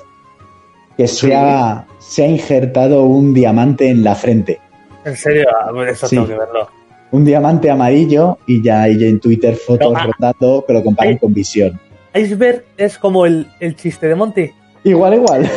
[0.97, 4.60] que se, ha, se ha injertado un diamante en la frente.
[5.05, 6.16] En serio, Ah, eso Sí.
[6.16, 6.68] tengo que verlo.
[7.12, 10.08] Un diamante amarillo y ya hay en Twitter fotos No, ah.
[10.08, 11.80] rotando que lo comparan con Visión.
[12.14, 14.51] Iceberg es como el, el chiste de Monty.
[14.84, 15.49] Igual, igual.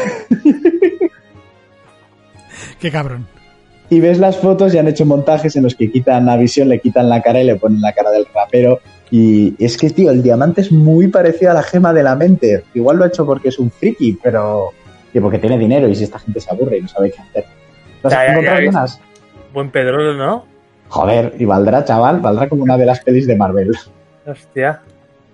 [2.81, 3.27] Qué cabrón.
[3.89, 6.81] Y ves las fotos y han hecho montajes en los que quitan a Visión, le
[6.81, 8.81] quitan la cara y le ponen la cara del rapero.
[9.11, 12.65] Y es que, tío, el diamante es muy parecido a la gema de la mente.
[12.75, 14.71] Igual lo ha hecho porque es un friki, pero.
[15.13, 17.45] Y porque tiene dinero y si esta gente se aburre y no sabe qué hacer.
[19.53, 20.45] Buen Pedro, ¿no?
[20.91, 23.71] Joder, y valdrá, chaval, valdrá como una de las pelis de Marvel.
[24.27, 24.81] Hostia.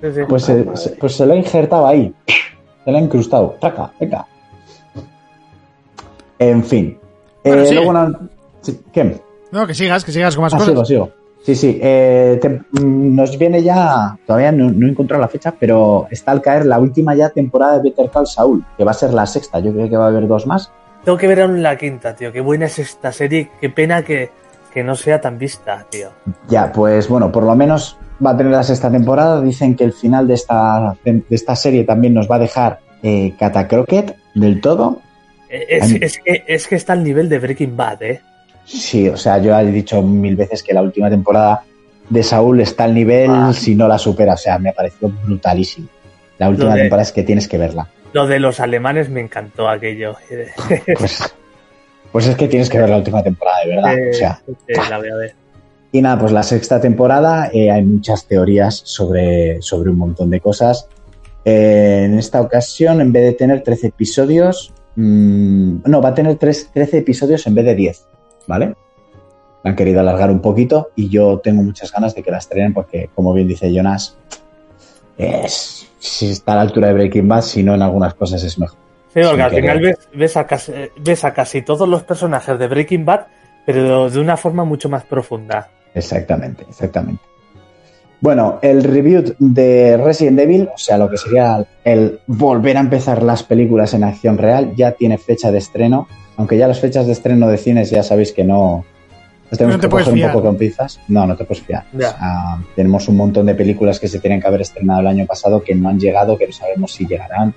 [0.01, 0.21] Sí, sí.
[0.29, 2.15] Pues, se, se- pues se lo ha injertado ahí.
[2.85, 3.57] Se lo ha incrustado.
[3.61, 4.27] Traca, venga.
[6.39, 6.99] En fin.
[7.45, 8.19] Bueno, Eh, luego una-
[8.93, 9.21] ¿Qué?
[9.53, 10.71] No, que sigas, que sigas con más Ah, cosas.
[10.73, 11.11] sigo, sigo.
[11.43, 11.79] Sí, sí.
[11.81, 12.49] eh, te-
[12.83, 16.67] mm, nos viene ya, todavía no, no he encontrado la fecha, pero está al caer
[16.67, 19.61] la última ya temporada de Better Call Saul, que va a ser la sexta.
[19.61, 20.73] Yo creo que va a haber dos más.
[21.05, 22.33] Tengo que ver aún la quinta, tío.
[22.33, 23.49] Qué buena es esta serie.
[23.61, 24.31] Qué pena que,
[24.77, 26.11] que no sea tan vista, tío.
[26.51, 29.41] Ya, pues bueno, por lo menos va a tener la sexta temporada.
[29.41, 33.33] Dicen que el final de esta, de esta serie también nos va a dejar eh,
[33.39, 35.01] Cata Crockett del todo.
[35.49, 38.21] Eh, Es, es que, es que está al nivel de Breaking Bad, ¿eh?
[38.67, 41.63] Sí, o sea, yo he dicho mil veces que la última temporada
[42.11, 43.53] de Saúl está al nivel, Ah.
[43.55, 44.35] si no la supera.
[44.35, 45.89] O sea, me ha parecido brutalísimo.
[46.37, 47.89] La última de- temporada es que tienes que verla.
[48.13, 50.17] Lo de los alemanes me encantó aquello.
[50.99, 51.35] Pues,
[52.17, 53.95] pues es que tienes que ver la última temporada, de verdad.
[54.11, 55.35] O sea, eh, la voy a ver.
[55.93, 60.41] y nada, pues la sexta temporada eh, hay muchas teorías sobre, sobre un montón de
[60.41, 60.89] cosas.
[61.45, 66.37] Eh, en esta ocasión, en vez de tener 13 episodios, mm, no, va a tener
[66.37, 68.07] tres- 13 episodios en vez de 10,
[68.47, 68.75] ¿vale?
[69.63, 72.73] La han querido alargar un poquito y yo tengo muchas ganas de que la estrenen
[72.73, 74.17] porque, como bien dice Jonas,
[75.19, 78.59] es, si está a la altura de Breaking Bad, si no en algunas cosas es
[78.59, 78.86] mejor.
[79.17, 82.59] Sí, porque Sin al final ves, ves, a casi, ves a casi todos los personajes
[82.59, 83.29] de Breaking Bad,
[83.65, 85.71] pero de una forma mucho más profunda.
[85.95, 87.23] Exactamente, exactamente.
[88.21, 93.23] Bueno, el review de Resident Evil, o sea, lo que sería el volver a empezar
[93.23, 97.13] las películas en acción real, ya tiene fecha de estreno, aunque ya las fechas de
[97.13, 98.85] estreno de cines ya sabéis que no...
[99.49, 100.33] Las tenemos No te que puedes coger un fiar.
[100.33, 101.01] poco con pinzas.
[101.09, 101.85] No, no te puedes fiar.
[101.95, 102.09] Ya.
[102.11, 105.25] O sea, tenemos un montón de películas que se tienen que haber estrenado el año
[105.25, 107.55] pasado que no han llegado, que no sabemos si llegarán.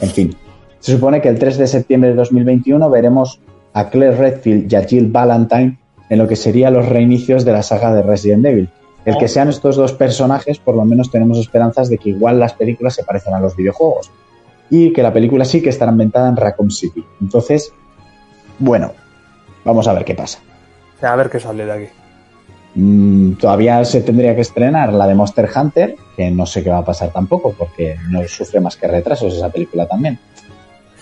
[0.00, 0.36] En fin,
[0.82, 3.38] se supone que el 3 de septiembre de 2021 veremos
[3.72, 5.78] a Claire Redfield y a Jill Valentine
[6.10, 8.68] en lo que serían los reinicios de la saga de Resident Evil.
[9.04, 12.54] El que sean estos dos personajes, por lo menos tenemos esperanzas de que igual las
[12.54, 14.10] películas se parecen a los videojuegos.
[14.70, 17.04] Y que la película sí que estará ambientada en Raccoon City.
[17.20, 17.72] Entonces,
[18.58, 18.90] bueno,
[19.64, 20.40] vamos a ver qué pasa.
[21.00, 21.86] A ver qué sale de aquí.
[22.74, 26.78] Mm, todavía se tendría que estrenar la de Monster Hunter, que no sé qué va
[26.78, 30.18] a pasar tampoco, porque no sufre más que retrasos esa película también.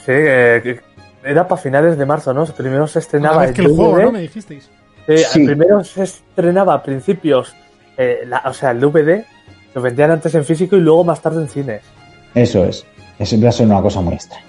[0.05, 0.81] Sí, eh,
[1.25, 2.45] era para finales de marzo, ¿no?
[2.47, 4.05] Primero se estrenaba vez que el juego, DVD.
[4.05, 4.13] ¿no?
[4.13, 4.71] Me dijisteis.
[5.07, 5.47] Sí, Sí.
[5.47, 7.55] Primero se estrenaba a principios,
[7.97, 9.25] eh, la- o sea, el DVD,
[9.75, 11.83] Lo vendían antes en físico y luego más tarde en cines.
[12.35, 12.85] Eso es.
[13.21, 14.45] Eso va a ser una cosa muy extraña.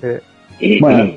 [0.00, 0.78] Sí.
[0.80, 1.12] Bueno,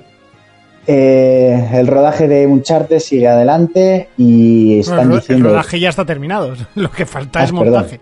[0.88, 5.50] eh, el rodaje de Uncharted sigue adelante y están Bueno, el, diciendo...
[5.50, 6.54] rodaje ya está terminado.
[6.76, 7.66] Lo que falta Ah, es perdón.
[7.74, 8.00] montaje.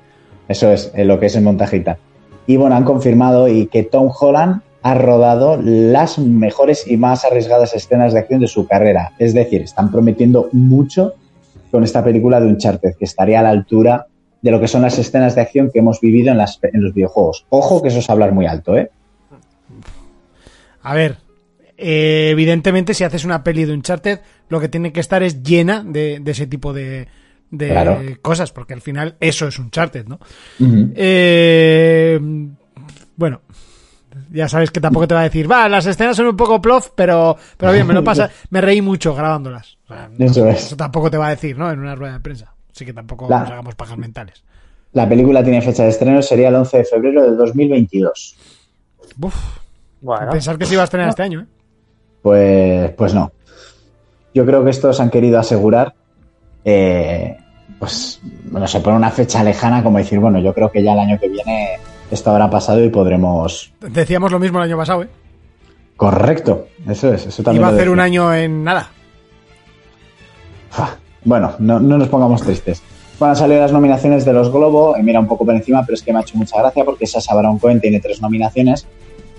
[0.48, 1.98] Eso es, eh, lo que es el montaje y tal.
[2.48, 7.74] Y bueno, han confirmado y que Tom Holland ha rodado las mejores y más arriesgadas
[7.74, 9.14] escenas de acción de su carrera.
[9.18, 11.14] Es decir, están prometiendo mucho
[11.72, 14.08] con esta película de Uncharted, que estaría a la altura
[14.42, 16.94] de lo que son las escenas de acción que hemos vivido en, las, en los
[16.94, 17.46] videojuegos.
[17.50, 18.92] Ojo que eso es hablar muy alto, ¿eh?
[20.82, 21.16] A ver,
[21.78, 24.20] eh, evidentemente si haces una peli de Uncharted,
[24.50, 27.08] lo que tiene que estar es llena de, de ese tipo de,
[27.52, 28.02] de Claro.
[28.22, 30.20] cosas, porque al final eso es Uncharted, ¿no?
[30.60, 32.20] Eh,
[33.16, 33.42] bueno,
[34.32, 36.90] ya sabes que tampoco te va a decir, va, las escenas son un poco plof,
[36.96, 39.78] pero, pero bien, me lo pasa, me reí mucho grabándolas.
[39.86, 40.66] O sea, no- Eso es.
[40.66, 41.72] eso tampoco te va a decir, ¿no?
[41.72, 42.54] En una rueda de prensa.
[42.74, 44.44] Así que tampoco La- nos hagamos pajas mentales.
[44.94, 48.36] La película tiene fecha de estreno, sería el 11 de febrero de 2022.
[49.22, 49.36] Uf,
[50.02, 51.46] Bueno, pensar que se iba a estrenar este año, ¿eh?
[52.22, 53.32] Pues, pues no.
[54.34, 55.94] Yo creo que estos han querido asegurar,
[56.66, 57.38] eh,
[57.80, 61.00] pues, no sé, poner una fecha lejana, como decir, bueno, yo creo que ya el
[61.00, 61.80] año que viene
[62.14, 63.74] esto habrá pasado y podremos.
[63.82, 65.10] Decíamos lo mismo el año pasado, ¿eh?
[65.98, 67.62] Correcto, eso es, eso también.
[67.62, 68.90] Iba a hacer un año en nada.
[70.78, 72.82] Ah, Bueno, no, no nos pongamos tristes.
[73.20, 75.94] Van a salir las nominaciones de los Globo, y mira un poco por encima, pero
[75.96, 78.88] es que me ha hecho mucha gracia porque Sasha Baron Cohen tiene tres nominaciones,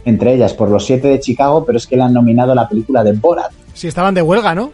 [0.05, 3.03] entre ellas por los siete de Chicago, pero es que le han nominado la película
[3.03, 3.51] de Borat.
[3.75, 4.71] Si estaban de huelga, ¿no?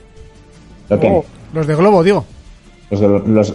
[0.88, 1.24] Lo que, Oh.
[1.54, 2.24] Los de Globo, digo.
[2.90, 3.54] los, de- los-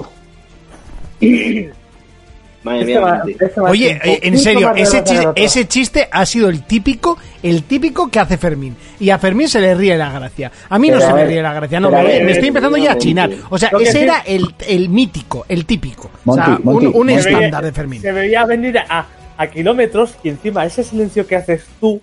[2.65, 6.09] Madre Este mía, va- este va a Oye, eh, en serio, ese chiste, ese chiste
[6.11, 8.75] ha sido el típico, el típico que hace Fermín.
[8.99, 10.51] Y a Fermín se le ríe la gracia.
[10.69, 12.93] A mí no se me ríe la gracia, no, me, ver, me estoy empezando ya
[12.93, 13.29] a chinar.
[13.49, 16.09] O sea, ese sí- era el, el mítico, el típico.
[16.25, 17.13] o sea, Monty, un, un Monty.
[17.13, 18.01] estándar de Fermín.
[18.01, 19.05] Se veía venir a,
[19.37, 22.01] a kilómetros y encima ese silencio que haces tú,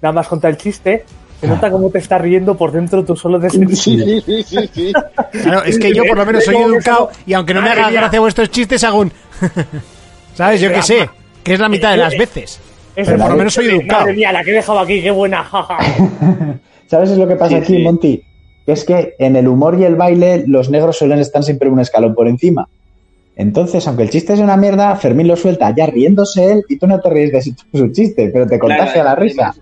[0.00, 1.04] nada más contra el chiste,
[1.40, 3.76] se nota cómo te está riendo por dentro tú solo de ese chiste.
[3.76, 4.92] Sí, sí, sí, sí.
[5.42, 8.20] Claro, es que yo por lo menos soy educado y aunque no me haga gracia
[8.20, 9.12] vuestros chistes, hago un...
[10.34, 10.60] ¿Sabes?
[10.60, 11.08] Yo qué sé,
[11.42, 12.60] que es la mitad de las veces.
[12.96, 14.02] Ese Pero por lo menos soy educado.
[14.02, 15.78] Madre mía, la que he dejado aquí, qué buena, jaja.
[16.86, 17.82] ¿Sabes lo que pasa Sí, aquí, sí.
[17.82, 18.22] Monty?
[18.66, 21.80] Que es que en el humor y el baile los negros suelen estar siempre un
[21.80, 22.68] escalón por encima.
[23.36, 26.86] Entonces, aunque el chiste es una mierda, Fermín lo suelta ya riéndose él y tú
[26.86, 29.54] no te ríes de su, su chiste, pero te contagia Claro, la risa.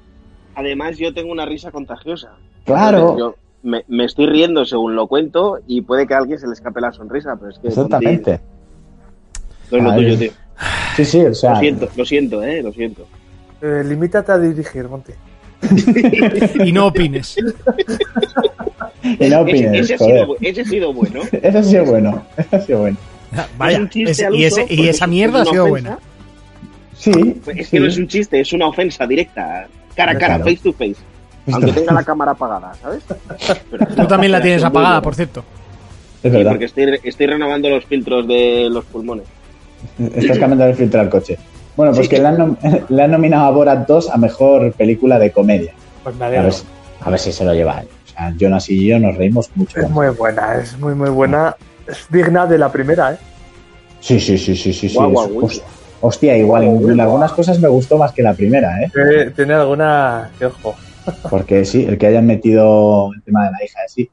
[0.54, 2.32] Además, yo tengo una risa contagiosa.
[2.64, 2.98] Claro.
[2.98, 6.46] Entonces, yo me, me estoy riendo según lo cuento y puede que a alguien se
[6.46, 8.40] le escape la sonrisa, pero es que Exactamente.
[9.70, 10.32] Monty, no es lo tuyo, tío.
[10.96, 11.54] Sí, sí, o sea.
[11.54, 13.06] Lo siento, lo siento, eh, lo siento.
[13.60, 15.12] Eh, limítate a dirigir, Monty.
[16.64, 17.36] Y no opines.
[17.38, 17.50] Y no
[19.18, 21.20] Ese, opines, ese ha sido, bu- ese ha sido bueno.
[21.30, 22.22] Eso ha sido bueno.
[22.36, 22.96] Eso ha sido bueno.
[23.58, 25.70] Vaya, Es un chiste ese- al y, ese- y esa es mierda ha sido ofensa.
[25.70, 25.98] buena.
[26.96, 27.40] Sí.
[27.44, 27.70] Pues Es sí.
[27.76, 30.44] que no es un chiste, es una ofensa directa, cara a cara, Claro.
[30.44, 30.96] face to face.
[31.52, 33.02] Aunque tenga la cámara apagada, ¿sabes?
[33.70, 35.02] Pero- Tú también la tienes apagada, bueno.
[35.02, 35.44] por cierto.
[36.22, 36.50] Es Sí, verdad.
[36.52, 39.24] porque estoy, estoy renovando los filtros de los pulmones.
[40.14, 41.38] Estás cambiando el filtro al coche.
[41.76, 42.10] Bueno, pues Sí.
[42.10, 42.56] que le han, nom-
[42.88, 45.72] le han nominado a Borat 2 a mejor película de comedia.
[46.02, 46.64] Pues me A ver, si-
[47.00, 47.88] a ver si se lo lleva él.
[48.06, 49.80] O sea, Jonas y yo nos reímos mucho.
[49.80, 51.56] Es muy buena, es muy, muy buena.
[51.86, 53.16] Es digna de la primera, ¿eh?
[54.00, 54.88] Sí, sí, sí, sí, sí.
[54.88, 54.94] sí.
[54.96, 55.48] Guau,
[56.00, 58.90] hostia, igual, en, algunas cosas me gustó más que la primera, ¿eh?
[58.92, 60.30] Tiene, tiene alguna.
[60.38, 60.74] que ojo.
[61.30, 64.08] Porque sí, el que hayan metido el tema de la hija, sí.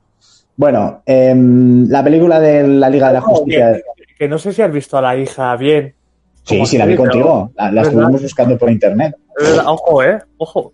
[0.56, 3.80] Bueno, em, la película de la Liga de la Justicia.
[4.20, 5.96] Que no sé si has visto a la hija bien.
[6.44, 7.52] Sí, sí, la vi contigo.
[7.56, 9.16] La, estuvimos buscando por internet.
[9.66, 10.20] Ojo, ¿eh?
[10.38, 10.74] Ojo.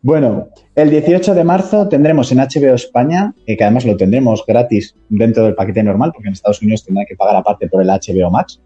[0.00, 4.94] Bueno, el 18 de marzo tendremos en HBO España, eh, que además lo tendremos gratis
[5.08, 8.30] dentro del paquete normal, porque en Estados Unidos tendrá que pagar aparte por el HBO
[8.30, 8.58] Max.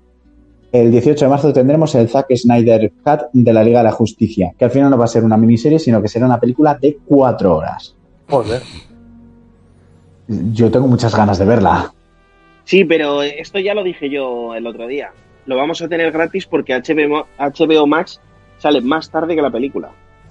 [0.71, 4.53] El 18 de marzo tendremos el Zack Snyder Cut de la Liga de la Justicia,
[4.57, 6.99] que al final no va a ser una miniserie, sino que será una película de
[7.05, 7.97] cuatro horas.
[8.29, 8.63] Joder.
[10.29, 11.93] Yo tengo muchas ganas de verla.
[12.71, 15.11] Sí, pero esto ya lo dije yo el otro día.
[15.47, 18.21] Lo vamos a tener gratis porque HBO, HBO Max
[18.59, 19.91] sale más tarde que la película.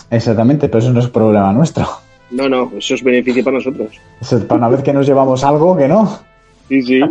[0.09, 1.85] Exactamente, pero eso no es problema nuestro.
[2.31, 3.89] No, no, eso es beneficio para nosotros.
[4.21, 6.17] Eso es para una vez que nos llevamos algo que no.
[6.69, 7.01] Sí, sí.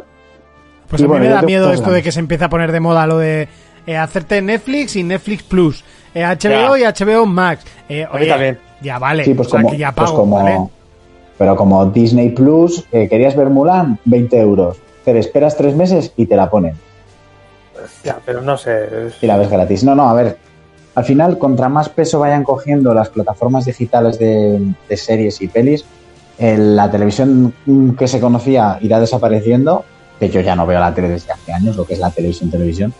[0.89, 2.73] Pues Y a mí bueno, me da miedo esto de que se empiece a poner
[2.73, 3.49] de moda lo de
[3.87, 5.85] eh, hacerte Netflix y Netflix Plus.
[6.15, 7.67] Eh, HBO y HBO Max.
[7.87, 8.59] Eh, oye, también.
[8.81, 9.27] ya vale.
[9.27, 10.59] Sí, pues o sea, como, que ya pues pago, como- ¿vale?
[11.37, 14.79] pero como Disney Plus, eh, querías ver Mulan, 20 euros.
[15.13, 16.75] Te esperas tres meses y te la ponen.
[18.05, 18.89] Ya, pero no sé.
[19.23, 19.85] y la ves gratis.
[19.85, 20.37] No, no, a ver.
[20.95, 25.85] Al final, contra más peso vayan cogiendo las plataformas digitales de, de series y pelis,
[26.39, 27.55] el- la televisión
[27.99, 29.85] que se conocía irá desapareciendo
[30.19, 32.51] que yo ya no veo la tele desde hace años, lo que es la televisión,
[32.51, 32.93] televisión,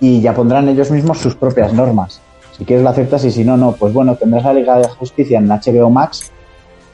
[0.00, 2.20] y ya pondrán ellos mismos sus propias normas.
[2.56, 3.72] Si quieres lo aceptas y si no, no.
[3.72, 6.30] Pues bueno, tendrás la Liga de Justicia en HBO Max.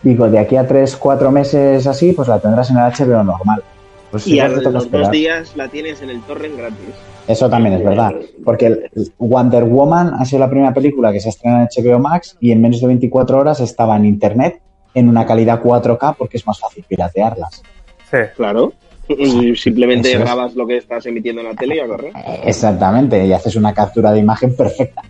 [0.02, 3.62] Digo, de aquí a 3, 4 meses así, pues la tendrás en el HBO normal.
[4.10, 5.02] Pues Y a los esperar.
[5.02, 6.94] dos días la tienes en el torrent gratis.
[7.26, 8.14] Eso también es verdad.
[8.44, 12.52] Porque Wonder Woman ha sido la primera película que se estrena en HBO Max y
[12.52, 14.60] en menos de 24 horas estaba en internet
[14.94, 17.62] en una calidad 4K porque es más fácil piratearlas.
[18.10, 18.16] Sí.
[18.36, 18.72] Claro.
[19.08, 20.24] Y Simplemente Eso es.
[20.24, 22.12] grabas lo que estás emitiendo en la tele y a correr.
[22.44, 25.02] Exactamente, y haces una captura de imagen perfecta.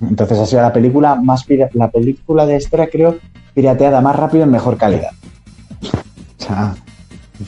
[0.00, 3.16] Entonces ha sido la película más la película de historia, creo,
[3.54, 5.10] pirateada más rápido en mejor calidad.
[5.82, 6.74] O sea,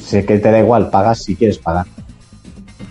[0.01, 1.87] sé que te da igual, pagas si quieres pagar.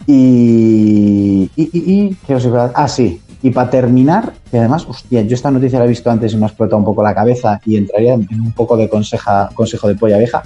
[0.08, 3.22] Y, y, y, y- ¿qué os iba a- Ah, sí.
[3.42, 6.46] Y para terminar, que además, hostia, yo esta noticia la he visto antes y me
[6.46, 9.88] ha explotado un poco la cabeza y entraría en en un poco de conseja, consejo
[9.88, 10.42] de polla vieja.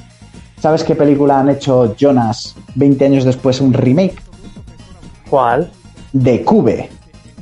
[0.60, 4.22] ¿Sabes qué película han hecho Jonas 20 años después un remake?
[5.30, 5.72] ¿Cuál?
[6.12, 6.90] De Cube.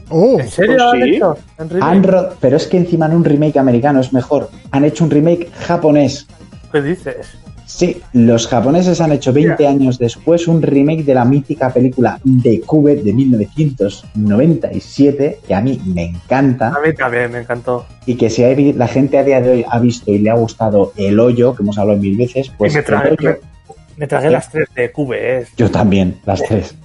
[0.10, 1.16] Oh, ¿En serio Pues han sí.
[1.16, 1.38] hecho?
[1.58, 1.84] ¿En?
[1.84, 2.06] Han
[2.40, 4.50] pero es que encima no un remake americano es mejor.
[4.72, 6.28] Han hecho un remake japonés.
[6.72, 7.30] ¿Qué dices?
[7.68, 12.62] Sí, los japoneses han hecho 20 años después un remake de la mítica película de
[12.62, 17.86] Cube de 1997, que a mí me encanta, A mí también me encantó.
[18.06, 20.36] y que si hay- la gente a día de hoy ha visto y le ha
[20.36, 23.38] gustado El Hoyo, que hemos hablado mil veces, pues y me, El tragué, Hoyo-
[23.68, 25.46] me, me tragué las tres de Cube, ¿eh?
[25.58, 26.76] Yo también, las tres.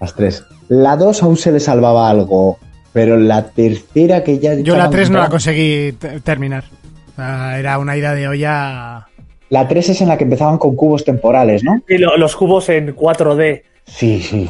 [0.00, 0.44] Las tres.
[0.68, 2.58] La dos aún se le salvaba algo,
[2.92, 4.54] pero la tercera que ya...
[4.54, 6.64] yo la 3 no la conseguí te- terminar.
[7.12, 9.06] O sea, era una ida de olla.
[9.50, 11.82] La 3 es en la que empezaban con cubos temporales, ¿no?
[11.88, 13.62] Y lo- los cubos en 4D.
[13.84, 14.48] Sí, sí,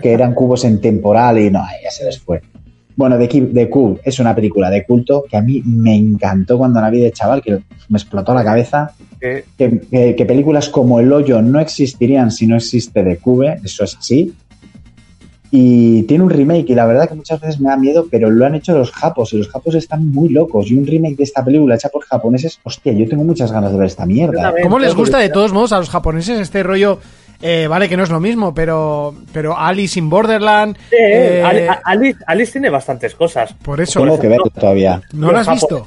[0.00, 2.40] que eran cubos en temporal y no, ya se les fue.
[2.94, 6.80] Bueno, The, The Cube es una película de culto que a mí me encantó cuando
[6.80, 7.52] la vi de chaval, que
[7.88, 8.92] me explotó la cabeza.
[9.56, 13.96] que- que películas como El Hoyo no existirían si no existe The Cube, eso es
[13.96, 14.34] así.
[15.54, 18.46] Y tiene un remake y la verdad que muchas veces me da miedo, pero lo
[18.46, 20.70] han hecho los japos y los japos están muy locos.
[20.70, 23.76] Y un remake de esta película hecha por japoneses, hostia, yo tengo muchas ganas de
[23.76, 24.54] ver esta mierda.
[24.62, 26.98] ¿Cómo les gusta de todos modos a los japoneses este rollo?
[27.44, 30.76] eh, vale, que no es lo mismo, pero, pero Alice in Borderland.
[30.88, 33.52] Sí, eh, Alice, Alice tiene bastantes cosas.
[33.52, 35.02] por eso, Tengo que verlo todavía.
[35.12, 35.86] ¿no lo has visto?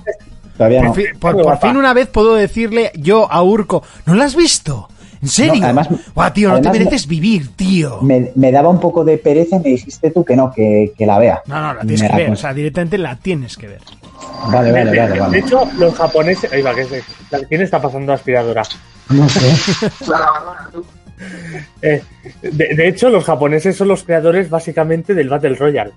[0.58, 0.94] Todavía Por, no.
[0.94, 1.68] fin, por- por guapa.
[1.70, 4.90] fin una vez puedo decirle yo a Urco, ¿no la has visto?
[5.26, 5.56] ¿En serio?
[5.56, 8.00] No, además- Buah, tío, no te mereces vivir, tío.
[8.02, 11.06] me, me daba un poco de pereza y me dijiste tú que no, que, que
[11.06, 11.42] la vea.
[11.48, 13.82] No, no, la tienes Me que ver, o sea, directamente la tienes que ver.
[14.52, 15.40] Vale, vale, de, vale, de vale.
[15.40, 16.52] hecho, los japoneses.
[16.54, 17.04] Ahí va, que se-
[17.50, 18.64] ¿Quién está pasando aspiradora?
[19.10, 19.52] No sé.
[21.82, 22.02] Eh,
[22.42, 25.92] de, de hecho, los japoneses son los creadores básicamente del Battle Royale.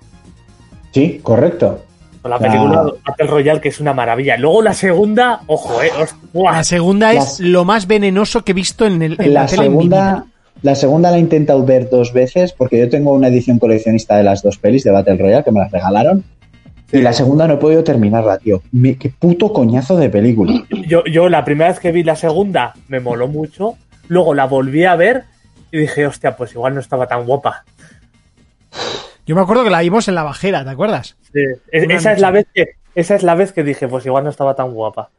[0.93, 1.85] Sí, correcto.
[2.23, 2.41] Con la Ah.
[2.41, 4.37] película Battle Royale, que es una maravilla.
[4.37, 5.91] Luego la segunda, ojo, eh.
[6.35, 10.25] La segunda es lo más venenoso que he visto en, el, en la, segunda,
[10.63, 14.25] la segunda la he intentado ver dos veces porque yo tengo una edición coleccionista de
[14.25, 16.25] las dos pelis de Battle Royale que me las regalaron.
[16.91, 18.63] Y la segunda no he podido terminarla, tío.
[18.73, 20.65] Me- qué puto coñazo de película.
[20.89, 23.75] Yo, yo la primera vez que vi la segunda me moló mucho.
[24.09, 25.25] Luego la volví a ver
[25.71, 27.65] y dije, hostia, pues igual no estaba tan guapa.
[29.29, 31.15] Yo me acuerdo que la vimos en la bajera, ¿te acuerdas?
[31.33, 31.41] Sí,
[31.71, 32.65] es- esa, es la vez que,
[32.95, 35.11] esa es la vez que dije, pues igual no estaba tan guapa.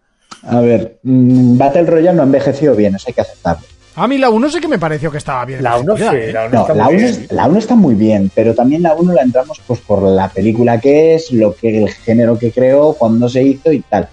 [0.44, 3.61] A ver, mm, Battle Royale no ha envejecido bien, eso hay que aceptarlo.
[3.95, 5.61] A mí la 1 sí que me pareció que estaba bien.
[5.61, 6.31] La 1 sí, ¿eh?
[6.34, 7.22] la 1 No, está la muy 1 bien.
[7.23, 10.27] es- la 1 está muy bien, pero también la 1 la entramos pues por la
[10.30, 14.07] película que es, lo que el género que creó, cuando se hizo y tal.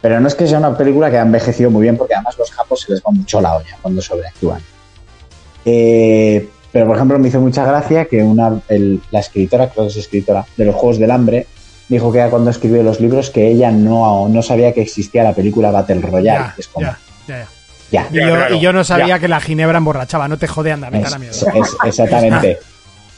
[0.00, 2.50] Pero no es que sea una película que ha envejecido muy bien, porque además los
[2.50, 4.60] japos se les va mucho la olla cuando sobreactúan.
[5.64, 9.90] Eh, pero por ejemplo me hizo mucha gracia que una el- la escritora, creo que
[9.90, 11.46] es escritora, de los Juegos del Hambre,
[11.88, 15.32] dijo que era cuando escribió los libros que ella no, no sabía que existía la
[15.32, 16.38] película Battle Royale.
[16.46, 17.48] Ya, que es como, ya, ya, ya.
[17.90, 19.18] ya, Y, yo, claro, y yo no sabía ya.
[19.18, 20.28] que la ginebra emborrachaba.
[20.28, 21.36] No te jode, anda, Es- la mierda.
[21.54, 22.58] es- exactamente.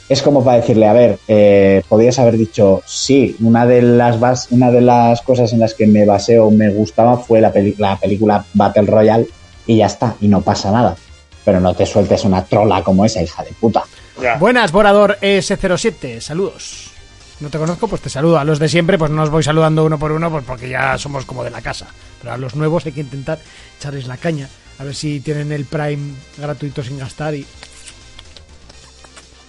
[0.07, 4.47] es como para decirle, a ver, eh, podías haber dicho, sí, una de las bas-
[4.51, 7.75] una de las cosas en las que me basé o me gustaba fue la, peli-
[7.77, 9.27] la película Battle Royale
[9.65, 10.95] y ya está, y no pasa nada.
[11.43, 13.83] Pero no te sueltes una trola como esa, hija de puta.
[14.21, 14.37] Ya.
[14.37, 16.91] Buenas, Borador S07, saludos.
[17.39, 18.37] No te conozco, pues te saludo.
[18.37, 20.97] A los de siempre, pues no os voy saludando uno por uno, pues porque ya
[20.99, 21.87] somos como de la casa.
[22.21, 23.39] Pero a los nuevos hay que intentar
[23.79, 24.47] echarles la caña.
[24.77, 27.45] A ver si tienen el Prime gratuito sin gastar y.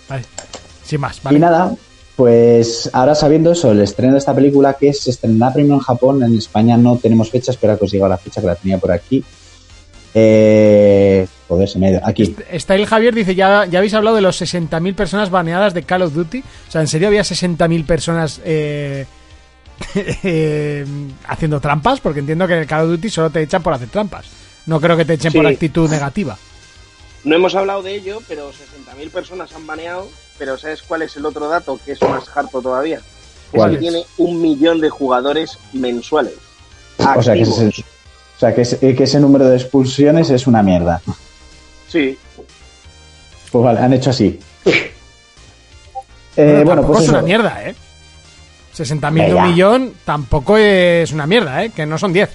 [0.09, 0.25] Vale.
[0.85, 1.37] Sin más, vale.
[1.37, 1.75] Y nada,
[2.17, 6.23] pues ahora sabiendo eso, el estreno de esta película que se estrenará primero en Japón,
[6.23, 8.93] en España no tenemos fecha, espera que os diga la fecha que la tenía por
[8.93, 9.23] aquí.
[10.15, 12.01] Eh, joder, se me ha ido.
[12.05, 12.37] Aquí.
[12.55, 16.13] Style Javier dice, ¿ya, ya habéis hablado de los 60.000 personas baneadas de Call of
[16.13, 16.41] Duty?
[16.69, 19.07] O sea, ¿en serio había 60.000 personas eh,
[19.95, 20.85] eh,
[21.27, 22.01] haciendo trampas?
[22.01, 24.27] Porque entiendo que en el Call of Duty solo te echan por hacer trampas.
[24.67, 26.37] No creo que te echen por actitud negativa.
[27.25, 30.09] No hemos hablado de ello, pero 60.000 personas han baneado.
[30.39, 32.99] Pero ¿sabes cuál es el otro dato que es más harto todavía?
[32.99, 33.05] Es
[33.53, 33.81] ¿Cuál que es?
[33.81, 36.35] tiene un millón de jugadores mensuales.
[36.99, 37.59] O sea, que activos.
[37.59, 37.92] o
[38.43, 41.01] sea que, ese, que ese número de expulsiones es una mierda.
[41.89, 42.19] Sí,
[43.51, 44.39] Pues vale, han hecho así.
[44.65, 44.73] Eh,
[46.37, 47.13] Bueno, bueno, tampoco pues es eso.
[47.19, 47.75] una mierda, ¿eh?
[48.77, 51.71] 60.000 de un millón tampoco es una mierda, ¿eh?
[51.77, 52.31] Que no son 10.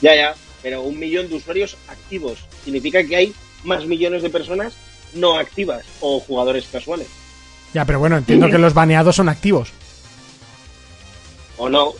[0.00, 0.34] ya, ya.
[0.62, 4.72] Pero un millón de usuarios activos significa que hay más millones de personas
[5.14, 7.06] no activas o jugadores casuales.
[7.72, 9.70] Ya, pero bueno, entiendo que los baneados son activos.
[11.56, 11.92] ¿O no?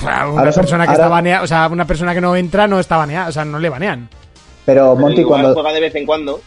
[0.00, 2.20] O sea, una Ahora son- persona que ahora- está baneada, o sea, una persona que
[2.20, 4.08] no entra no está baneada, o sea, no le banean.
[4.64, 6.40] Pero Pero Monty, cuando, juega de vez en cuando.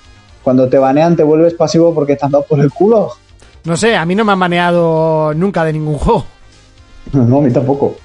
[0.44, 3.12] cuando te banean, ¿te vuelves pasivo porque te han dado por el culo?
[3.66, 6.26] No sé, a mí no me han baneado nunca de ningún juego.
[7.14, 7.98] No, a mí tampoco.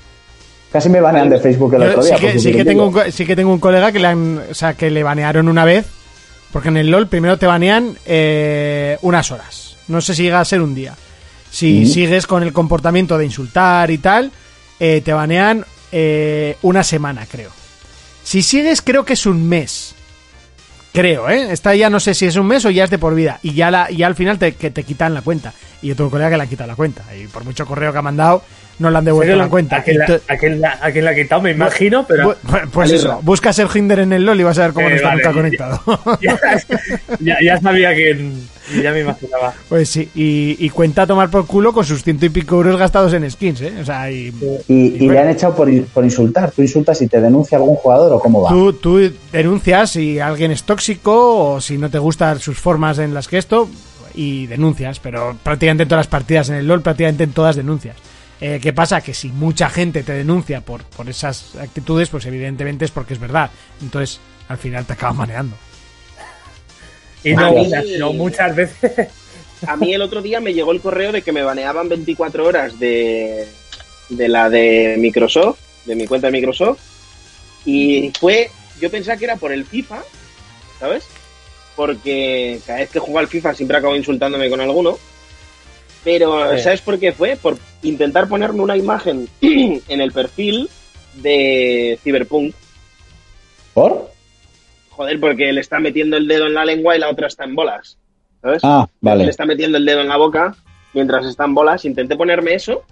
[0.72, 2.18] Casi me banean de Facebook el Yo otro sí, día.
[2.18, 4.54] que, por sí, que tengo un, sí que tengo un colega que le han, o
[4.54, 5.86] sea, que le banearon una vez,
[6.52, 9.76] porque en el LOL primero te banean eh, unas horas.
[9.88, 10.94] No sé si llega a ser un día.
[11.50, 11.86] Si Mm.
[11.86, 14.30] sigues con el comportamiento de insultar y tal,
[14.80, 17.50] eh, te banean eh, una semana, creo.
[18.22, 19.94] Si sigues, creo que es un mes.
[20.92, 21.52] Creo, ¿eh?
[21.52, 23.38] Esta ya no sé si es un mes o ya es de por vida.
[23.42, 25.52] Y ya, la, ya al final te, que te quitan la cuenta.
[25.80, 27.05] Y yo tengo un colega que le ha quitado la cuenta.
[27.14, 28.42] Y por mucho correo que ha mandado,
[28.78, 29.76] no le han devuelto la cuenta.
[29.76, 31.42] ¿A quién, Y la, to- a quién la- a quién la ha quitado?
[31.42, 32.36] Me imagino, pero.
[32.72, 34.96] Pues eso, buscas el Hinder en el LOL y vas a ver cómo Eh, no
[34.96, 35.22] está vale.
[35.22, 36.18] nunca conectado.
[36.20, 36.38] ya,
[37.20, 38.48] ya, ya sabía quién.
[38.82, 39.55] Ya me imaginaba.
[39.70, 42.76] pues sí, y, y cuenta a tomar por culo con sus ciento y pico euros
[42.78, 43.72] gastados en skins, ¿eh?
[43.80, 44.30] O sea, y,
[44.68, 44.74] Y,
[45.05, 46.50] y le han echado por, por insultar.
[46.50, 48.50] ¿Tú insultas y te denuncia algún jugador o cómo va?
[48.50, 53.14] tú, tú denuncias si alguien es tóxico o si no te gustan sus formas en
[53.14, 53.70] las que esto,
[54.14, 57.96] y denuncias, pero prácticamente en todas las partidas en el LOL, prácticamente en todas denuncias.
[58.40, 59.01] Eh, ¿Qué pasa?
[59.01, 63.20] Que si mucha gente te denuncia por, por esas actitudes, pues evidentemente es porque es
[63.20, 63.51] verdad.
[63.82, 65.56] Entonces, al final te acaban maneando.
[67.24, 69.09] Y mí- no muchas veces.
[69.66, 72.78] A mí el otro día me llegó el correo de que me baneaban 24 horas
[72.78, 73.44] de,
[74.09, 76.78] de la de Microsoft, de mi cuenta de Microsoft.
[77.65, 78.51] Y fue,
[78.81, 80.01] yo pensaba que era por el FIFA,
[80.78, 81.05] ¿sabes?
[81.74, 84.97] Porque cada vez que juego al FIFA siempre acabo insultándome con alguno.
[86.04, 86.62] Pero, Sí.
[86.62, 87.36] ¿sabes por qué fue?
[87.36, 90.68] Por intentar ponerme una imagen en el perfil
[91.14, 92.54] de Cyberpunk.
[93.74, 94.10] ¿Por?
[94.90, 97.54] Joder, porque le está metiendo el dedo en la lengua y la otra está en
[97.54, 97.98] bolas.
[98.42, 98.60] ¿Sabes?
[98.64, 99.24] Ah, Le vale.
[99.28, 100.54] está metiendo el dedo en la boca
[100.94, 101.84] mientras está en bolas.
[101.84, 102.82] Intenté ponerme eso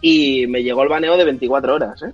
[0.00, 2.12] y me llegó el baneo de 24 horas, ¿eh?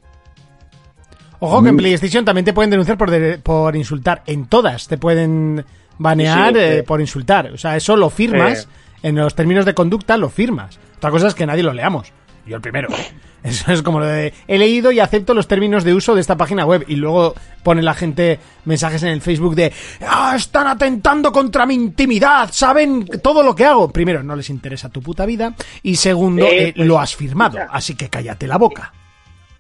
[1.40, 4.22] Ojo que en PlayStation también te pueden denunciar por, de- por insultar.
[4.26, 5.64] En todas te pueden
[5.96, 6.64] banear Sí, sí.
[6.66, 7.52] eh, por insultar.
[7.52, 8.66] O sea, eso lo firmas.
[9.03, 10.79] En los términos de conducta lo firmas.
[10.97, 12.12] Otra cosa es que nadie lo leamos.
[12.47, 12.89] Yo el primero.
[13.43, 14.33] Eso es como lo de...
[14.49, 16.85] He leído y acepto los términos de uso de esta página web.
[16.89, 19.73] Y luego pone la gente mensajes en el Facebook de...
[20.07, 22.49] ¡Ah, están atentando contra mi intimidad!
[22.53, 23.91] ¿Saben todo lo que hago?
[23.93, 25.55] Primero, no les interesa tu puta vida.
[25.85, 27.59] Y segundo, Eh, eh, pues, lo has firmado.
[27.59, 27.77] escucha.
[27.77, 28.93] Así que cállate la boca.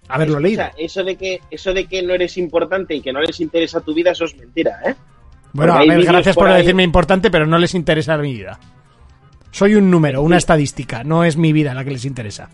[0.08, 0.62] Haberlo leído.
[0.62, 3.80] Escucha, eso de que eso de que no eres importante y que no les interesa
[3.80, 4.94] tu vida, eso es mentira, ¿eh?
[5.52, 8.58] Bueno, Porque a ver, gracias por por decirme importante, pero no les interesa mi vida.
[9.50, 12.48] Soy un número, una estadística, no es mi vida la que les interesa.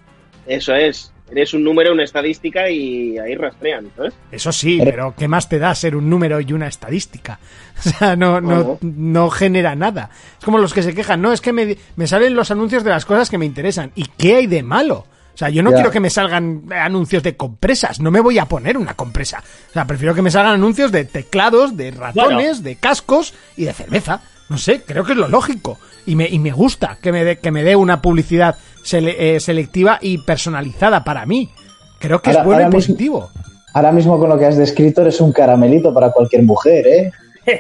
[0.47, 1.11] Eso es.
[1.31, 4.13] Eres un número, una estadística y ahí rastrean, ¿sabes?
[4.31, 7.39] Eso sí, pero ¿qué más te da ser un número y una estadística?
[7.79, 10.11] O sea, no, no, no genera nada.
[10.39, 12.91] Es como los que se quejan, no, es que me, me salen los anuncios de
[12.91, 13.91] las cosas que me interesan.
[13.97, 15.07] ¿Y qué hay de malo?
[15.35, 15.77] O sea, yo no Ya.
[15.79, 19.43] quiero que me salgan anuncios de compresas, no me voy a poner una compresa.
[19.71, 23.73] O sea, prefiero que me salgan anuncios de teclados, de ratones, de cascos y de
[23.73, 24.21] cerveza.
[24.49, 25.79] No sé, creo que es lo lógico.
[26.07, 29.41] Y me, y me gusta que me dé que me dé una publicidad sele- eh,
[29.41, 31.51] selectiva y personalizada para mí.
[31.99, 33.31] Creo que Ahora- es bueno y mismo- positivo.
[33.73, 37.13] Ahora mismo con lo que has descrito eres un caramelito para cualquier mujer, ¿eh?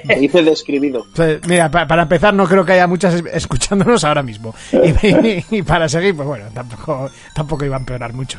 [0.06, 1.04] Te dice describido.
[1.14, 4.54] Sea, Mira, pa- para empezar, no creo que haya muchas es- escuchándonos ahora mismo.
[4.72, 8.38] Y, y- y para seguir, pues bueno, tampoco, tampoco iba a empeorar mucho.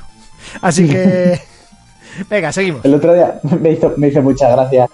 [0.61, 1.39] Así que.
[2.29, 2.85] Venga, seguimos.
[2.85, 4.87] El otro día me hizo, me hizo mucha gracia.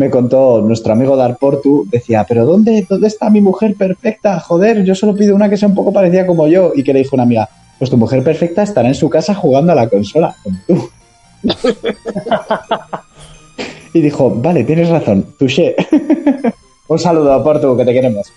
[0.00, 4.40] Me contó nuestro amigo Darportu, decía, pero ¿dónde, ¿dónde está mi mujer perfecta?
[4.40, 6.72] Joder, yo solo pido una que sea un poco parecida como yo.
[6.74, 9.72] Y que le dijo una amiga, pues tu mujer perfecta estará en su casa jugando
[9.72, 10.90] a la consola, como tú.
[13.92, 15.76] y dijo, vale, tienes razón, touché.
[16.88, 18.32] un saludo a Portu, que te queremos.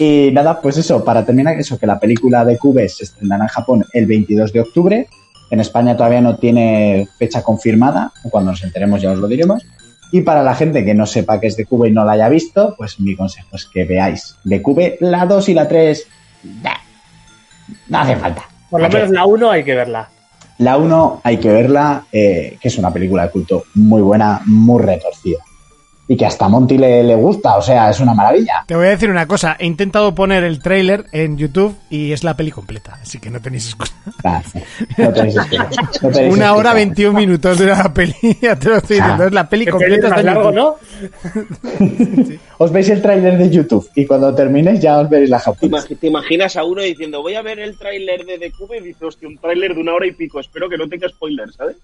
[0.00, 3.50] Y nada, pues eso, para terminar, eso, que la película de Cubes se estrenará en
[3.50, 5.06] Japón el 22 de octubre.
[5.52, 9.62] En España todavía no tiene fecha confirmada, cuando nos enteremos ya os lo diremos.
[10.10, 12.28] Y para la gente que no sepa que es de Cube y no la haya
[12.28, 16.06] visto, pues mi consejo es que veáis de Cube la 2 y la 3.
[16.62, 16.72] nah,
[17.88, 18.48] No hace falta.
[18.70, 20.08] Por lo menos la 1 hay que verla.
[20.58, 24.82] La 1 hay que verla, eh, que es una película de culto muy buena, muy
[24.82, 25.38] retorcida.
[26.10, 28.64] Y que hasta Monty le, le gusta, o sea, es una maravilla.
[28.66, 32.24] Te voy a decir una cosa, he intentado poner el tráiler en YouTube y es
[32.24, 33.92] la peli completa, así que no tenéis excusa.
[34.24, 34.42] Ah,
[34.96, 36.74] no tenéis excusa, no tenéis Una hora excusa.
[36.74, 40.08] 21 minutos de la peli, ya te lo estoy diciendo, es la peli completa.
[40.08, 40.54] está largo, YouTube.
[40.56, 42.38] ¿no?
[42.60, 45.86] Os veis el tráiler de YouTube y cuando terminéis ya os veréis la japonesa.
[46.00, 49.04] ¿Te imaginas a uno diciendo, voy a ver el tráiler de The Cube y dice,
[49.04, 51.76] hostia, un tráiler de una hora y pico, espero que no tenga spoilers, ¿sabes?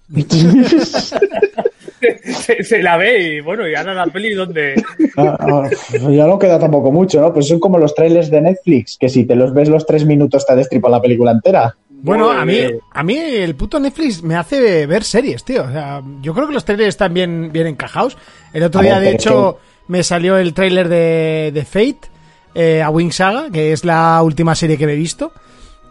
[2.41, 4.81] se, se la ve y bueno, y ahora la peli donde...
[5.17, 5.69] Ah, ah,
[6.09, 7.31] ya no queda tampoco mucho, ¿no?
[7.31, 10.45] Pues son como los trailers de Netflix, que si te los ves los tres minutos
[10.45, 11.75] te destripa la película entera.
[11.89, 12.59] Bueno, a mí,
[12.91, 15.63] a mí el puto Netflix me hace ver series, tío.
[15.63, 18.17] O sea, yo creo que los trailers están bien, bien encajados.
[18.53, 22.09] El otro A día, ver, de hecho, me salió el tráiler de, de Fate,
[22.53, 25.31] eh, a Wing Saga, que es la última serie que me he visto.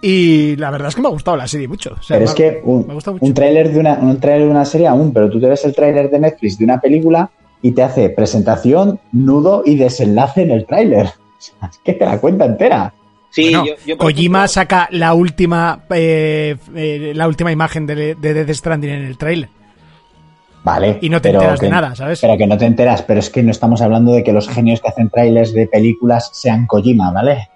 [0.02, 1.96] Y la verdad es que me ha gustado la serie mucho.
[1.98, 4.64] O sea, Pero me es que un, un tráiler de una, un tráiler de una
[4.64, 7.30] serie aún, pero tú te ves el tráiler de Netflix de una película
[7.64, 11.08] y te hace presentación, nudo y desenlace en el tráiler.
[11.34, 12.94] O sea, es que te la cuenta entera.
[13.28, 17.84] Sí, Bueno, yo, yo, por Kojima ejemplo, saca la última eh, eh, la última imagen
[17.84, 19.50] de, de Death Stranding en el tráiler.
[20.62, 20.98] Vale.
[21.02, 22.20] Y no te enteras de nada, ¿sabes?
[22.22, 24.80] Pero que no te enteras, pero es que no estamos hablando de que los genios
[24.80, 27.50] que hacen trailers de películas sean Kojima, ¿vale?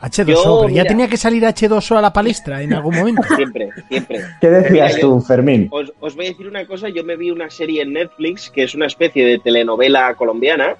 [0.00, 0.84] H2O, Yo, pero ya mira.
[0.84, 3.22] tenía que salir H2O a la palestra en algún momento.
[3.36, 4.20] Siempre, siempre.
[4.40, 5.68] ¿Qué decías Mira, yo- tú, Fermín?
[5.70, 8.64] Os, os voy a decir una cosa, yo me vi una serie en Netflix que
[8.64, 10.76] es una especie de telenovela colombiana.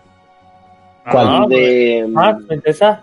[1.10, 1.26] ¿Cuál?
[1.28, 3.02] Ah, donde ah, me interesa.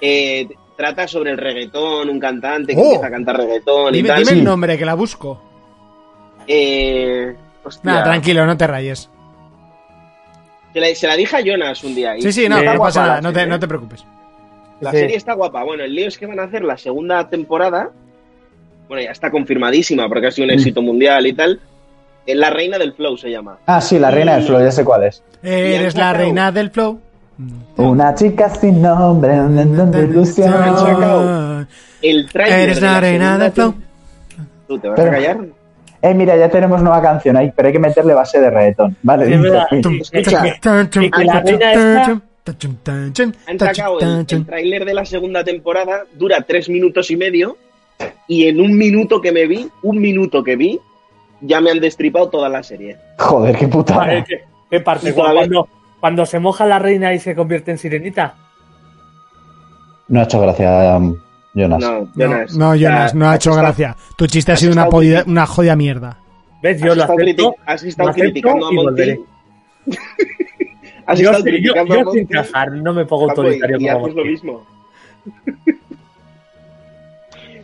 [0.00, 2.84] eh, trata sobre el reggaetón, un cantante que Oh.
[2.84, 4.18] empieza a cantar reggaetón y Dime, tal.
[4.18, 4.38] dime Sí.
[4.38, 5.40] el nombre, que la busco.
[6.48, 7.34] Eh,
[7.84, 9.08] Nada, tranquilo, no te rayes.
[10.72, 12.16] Se la, se la dije a Jonas un día.
[12.18, 13.58] y- Sí, sí, no, no pasa nada, no te, serie, no ¿eh?
[13.60, 14.04] te preocupes.
[14.80, 14.98] La Sí.
[14.98, 15.62] serie está guapa.
[15.64, 17.90] Bueno, el lío es que van a hacer la segunda temporada.
[18.88, 20.58] Bueno, ya está confirmadísima porque ha sido un Mm.
[20.58, 21.60] éxito mundial y tal.
[22.26, 23.58] Eh, La reina del flow se llama.
[23.66, 25.22] Ah, sí, la reina del flow, ya sé cuál es.
[25.42, 26.98] Eres la reina del flow.
[27.76, 31.66] Una chica sin nombre, donde ilusión.
[32.02, 33.74] El tráiler Eres la reina del flow.
[34.68, 35.38] ¿Tú te vas Pero- a callar?
[36.02, 38.94] Eh, mira, ya tenemos nueva canción ahí, pero hay que meterle base de reggaetón.
[39.02, 39.32] Vale, Sí.
[40.12, 40.42] Escucha, la
[41.40, 47.16] reina esta- Han sacado el, el tráiler de la segunda temporada, dura tres minutos y
[47.16, 47.56] medio,
[48.28, 50.78] y en un minuto que me vi, un minuto que vi,
[51.40, 52.98] ya me han destripado toda la serie.
[53.18, 54.22] Joder, qué putada.
[54.24, 55.12] ¿qué, qué parte?
[55.12, 55.68] Todavía- Cuando,
[56.00, 58.34] cuando se moja la reina y se convierte en sirenita.
[60.08, 61.16] No ha hecho gracia, um,
[61.54, 61.80] Jonas.
[61.80, 62.54] No, Jonas.
[62.56, 63.96] no, Jonas, ha hecho estado- gracia.
[64.18, 66.18] Tu chiste ha sido una, podida- una jodida mierda.
[66.62, 66.78] ¿Ves?
[66.80, 67.42] Yo Has lo estado, acepto.
[67.50, 69.20] criti- has estado acepto criticando a Monty.
[71.06, 72.32] has Yo, estado yo, criticando yo a sin Monty.
[72.34, 74.66] cajar, no me pongo y- autoritario y como haces lo mismo.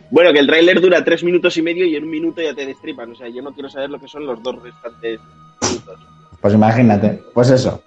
[0.09, 2.65] bueno, que el tráiler dura tres minutos y medio y en un minuto ya te
[2.65, 3.11] destripan.
[3.11, 5.19] O sea, yo no quiero saber lo que son los dos restantes
[5.61, 5.99] minutos.
[6.41, 7.81] Pues imagínate, pues eso.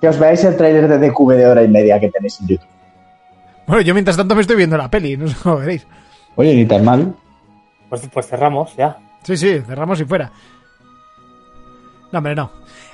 [0.00, 2.66] Que os veáis el tráiler de DQV de hora y media que tenéis en YouTube.
[3.66, 5.86] Bueno, yo mientras tanto me estoy viendo la peli, no sé cómo veréis.
[6.36, 7.14] Oye, ni tan mal.
[7.88, 8.96] Pues, pues cerramos, ya.
[9.22, 10.30] Sí, sí, cerramos y fuera.
[12.12, 12.50] No, hombre, no.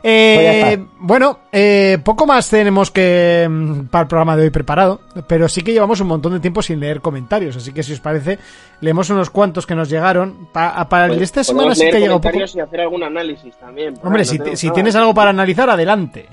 [0.07, 0.93] Eh, Pues está.
[1.01, 5.63] bueno, eh, poco más tenemos que mm, para el programa de hoy preparado, pero sí
[5.63, 8.39] que llevamos un montón de tiempo sin leer comentarios, así que si os parece,
[8.83, 10.49] leemos unos cuantos que nos llegaron.
[10.53, 12.33] Pa- para el de esta semana sí que llegado poco.
[12.33, 13.95] comentarios y hacer algún análisis también.
[14.03, 16.27] Hombre, No si, si tienes algo para analizar, adelante.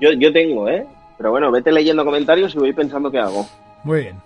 [0.00, 0.84] Yo, yo tengo, ¿eh?
[1.16, 3.46] Pero bueno, vete leyendo comentarios y voy pensando qué hago.
[3.84, 4.16] Muy bien.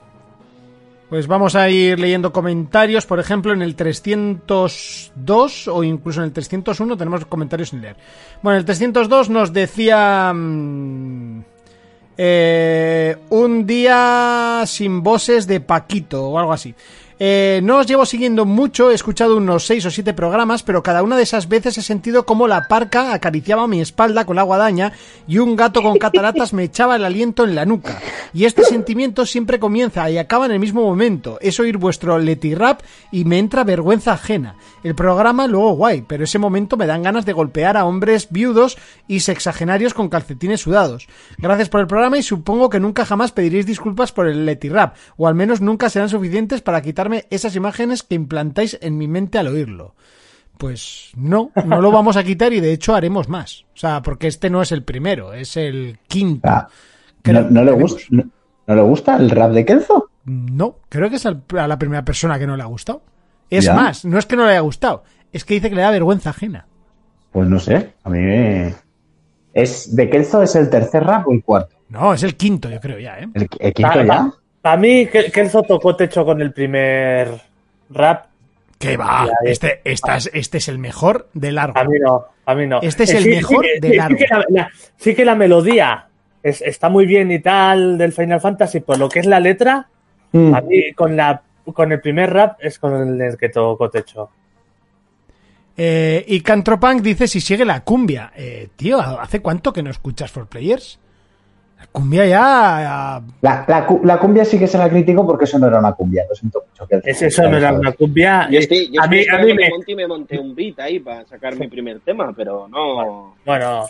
[1.09, 6.33] Pues vamos a ir leyendo comentarios, por ejemplo, en el 302 o incluso en el
[6.33, 7.97] 301 tenemos comentarios sin leer.
[8.43, 10.33] Bueno, el 302 nos decía...
[10.35, 11.41] mm,
[12.19, 16.75] eh, un día sin voces de Paquito o algo así.
[17.19, 21.03] Eh, no os llevo siguiendo mucho, he escuchado unos 6 o 7 programas, pero cada
[21.03, 24.93] una de esas veces he sentido como la parca acariciaba mi espalda con la guadaña
[25.27, 28.01] y un gato con cataratas me echaba el aliento en la nuca.
[28.35, 31.39] Y este sentimiento siempre comienza y acaba en el mismo momento.
[31.41, 34.57] Es oír vuestro Leti Rap y me entra vergüenza ajena.
[34.85, 38.77] El programa luego guay, pero ese momento me dan ganas de golpear a hombres viudos
[39.09, 41.09] y sexagenarios con calcetines sudados.
[41.39, 44.97] Gracias por el programa y supongo que nunca jamás pediréis disculpas por el Leti Rap,
[45.17, 49.39] o al menos nunca serán suficientes para quitarme esas imágenes que implantáis en mi mente
[49.39, 49.95] al oírlo.
[50.59, 53.65] Pues no, no lo vamos a quitar y de hecho haremos más.
[53.75, 56.49] O sea, porque este no es el primero, es el quinto.
[56.49, 56.69] Ah,
[57.23, 58.25] Creo- ¿no, no le gusta, no,
[58.67, 60.11] no le gusta el rap de Kenzo?
[60.25, 63.03] No, creo que es al- a la primera persona que no le ha gustado.
[63.51, 63.75] Es Ya.
[63.75, 66.31] más, no es que no le haya gustado, es que dice que le da vergüenza
[66.31, 66.67] ajena.
[67.33, 68.75] Pues no sé, a mí me...
[69.53, 71.77] ¿Es de Kenzo es el tercer rap o el cuarto?
[71.89, 73.29] No, es el quinto, yo creo ya, ¿eh?
[73.35, 74.31] ¿El, el quinto ya?
[74.67, 77.29] Para mí, Ke- Kelzo tocó techo con el primer
[77.91, 78.25] rap.
[78.81, 81.79] Que va, este, estás- este es el mejor de largo.
[81.79, 82.81] A mí no, a mí no.
[82.83, 84.17] Este es Eh, el mejor que- de sí, largo.
[84.19, 86.09] Sí que la, la- sí que la melodía
[86.43, 89.87] es- está muy bien y tal del Final Fantasy, por lo que es la letra,
[90.33, 90.53] Mm.
[90.53, 91.41] a mí con la
[91.73, 94.31] con el primer rap es con el que toco techo.
[95.77, 98.33] Eh, y Cantropunk dice si sigue la cumbia.
[98.35, 100.99] Eh, tío, ¿hace cuánto que no escuchas For Players?
[101.79, 103.23] La cumbia ya...
[103.43, 105.93] La, la cu- la cumbia sí que se la critico porque eso no era una
[105.93, 106.87] cumbia, lo siento mucho.
[106.87, 108.49] que- Es, eso no era una cumbia.
[108.51, 111.01] Yo estoy, yo a estoy mí, a mí me, Monty me monte un beat ahí
[111.01, 113.35] para sacar mi primer tema, pero no.
[113.45, 113.87] Bueno,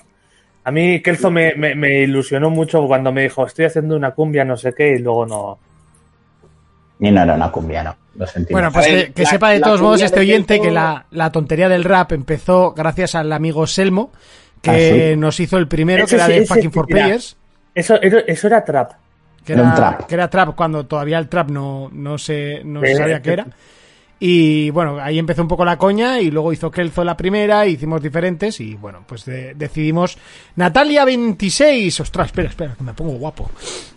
[0.64, 4.44] a mí Kelzo me, me- me ilusionó mucho cuando me dijo, estoy haciendo una cumbia,
[4.44, 5.58] no sé qué, y luego no.
[6.98, 7.94] Y no era una cumbia, no.
[8.16, 8.52] Lo sentimos.
[8.60, 11.06] Bueno, pues ver, que, que la- sepa de todos modos este oyente Kelso- que la,
[11.10, 14.10] la tontería del rap empezó gracias al amigo Selmo,
[14.62, 15.16] que Ah, sí.
[15.16, 17.04] nos hizo el primero, Ese que era de ese Fucking sí, For mira.
[17.04, 17.36] Players.
[17.76, 18.92] Eso, era- eso era trap.
[19.44, 20.06] Que Era era, un trap.
[20.08, 23.46] que era trap cuando todavía el trap no, no se, no se sabía qué era.
[24.18, 28.00] Y bueno, ahí empezó un poco la coña y luego hizo Kelzo la primera, hicimos
[28.02, 30.16] diferentes y bueno, pues de- decidimos
[30.56, 32.00] Natalia 26.
[32.00, 33.50] Ostras, espera, espera, que me pongo guapo.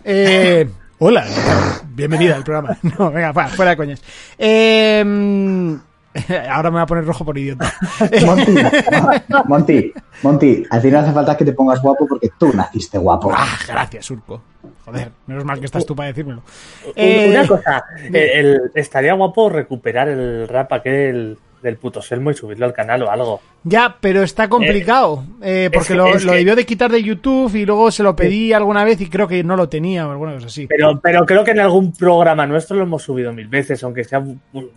[0.04, 1.24] Eh, hola,
[1.88, 2.76] bienvenida al programa.
[2.98, 4.02] No, venga, fuera, fuera de coñas.
[4.38, 5.78] Eh,
[6.50, 7.72] ahora me voy a poner rojo por idiota.
[8.26, 8.54] Monty,
[9.46, 9.92] Monty,
[10.22, 13.32] Monty, a ti no hace falta que te pongas guapo porque tú naciste guapo.
[13.34, 14.42] Ah, gracias, Surco.
[14.84, 16.42] Joder, menos mal que estás tú para decírmelo.
[16.86, 22.30] Un- Eh, Una cosa, el- el- estaría guapo recuperar el rap aquel del puto Selmo
[22.30, 23.40] y subirlo al canal o algo.
[23.64, 25.24] Ya, pero está complicado.
[25.42, 28.02] eh, porque que- lo, es lo que- debió de quitar de YouTube y luego se
[28.02, 30.66] lo pedí alguna vez y creo que no lo tenía o alguna cosa así.
[30.66, 34.24] Pero, pero creo que en algún programa nuestro lo hemos subido mil veces, aunque sea,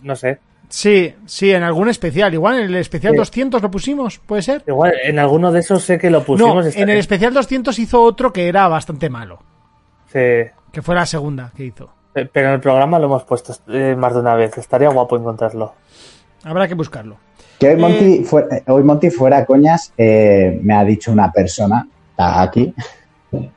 [0.04, 0.40] no sé.
[0.76, 2.34] Sí, sí, en algún especial.
[2.34, 3.18] Igual en el especial Sí.
[3.18, 4.64] 200 lo pusimos, ¿puede ser?
[4.66, 6.66] Igual, en alguno de esos sé que lo pusimos.
[6.66, 9.38] No, en el especial 200 hizo otro que era bastante malo.
[10.12, 10.50] Sí.
[10.72, 11.92] Que fue la segunda que hizo.
[12.12, 14.58] Pe- Pero en el programa lo hemos puesto eh, más de una vez.
[14.58, 15.74] Estaría guapo encontrarlo.
[16.44, 17.18] Habrá que buscarlo.
[17.60, 21.88] Que hoy Monty, fue- eh, hoy Monty fuera coñas, eh, me ha dicho una persona,
[22.10, 22.74] está aquí,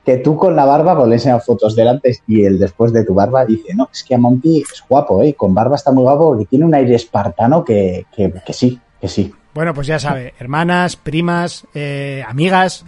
[0.04, 3.14] que tú con la barba, pues le fotos del antes y el después de tu
[3.14, 5.34] barba, dice, no, es que a Monty es guapo, ¿eh?
[5.34, 9.08] Con barba está muy guapo porque tiene un aire espartano que, que, que sí, que
[9.08, 9.32] sí.
[9.54, 12.84] Bueno, pues ya sabe, hermanas, primas, eh, amigas,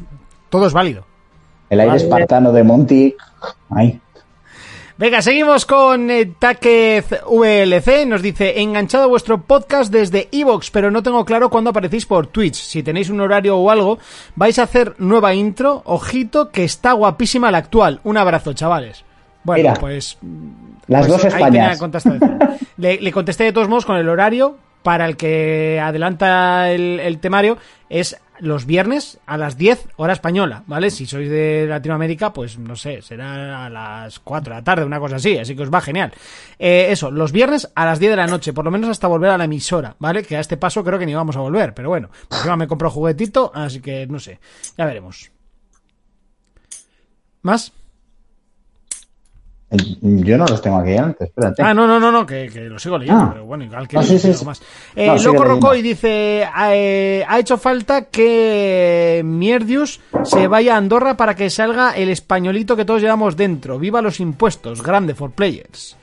[0.48, 1.04] todo es válido.
[1.70, 3.14] El aire espartano de Monty,
[3.70, 4.00] ay,
[4.98, 8.04] Venga, seguimos con eh, Taquez VLC.
[8.04, 12.26] Nos dice, enganchado a vuestro podcast desde Evox, pero no tengo claro cuándo aparecéis por
[12.26, 12.56] Twitch.
[12.56, 14.00] Si tenéis un horario o algo,
[14.34, 15.82] vais a hacer nueva intro.
[15.84, 18.00] Ojito, que está guapísima la actual.
[18.02, 19.04] Un abrazo, chavales.
[19.44, 20.18] Bueno, Mira, pues...
[20.88, 22.04] las pues dos ahí tenía Españas.
[22.76, 27.58] le contesté de todos modos con el horario para el que adelanta el, temario.
[27.88, 30.90] Es los viernes a las 10 hora española, ¿vale?
[30.90, 35.00] Si sois de Latinoamérica, pues no sé, será a las 4 de la tarde, una
[35.00, 36.12] cosa así, así que os va genial.
[36.58, 39.30] Eh, eso, los viernes a las 10 de la noche, por lo menos hasta volver
[39.30, 40.22] a la emisora, ¿vale?
[40.22, 42.90] Que a este paso creo que ni vamos a volver, pero bueno, encima me compro
[42.90, 44.38] juguetito, así que no sé,
[44.76, 45.32] ya veremos.
[47.42, 47.72] ¿Más?
[49.70, 51.62] Yo no los tengo aquí antes, espérate.
[51.62, 53.30] Ah, no, no, no, no, que, que lo sigo leyendo, Ah.
[53.32, 54.62] pero bueno, igual que Ah, sí, sí, más.
[54.96, 55.44] Eh, No, Loco.
[55.44, 61.90] Rocoy dice, eh, ha hecho falta que Mierdius se vaya a Andorra para que salga
[61.96, 63.78] el españolito que todos llevamos dentro.
[63.78, 65.96] Viva los impuestos, grande for players.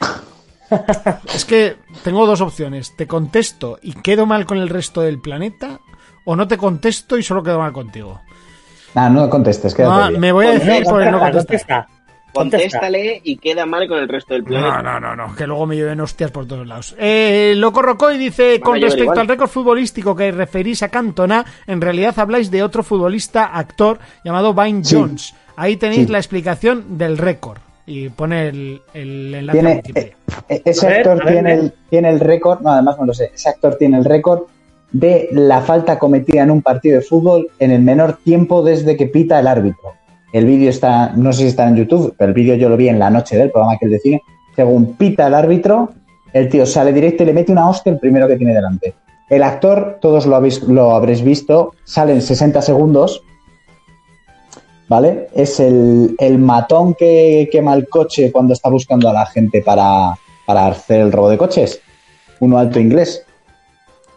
[1.34, 5.80] es que tengo dos opciones, te contesto y quedo mal con el resto del planeta,
[6.24, 8.20] o no te contesto y solo quedo mal contigo.
[8.94, 10.20] Ah, no contestes, quédate Ah, bien.
[10.20, 11.86] me voy a decir por el no Contesta, contestar.
[12.34, 14.82] Contéstale y queda mal con el resto del planeta.
[14.82, 16.94] No, no, no, no, que luego me lleven hostias por todos lados.
[16.98, 19.18] Eh, Loco Rocoy dice, con respecto igual.
[19.20, 24.52] al récord futbolístico que referís a Cantona, en realidad habláis de otro futbolista actor llamado
[24.54, 24.96] Vine Sí.
[24.96, 25.34] Jones.
[25.56, 26.12] Ahí tenéis Sí.
[26.12, 27.58] la explicación del récord.
[27.86, 30.16] Y pone el, el enlace a Tiene, Wikipedia.
[30.48, 33.06] eh, ese A ver, actor a ver, tiene, el, tiene el récord, no, además no
[33.06, 34.44] lo sé, ese actor tiene el récord
[34.90, 39.06] de la falta cometida en un partido de fútbol en el menor tiempo desde que
[39.06, 39.92] pita el árbitro.
[40.34, 42.88] El vídeo está, no sé si está en YouTube, pero el vídeo yo lo vi
[42.88, 44.22] en la noche del programa que él de cine.
[44.56, 45.90] Según pita el árbitro,
[46.32, 48.94] el tío sale directo y le mete una hostia el primero que tiene delante.
[49.30, 53.22] El actor, todos lo, habéis, lo habréis visto, sale en 60 segundos,
[54.88, 55.28] ¿vale?
[55.36, 60.14] Es el, el matón que quema el coche cuando está buscando a la gente para,
[60.46, 61.80] para hacer el robo de coches.
[62.40, 63.23] Uno alto inglés.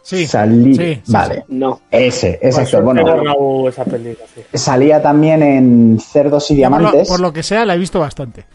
[0.07, 1.43] Sí, Salí- sí, sí, vale.
[1.49, 1.81] No.
[1.91, 2.53] Ese, actor.
[2.65, 4.41] suerte Bueno, he borrado esa película, sí.
[4.57, 7.07] salía también en Cerdos y Yo por, lo, Diamantes.
[7.09, 8.45] por lo que sea, la he visto bastante.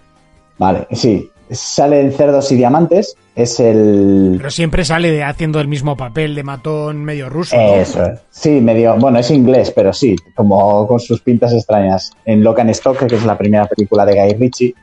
[0.57, 1.29] Vale, sí.
[1.51, 3.15] Sale en Cerdos y Diamantes.
[3.35, 4.37] Es el.
[4.39, 7.55] Pero siempre sale de- haciendo el mismo papel de matón medio ruso.
[7.55, 7.74] ¿no?
[7.74, 8.20] Eso es.
[8.31, 8.97] Sí, medio.
[8.97, 12.12] Bueno, es inglés, pero sí, como con sus pintas extrañas.
[12.24, 14.74] En Locan Stock, que es la primera película de Guy Ritchie,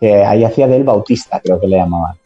[0.00, 2.16] que ahí hacía del Bautista, creo que le llamaban.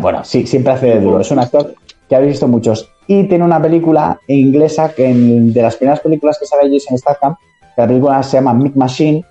[0.00, 1.20] Bueno, sí, siempre hace de duro.
[1.20, 1.74] Es un actor
[2.08, 2.90] que habéis visto muchos.
[3.06, 7.36] Y tiene una película inglesa que en- de las primeras películas que sale Jason Statham,
[7.74, 9.24] que la película se llama Mick Machine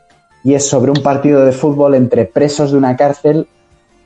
[0.43, 3.47] y es sobre un partido de fútbol entre presos de una cárcel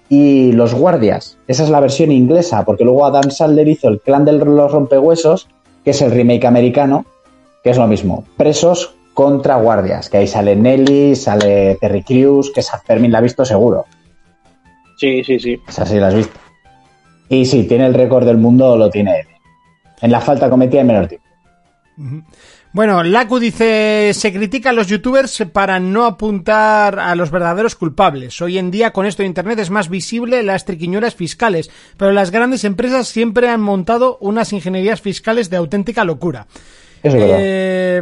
[0.10, 1.38] y los guardias.
[1.48, 5.48] Esa es la versión inglesa, porque luego Adam Sandler hizo el clan de los rompehuesos,
[5.86, 7.06] que es el remake americano,
[7.64, 8.26] que es lo mismo.
[8.36, 13.22] Presos contra guardias, que ahí sale Nelly, sale Terry Crews, que esa Fermín la ha
[13.22, 13.86] visto seguro.
[14.98, 15.58] Sí, sí, sí.
[15.68, 16.40] Esa sí la has visto.
[17.32, 19.28] Y sí, tiene el récord del mundo, lo tiene él.
[20.02, 21.26] En la falta cometida en menor tiempo.
[22.74, 28.42] Bueno, Laku dice, se critica a los youtubers para no apuntar a los verdaderos culpables.
[28.42, 32.32] Hoy en día con esto de Internet es más visible las triquiñuelas fiscales, pero las
[32.32, 36.48] grandes empresas siempre han montado unas ingenierías fiscales de auténtica locura.
[37.02, 37.14] Es.
[37.16, 38.02] Eh,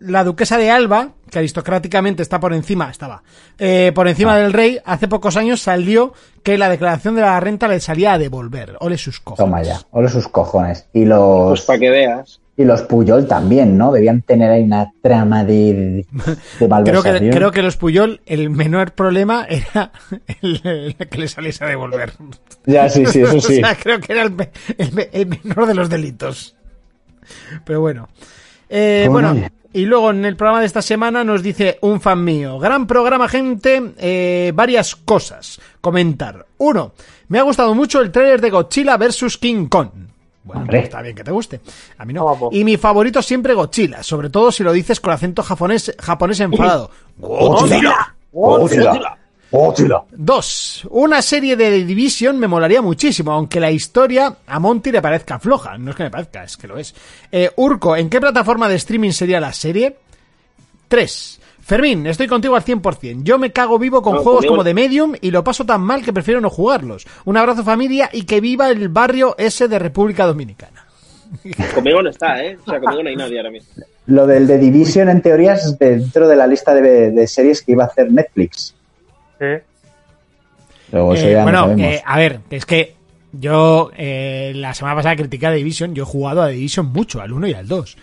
[0.00, 3.22] la duquesa de Alba, que aristocráticamente está por encima, estaba,
[3.58, 4.38] eh, por encima Ah.
[4.38, 6.12] del rey, hace pocos años salió
[6.42, 8.76] que la declaración de la renta le salía a devolver.
[8.80, 9.38] Ole sus cojones.
[9.50, 10.86] Toma ya, ole sus cojones.
[10.92, 12.40] Y los, Pues para que veas.
[12.56, 13.90] y los Puyol también, ¿no?
[13.92, 16.06] Debían tener ahí una trama de, de
[16.58, 17.18] Creo malversación.
[17.18, 19.90] que, creo que los Puyol, el menor problema era
[20.42, 20.60] el,
[20.98, 22.12] el que le saliese a devolver.
[22.66, 23.54] Ya, sí, sí, eso sí.
[23.62, 24.34] o sea, creo que era el,
[25.12, 26.54] el menor de los delitos.
[27.64, 28.08] Pero bueno.
[28.68, 29.34] Eh, Bueno,
[29.72, 32.58] y luego en el programa de esta semana nos dice un fan mío.
[32.58, 33.92] Gran programa, gente.
[33.98, 35.60] eh, varias cosas.
[35.80, 36.46] Comentar.
[36.58, 36.92] Uno,
[37.28, 39.38] me ha gustado mucho el trailer de Godzilla vs.
[39.38, 39.88] King Kong.
[40.44, 41.60] Bueno, está bien que te guste.
[41.98, 42.22] A mí no.
[42.22, 42.50] Guapo.
[42.52, 46.90] Y mi favorito siempre Godzilla, sobre todo si lo dices con acento japonés, japonés enfadado.
[47.16, 48.14] Godzilla.
[48.30, 48.84] Godzilla.
[48.92, 49.18] Godzilla.
[50.10, 55.00] Dos, una serie de The Division me molaría muchísimo, aunque la historia a Monty le
[55.00, 55.78] parezca floja.
[55.78, 56.94] No es que me parezca, es que lo es.
[57.30, 59.96] Eh, Urco, ¿en qué plataforma de streaming sería la serie?
[60.88, 63.22] Tres, Fermín, estoy contigo al 100%.
[63.22, 65.80] Yo me cago vivo con No, juegos conmigo- como The Medium y lo paso tan
[65.82, 67.06] mal que prefiero no jugarlos.
[67.24, 70.84] Un abrazo familia y que viva el barrio ese de República Dominicana.
[71.74, 72.58] Conmigo no está, ¿eh?
[72.64, 73.68] O sea, conmigo no hay nadie ahora mismo.
[74.06, 77.72] Lo del The Division, en teoría, es dentro de la lista de, de series que
[77.72, 78.74] iba a hacer Netflix.
[79.38, 82.94] Pero eso Eh, ya bueno, no eh, a ver, es que
[83.32, 87.32] yo eh, la semana pasada critiqué a Division, yo he jugado a Division mucho, al
[87.32, 87.96] 1 y al 2.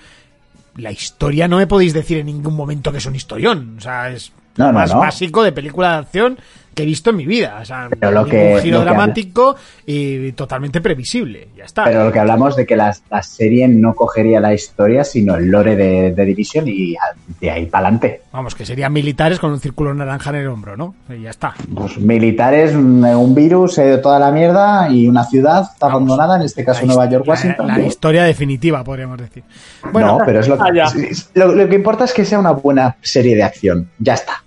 [0.77, 4.09] La historia no me podéis decir en ningún momento que es un historión, o sea,
[4.09, 4.99] es No, lo no, más no.
[4.99, 6.37] básico de película de acción
[6.73, 9.02] que he visto en mi vida, o sea, Pero lo que- giro lo que habla-
[9.03, 11.84] dramático y totalmente previsible, ya está.
[11.84, 15.48] Pero lo que hablamos de que la, la serie no cogería la historia, sino el
[15.49, 18.22] lore de, de Division y a- de ahí para adelante.
[18.31, 20.95] Vamos, que serían militares con un círculo naranja en el hombro, ¿no?
[21.10, 21.53] Y ya está.
[21.76, 26.43] Pues militares, un un virus, ido toda la mierda y una ciudad está abandonada, en
[26.43, 27.68] este caso La Nueva York, Washington.
[27.68, 29.43] La, historia definitiva, podríamos decir.
[29.91, 30.91] Bueno, no, pero es lo que, Ah,
[31.35, 33.89] lo que importa es que sea una buena serie de acción.
[33.99, 34.43] Ya está.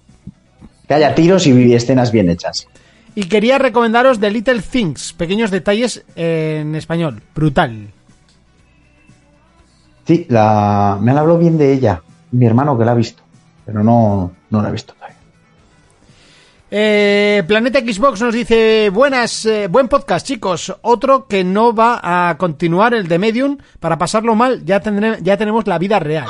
[0.89, 2.67] Que haya tiros y escenas bien hechas.
[3.15, 7.23] Y quería recomendaros The Little Things, pequeños detalles en español.
[7.35, 7.89] Brutal.
[10.07, 12.03] Sí, la, me han hablado bien de ella.
[12.33, 13.23] Mi hermano que la ha visto.
[13.65, 15.17] Pero no, no la ha visto todavía.
[16.71, 20.75] Eh, Planeta Xbox nos dice, buenas, eh, buen podcast chicos.
[20.83, 23.59] Otro que no va a continuar el de Medium.
[23.81, 26.27] Para pasarlo mal, ya, tendré- ya tenemos la vida real.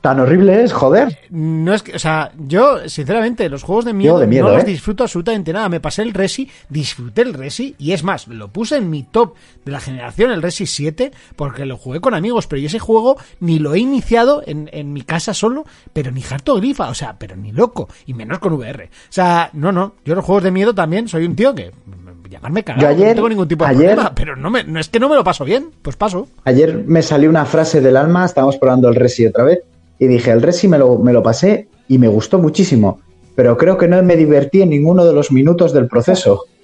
[0.00, 1.18] Tan horrible es, joder.
[1.30, 4.62] No es que, o sea, yo, sinceramente, los juegos de miedo, de miedo, no los
[4.62, 4.66] ¿eh?
[4.66, 5.68] disfruto absolutamente nada.
[5.68, 9.34] Me pasé el Resi, disfruté el Resi, y es más, lo puse en mi top
[9.64, 13.16] de la generación, el Resi 7, porque lo jugué con amigos, pero yo ese juego
[13.40, 17.16] ni lo he iniciado en, en mi casa solo, pero ni harto grifa, o sea,
[17.18, 18.84] pero ni loco, y menos con VR.
[18.84, 22.28] O sea, no, no, yo los juegos de miedo también soy un tío que, mm,
[22.30, 24.78] llamarme cagado, Yo ayer- no tengo ningún tipo de ayer- problema, pero no, me, no
[24.78, 26.28] es que no me lo paso bien, pues paso.
[26.44, 29.58] Ayer me salió una frase del alma, estábamos probando el Resi otra vez,
[29.98, 33.00] y dije, el Resi me lo, me lo pasé y me gustó muchísimo,
[33.34, 36.44] pero creo que no me divertí en ninguno de los minutos del proceso.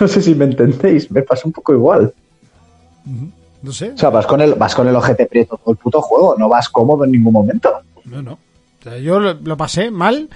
[0.00, 2.14] No sé si me entendéis, me pasó un poco igual.
[3.62, 6.00] No sé, O sea, vas con el, vas con el ojete prieto todo el puto
[6.00, 7.72] juego, no vas cómodo en ningún momento.
[8.04, 8.32] No, no.
[8.34, 8.38] O
[8.84, 10.28] sea, yo lo, lo pasé mal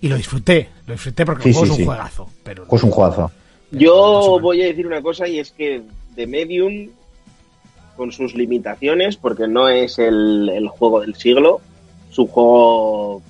[0.00, 0.70] y lo disfruté.
[0.86, 1.84] Lo disfruté porque Sí, el juego sí, es un sí.
[1.86, 2.28] juegazo.
[2.42, 3.30] Pero Pues un juegazo.
[3.70, 5.82] Yo voy a decir una cosa y es que
[6.16, 6.88] The Medium,
[7.96, 11.60] con sus limitaciones, porque no es el, el juego del siglo,
[12.10, 13.22] es un juego.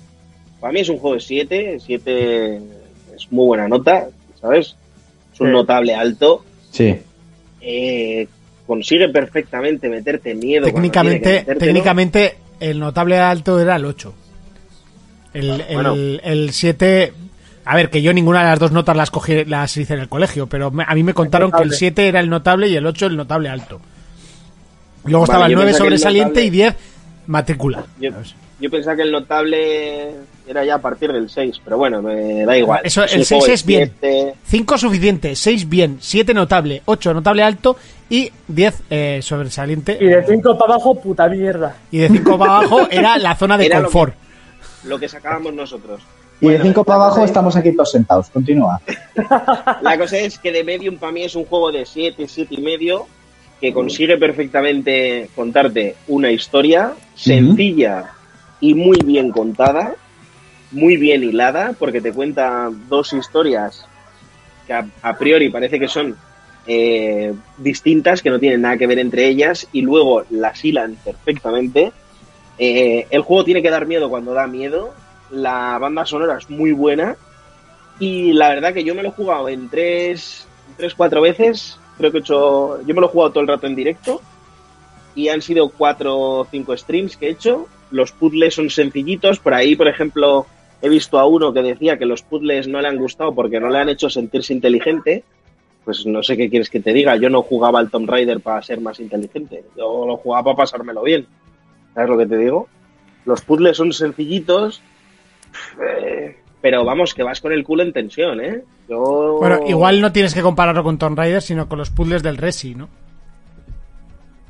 [0.60, 1.78] Para mí es un juego de 7.
[1.84, 2.56] 7
[3.16, 4.09] es muy buena nota,
[4.40, 4.76] ¿sabes?
[5.34, 5.52] Es un Sí.
[5.52, 6.44] notable alto.
[6.70, 6.97] Sí.
[7.60, 8.26] Eh,
[8.66, 10.64] consigue perfectamente meterte miedo.
[10.66, 14.14] técnicamente, técnicamente el notable alto era el 8.
[15.34, 15.94] El, el, Bueno.
[15.94, 17.12] el 7...
[17.64, 20.09] A ver, que yo ninguna de las dos notas las cogí, las hice en el
[20.09, 21.76] colegio, pero me- a mí me contaron que el notable.
[21.76, 23.80] 7 era el notable y el 8 el notable alto.
[25.04, 26.76] Luego Vale, estaba el yo 9 pensaba que el sobresaliente notable- y 10
[27.26, 27.84] matrícula.
[28.00, 28.10] Yo,
[28.60, 30.10] yo pensaba que el notable
[30.46, 32.80] era ya a partir del 6, pero bueno, me da igual.
[32.84, 33.80] Eso, Es el un 6 juego es bien.
[34.00, 34.34] de siete.
[34.44, 37.76] 5 suficiente, 6 bien, 7 notable, 8 notable alto
[38.10, 39.96] y 10 eh, sobresaliente.
[40.00, 41.76] Y de 5 para abajo, puta mierda.
[41.90, 44.14] Y de 5 para abajo era la zona de Era lo confort.
[44.84, 46.00] Lo que sacábamos nosotros.
[46.40, 48.28] Y de Bueno, 5 para abajo es- estamos aquí todos sentados.
[48.30, 48.80] Continúa.
[49.82, 52.60] La cosa es que de Medium para mí es un juego de 7, 7 y
[52.60, 53.06] medio
[53.62, 58.10] que consigue perfectamente contarte una historia sencilla
[58.60, 59.94] y muy bien contada,
[60.72, 63.86] muy bien hilada, porque te cuenta dos historias
[64.66, 66.16] que a, priori parece que son
[66.66, 71.93] eh, distintas, que no tienen nada que ver entre ellas, y luego las hilan perfectamente.
[72.59, 74.93] Eh, el juego tiene que dar miedo cuando da miedo,
[75.30, 77.14] la banda sonora es muy buena,
[78.01, 81.78] y la verdad que yo me lo he jugado en tres, tres cuatro veces.
[81.98, 82.82] Creo que he hecho.
[82.82, 84.20] Yo me lo he jugado todo el rato en directo.
[85.14, 87.66] Y han sido cuatro o cinco streams que he hecho.
[87.90, 89.39] Los puzzles son sencillitos.
[89.39, 90.47] Por ahí, por ejemplo,
[90.81, 93.69] he visto a uno que decía que los puzzles no le han gustado porque no
[93.69, 95.24] le han hecho sentirse inteligente.
[95.85, 97.16] Pues no sé qué quieres que te diga.
[97.16, 99.64] Yo no jugaba al Tomb Raider para ser más inteligente.
[99.77, 101.27] Yo lo jugaba para pasármelo bien.
[101.94, 102.69] ¿Sabes lo que te digo?
[103.27, 104.81] Los puzzles son sencillitos.
[105.81, 108.62] eh, pero vamos, que vas con el culo en tensión, ¿eh?
[108.93, 109.36] Yo...
[109.39, 112.74] Bueno, igual no tienes que compararlo con Tomb Raider, sino con los puzzles del Resi,
[112.74, 112.89] ¿no?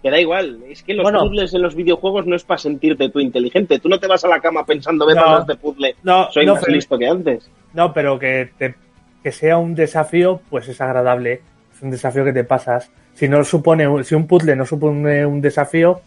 [0.03, 0.59] Que da igual.
[0.69, 1.21] Es que los Bueno.
[1.21, 3.79] puzzles en los videojuegos no es para sentirte tú inteligente.
[3.79, 5.27] Tú no te vas a la cama pensando, ve No.
[5.27, 5.95] más de puzzle.
[6.03, 7.49] No, Soy no, más pero- listo que antes.
[7.73, 8.75] No, pero que, te-
[9.23, 11.41] que sea un desafío, pues es agradable.
[11.77, 12.91] Es un desafío que te pasas.
[13.15, 16.01] Si no supone, un- si un puzzle no supone un desafío,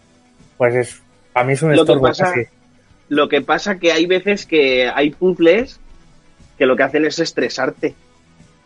[0.57, 1.01] pues es,
[1.31, 2.41] para mí es un Lo que estorbo pasa- casi.
[3.07, 5.79] Lo que pasa que hay veces que hay puzzles
[6.57, 7.95] que lo que hacen es estresarte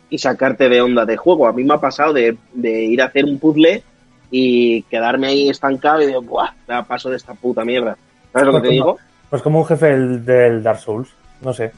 [0.09, 1.47] y sacarte de onda de juego.
[1.47, 3.83] A mí me ha pasado de, de ir a hacer un puzzle
[4.31, 6.51] y quedarme ahí estancado y de, ¡buah!
[6.67, 7.97] Ya paso de esta puta mierda.
[8.31, 8.97] ¿Sabes lo que te Pues digo?
[9.29, 11.09] Pues como un jefe del, del Dark Souls.
[11.41, 11.71] No sé.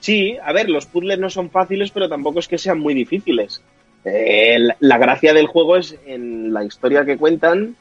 [0.00, 3.62] Sí, a ver, los puzzles no son fáciles, pero tampoco es que sean muy difíciles.
[4.04, 7.74] Eh, la, la gracia del juego es en la historia que cuentan,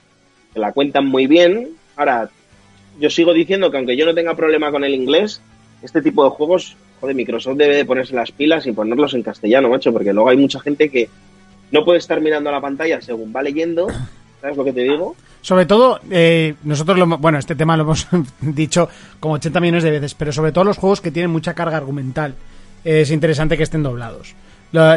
[0.54, 1.70] que la cuentan muy bien.
[1.96, 2.30] Ahora,
[3.00, 5.42] yo sigo diciendo que aunque yo no tenga problema con el inglés,
[5.84, 9.70] este tipo de juegos, joder, Microsoft debe de ponerse las pilas y ponerlos en castellano,
[9.70, 11.10] macho, porque luego hay mucha gente que
[11.72, 13.88] no puede estar mirando a la pantalla según va leyendo.
[14.42, 15.16] ¿Sabes lo que te digo?
[15.42, 18.08] Sobre todo, eh, nosotros, lo, bueno, este tema lo hemos
[18.42, 18.88] dicho
[19.20, 22.36] como 80 millones de veces, pero sobre todo los juegos que tienen mucha carga argumental.
[22.84, 24.36] Es interesante que estén doblados.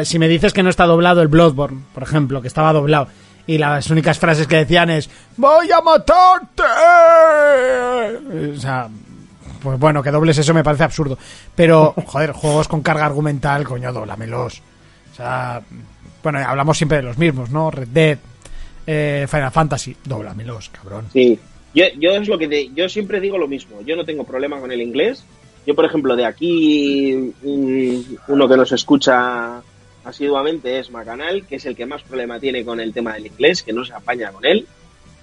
[0.03, 3.07] Si me dices que no está doblado el Bloodborne, por ejemplo, que estaba doblado,
[3.47, 6.63] y las únicas frases que decían es ¡Voy a matarte!
[8.53, 8.87] O sea,
[9.61, 11.17] pues bueno, que dobles eso me parece absurdo.
[11.55, 14.61] Pero, joder, juegos con carga argumental, coño, doblamelos.
[15.11, 15.61] O sea,
[16.23, 17.71] bueno, hablamos siempre de los mismos, ¿no?
[17.71, 18.17] Red Dead,
[18.87, 21.07] eh, Final Fantasy, doblamelos, cabrón.
[21.13, 21.39] Sí.
[21.73, 23.81] Yo, yo es lo que yo siempre digo lo mismo.
[23.85, 25.23] Yo no tengo problema con el inglés.
[25.65, 27.13] Yo, por ejemplo, de aquí
[27.43, 29.61] un- uno que nos escucha
[30.03, 33.63] asiduamente es Macanal, que es el que más problema tiene con el tema del inglés,
[33.63, 34.67] que no se apaña con él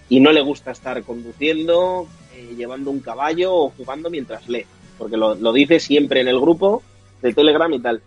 [0.08, 2.06] y no le gusta estar conduciendo,
[2.38, 4.64] eh, llevando un caballo o jugando mientras lee,
[4.96, 6.82] porque lo, lo dice siempre en el grupo
[7.22, 8.00] de Telegram y tal.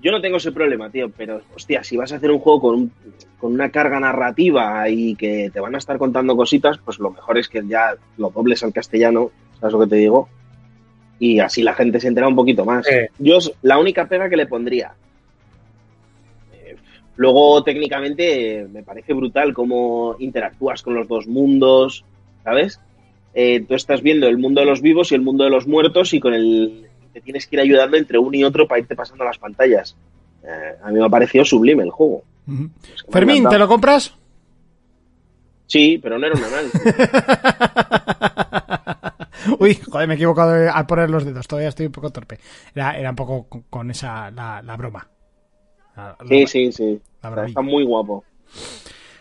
[0.00, 2.74] Yo no tengo ese problema, tío, pero hostia, si vas a hacer un juego con,
[2.76, 2.92] un-
[3.38, 7.36] con una carga narrativa y que te van a estar contando cositas, pues lo mejor
[7.38, 10.28] es que ya lo dobles al castellano, ¿sabes lo que te digo?
[11.18, 12.86] Y así la gente se entera un poquito más.
[12.86, 12.92] Sí.
[13.18, 14.92] Yo, es la única pega que le pondría.
[16.52, 16.76] eh,
[17.16, 22.04] Luego, técnicamente, eh, me parece brutal cómo interactúas con los dos mundos,
[22.44, 22.80] ¿sabes?
[23.34, 26.12] Eh, tú estás viendo el mundo de los vivos y el mundo de los muertos
[26.14, 29.24] y con el te tienes que ir ayudando entre uno y otro para irte pasando
[29.24, 29.96] las pantallas.
[30.44, 32.22] Eh, a mí me ha parecido sublime el juego.
[32.94, 33.48] Es que Fermín.
[33.48, 34.14] ¿te lo compras?
[35.66, 36.80] Sí, pero no era un análisis.
[39.58, 41.46] Uy, joder, me he equivocado al poner los dedos.
[41.46, 42.38] Todavía estoy un poco torpe.
[42.74, 45.06] Era, era un poco con, esa, la, la broma.
[45.96, 47.00] La- la- Sí, sí, sí.
[47.22, 47.48] Maravilla.
[47.48, 48.24] está muy guapo.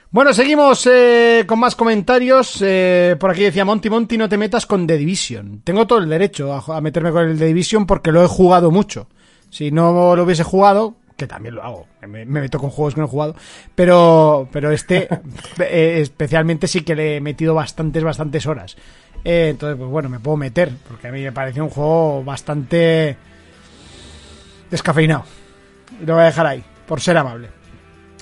[0.10, 2.60] Bueno, seguimos eh, con más comentarios.
[2.62, 5.62] Eh, por aquí decía Monty, Monty, no te metas con The Division.
[5.64, 8.72] Tengo todo el derecho a, a meterme con el The Division porque lo he jugado
[8.72, 9.08] mucho.
[9.50, 13.02] Si no lo hubiese jugado, que también lo hago, me, me meto con juegos que
[13.02, 13.36] no he jugado,
[13.76, 15.08] pero, pero este
[15.60, 18.78] eh, especialmente sí que le he metido bastantes, bastantes horas.
[19.26, 23.18] Eh, entonces, pues bueno, me puedo meter, porque a mí me pareció un juego bastante
[24.70, 25.26] descafeinado.
[26.02, 27.57] Y lo voy a dejar ahí, por ser amable.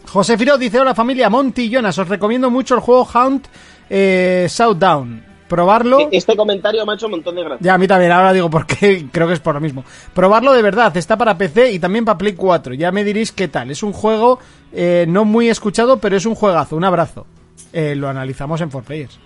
[0.07, 3.47] José Firo dice, hola familia, Monty y Jonas, os recomiendo mucho el juego Hunt
[3.89, 5.23] eh, Southdown.
[5.47, 5.99] Probarlo...
[5.99, 7.59] E- Este comentario me ha hecho un montón de gracia.
[7.61, 9.83] Ya, a mí también, ahora digo porque creo que es por lo mismo.
[10.13, 12.73] Probarlo de verdad, está para PC y también para Play 4.
[12.73, 13.69] Ya me diréis qué tal.
[13.71, 14.39] Es un juego
[14.73, 16.75] eh, no muy escuchado, pero es un juegazo.
[16.75, 17.27] Un abrazo.
[17.73, 19.17] Eh, lo analizamos en 4Players.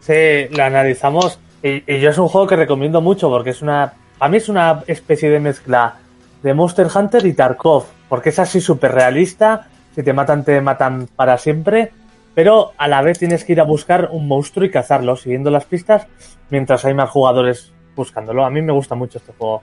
[0.00, 1.38] Sí, lo analizamos.
[1.62, 3.92] Y, y yo es un juego que recomiendo mucho porque es una.
[4.18, 5.96] A mí es una especie de mezcla
[6.42, 7.84] de Monster Hunter y Tarkov.
[8.08, 9.68] Porque es así súper realista.
[9.96, 11.90] Si te matan, te matan para siempre.
[12.34, 15.64] Pero a la vez tienes que ir a buscar un monstruo y cazarlo, siguiendo las
[15.64, 16.06] pistas,
[16.50, 18.44] mientras hay más jugadores buscándolo.
[18.44, 19.62] A mí me gusta mucho este juego.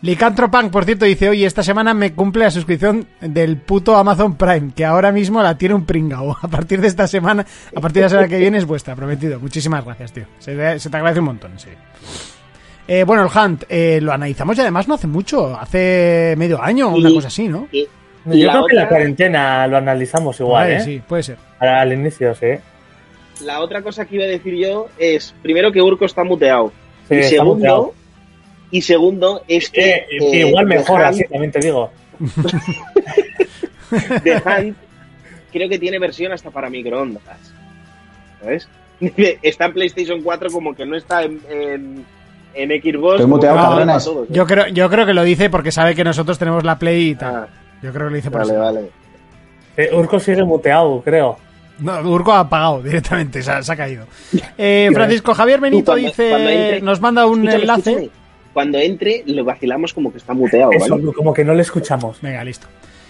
[0.00, 4.72] Licantropunk, por cierto, dice, oye, esta semana me cumple la suscripción del puto Amazon Prime,
[4.74, 6.34] que ahora mismo la tiene un pringao.
[6.42, 7.44] A partir de esta semana,
[7.76, 9.38] a partir de la semana que viene es vuestra, prometido.
[9.38, 10.24] Muchísimas gracias, tío.
[10.38, 11.78] Se, te- se te agradece un montón, en serio.
[12.88, 16.88] Eh, bueno, el Hunt, eh, lo analizamos y además no hace mucho, hace medio año,
[16.88, 17.68] una cosa así, ¿no?
[18.30, 20.80] Y, Yo creo que la cuarentena lo analizamos igual, Vale, ¿eh?
[20.80, 21.36] Sí, puede ser.
[21.58, 22.46] Al, al inicio, sí.
[23.44, 26.72] la otra cosa que iba a decir yo es, primero, que Urco está muteado.
[27.08, 27.94] Sí, y, está segundo, muteado.
[28.70, 29.90] y segundo, es que...
[29.90, 31.90] Eh, eh, igual The mejor Hunt- así, también te digo.
[34.22, 34.76] The Hunt
[35.52, 37.22] creo que tiene versión hasta para microondas.
[38.40, 38.68] ¿Sabes?
[39.42, 42.04] Está en PlayStation 4 como que no está en, en,
[42.54, 43.14] en Xbox.
[43.14, 43.86] Estoy como muteado, que no cabrones.
[43.86, 44.32] para todos, ¿eh?
[44.32, 47.14] Yo creo, yo creo que lo dice porque sabe que nosotros tenemos la Play y
[47.14, 47.34] tal.
[47.36, 47.48] Ah,
[47.84, 48.60] Yo creo que lo dice por vale, eso.
[48.62, 48.90] vale.
[49.76, 51.36] Eh, Urco sigue muteado, creo.
[51.80, 54.06] No, Urco ha apagado directamente, se ha, se ha caído.
[54.58, 57.90] Eh, Francisco Javier Benito cuando- dice, cuando entre- nos manda un Escúchame, enlace.
[57.90, 58.10] escúchame.
[58.52, 61.12] Cuando entre, lo vacilamos como que está muteado, Eso, ¿vale?
[61.12, 62.20] como que no le escuchamos.
[62.22, 62.68] Venga, listo.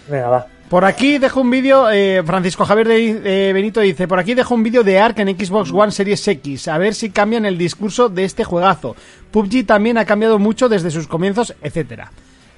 [0.09, 0.47] Venga, va.
[0.71, 4.55] Por aquí dejo un vídeo, eh, Francisco Javier de, eh, Benito dice, por aquí dejo
[4.55, 8.09] un vídeo de Ark en Xbox One Series X, a ver si cambian el discurso
[8.09, 8.97] de este juegazo.
[9.31, 12.11] PUBG también ha cambiado mucho desde sus comienzos, etcétera.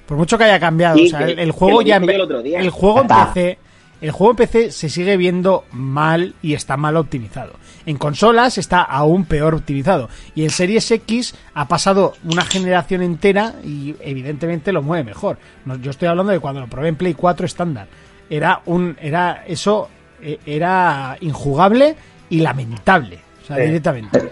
[0.07, 2.59] Por mucho que haya cambiado, Sí, o sea, que- el, juego ya el otro día.
[2.59, 3.07] el juego en.
[3.07, 3.57] PC,
[4.01, 7.53] el juego en PC se sigue viendo mal y está mal optimizado.
[7.85, 13.53] En consolas está aún peor optimizado y en Series X ha pasado una generación entera
[13.63, 15.37] y evidentemente lo mueve mejor.
[15.65, 17.87] No, yo estoy hablando de cuando lo probé en Play 4 estándar.
[18.29, 19.89] Era un era eso
[20.21, 21.95] eh, era injugable
[22.29, 23.61] y lamentable, o sea, Sí.
[23.63, 24.31] directamente.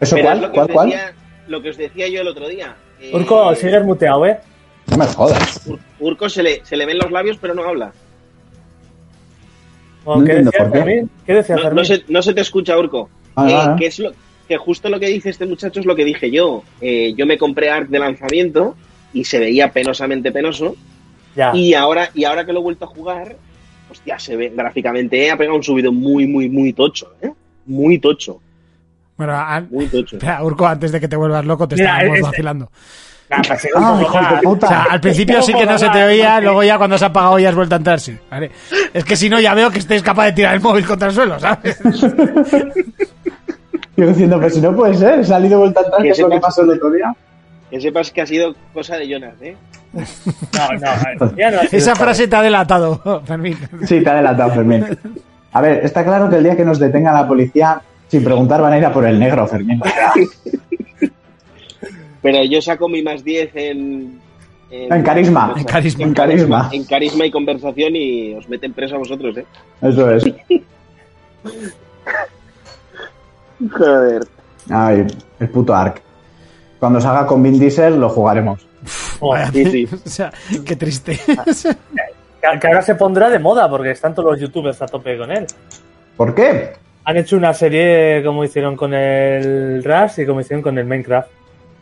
[0.00, 0.40] ¿Eso cuál?
[0.42, 0.68] lo que, ¿Cuál?
[0.72, 0.92] ¿Cuál?
[1.48, 2.74] lo que os decía yo el otro día.
[3.00, 4.38] Eh, Urco, sigues muteado, ¿eh?
[4.90, 5.66] No me jodas.
[5.66, 7.92] Ur- Urco se le, se le ven los labios, pero no habla.
[10.04, 10.78] Bueno, No ¿Qué decía por qué.
[10.78, 11.10] Fermín?
[11.26, 13.10] ¿Qué decía No, se, no se te escucha, Urco.
[13.34, 14.12] Ah, Eh, ah, que es lo
[14.48, 16.62] que justo lo que dice este muchacho es lo que dije yo.
[16.80, 18.76] Eh, yo me compré Ark de lanzamiento
[19.12, 20.76] y se veía penosamente penoso.
[21.34, 21.50] Ya.
[21.54, 23.36] Y ahora, y ahora que lo he vuelto a jugar,
[23.90, 27.30] hostia, se ve gráficamente, ha pegado un subido muy, muy, muy tocho, ¿eh?
[27.66, 28.40] Muy tocho,
[29.16, 30.16] Bueno, a- muy tocho.
[30.16, 32.70] espera, Urco, antes de que te vuelvas loco, te Mira, estábamos es- vacilando.
[33.28, 34.66] Pues Ah, hijos de puta.
[34.66, 37.08] O sea, al principio sí que no se te oía, luego ya cuando se ha
[37.08, 38.16] apagado ya has vuelto a entrar, sí.
[38.30, 38.50] ¿vale?
[38.94, 41.14] Es que si no, ya veo que estés capaz de tirar el móvil contra el
[41.14, 41.78] suelo, ¿sabes?
[43.96, 46.30] Yo diciendo, pero si no puede ser, he salido vuelta atrás, Que que es lo
[46.30, 47.14] que pasó el otro día.
[47.70, 49.56] Que sepas que ha sido cosa de Jonas, ¿eh?
[49.92, 53.58] No, no, ya no ha sido Esa frase te ha delatado, Fermín.
[53.86, 54.86] Sí, te ha adelantado, Fermín.
[55.52, 58.74] A ver, está claro que el día que nos detenga la policía, sin preguntar, van
[58.74, 59.80] a ir a por el negro, Fermín.
[59.82, 60.12] O sea,
[62.26, 64.20] Pero yo saco mi más 10 en...
[64.68, 65.54] En carisma.
[65.56, 66.04] En carisma.
[66.04, 66.68] En carisma.
[66.72, 69.46] En carisma y conversación y os meten preso a vosotros, ¿eh?
[69.80, 70.24] Eso es.
[73.70, 74.26] Joder.
[74.68, 75.06] Ay,
[75.38, 76.02] el puto Ark.
[76.80, 78.66] Cuando salga con Vin Diesel, lo jugaremos.
[79.20, 79.88] Joder, Sí, sí.
[80.04, 80.32] O sea,
[80.66, 81.20] qué triste.
[81.24, 85.30] que, que ahora se pondrá de moda porque están todos los youtubers a tope con
[85.30, 85.46] él.
[86.16, 86.72] ¿Por qué?
[87.04, 91.36] Han hecho una serie como hicieron con el Rust y como hicieron con el Minecraft.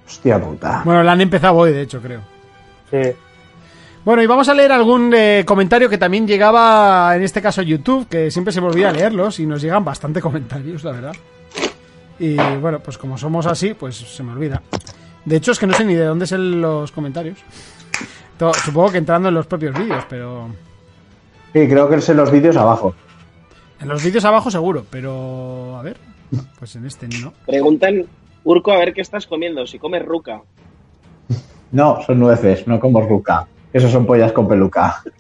[0.07, 0.83] Hostia puta.
[0.85, 2.21] Bueno, la han empezado hoy, de hecho, creo.
[2.91, 3.13] Sí.
[4.05, 8.07] Bueno, y vamos a leer algún eh, comentario que también llegaba, en este caso YouTube,
[8.07, 11.15] que siempre se me olvida leerlos y nos llegan bastante comentarios, la verdad.
[12.19, 14.63] Y bueno, pues como somos así, pues se me olvida.
[15.25, 17.39] De hecho, es que no sé ni de dónde son los comentarios.
[18.65, 20.49] Supongo que entrando en los propios vídeos, pero...
[21.53, 22.95] Sí, creo que es en los vídeos abajo.
[23.81, 25.79] En los vídeos abajo seguro, pero...
[25.79, 25.97] A ver,
[26.59, 27.33] pues en este no.
[27.47, 28.05] Preguntan,
[28.45, 30.43] Urco, a ver qué estás comiendo, si comes ruca.
[31.73, 33.49] No, son nueces, no como ruca.
[33.73, 35.03] Esos son pollas con peluca.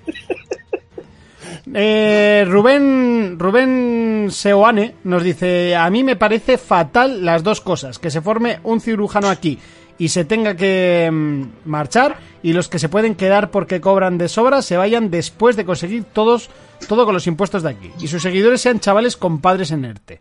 [1.72, 8.10] Eh, Rubén, Rubén Seoane nos dice, a mí me parece fatal las dos cosas, que
[8.10, 9.58] se forme un cirujano aquí
[9.96, 14.28] y se tenga que mm, marchar y los que se pueden quedar porque cobran de
[14.28, 16.50] sobra se vayan después de conseguir todos
[16.88, 20.20] todo con los impuestos de aquí y sus seguidores sean chavales con padres en ERTE.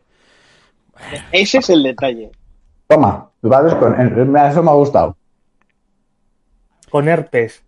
[1.32, 2.32] Ese es el detalle.
[2.94, 3.99] Toma, padres con...
[3.99, 5.18] Eso me ha gustado.
[6.90, 7.64] Con herpes.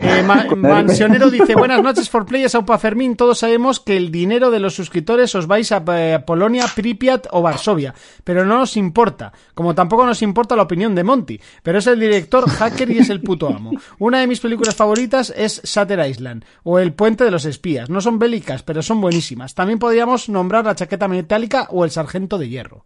[0.00, 4.52] Eh, Ma- Mansionero dice, buenas noches for players, Aupa Fermín, todos sabemos que el dinero
[4.52, 9.32] de los suscriptores os vais a eh, Polonia, Pripyat o Varsovia, pero no nos importa,
[9.54, 13.10] como tampoco nos importa la opinión de Monty, pero es el director hacker y es
[13.10, 13.72] el puto amo.
[13.98, 18.00] Una de mis películas favoritas es Shutter Island o El puente de los espías, no
[18.00, 19.56] son bélicas, pero son buenísimas.
[19.56, 22.84] También podríamos nombrar La chaqueta metálica o El sargento de hierro.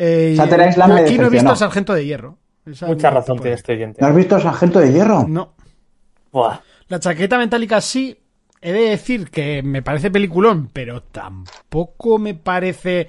[0.00, 2.38] Eh, Island me aquí no he visto al Sargento de Hierro.
[2.64, 4.00] Esa Mucha razón tiene este oyente.
[4.00, 5.26] ¿No has visto Sargento de Hierro?
[5.26, 5.54] No.
[6.30, 6.60] Buah.
[6.88, 8.16] La chaqueta metálica sí.
[8.60, 13.08] He de decir que me parece peliculón, pero tampoco me parece.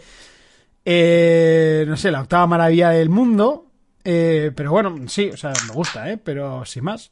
[0.86, 3.66] eh, no sé, la octava maravilla del mundo.
[4.04, 6.18] Eh, pero bueno, sí, o sea, me gusta, ¿eh?
[6.18, 7.12] Pero sin más.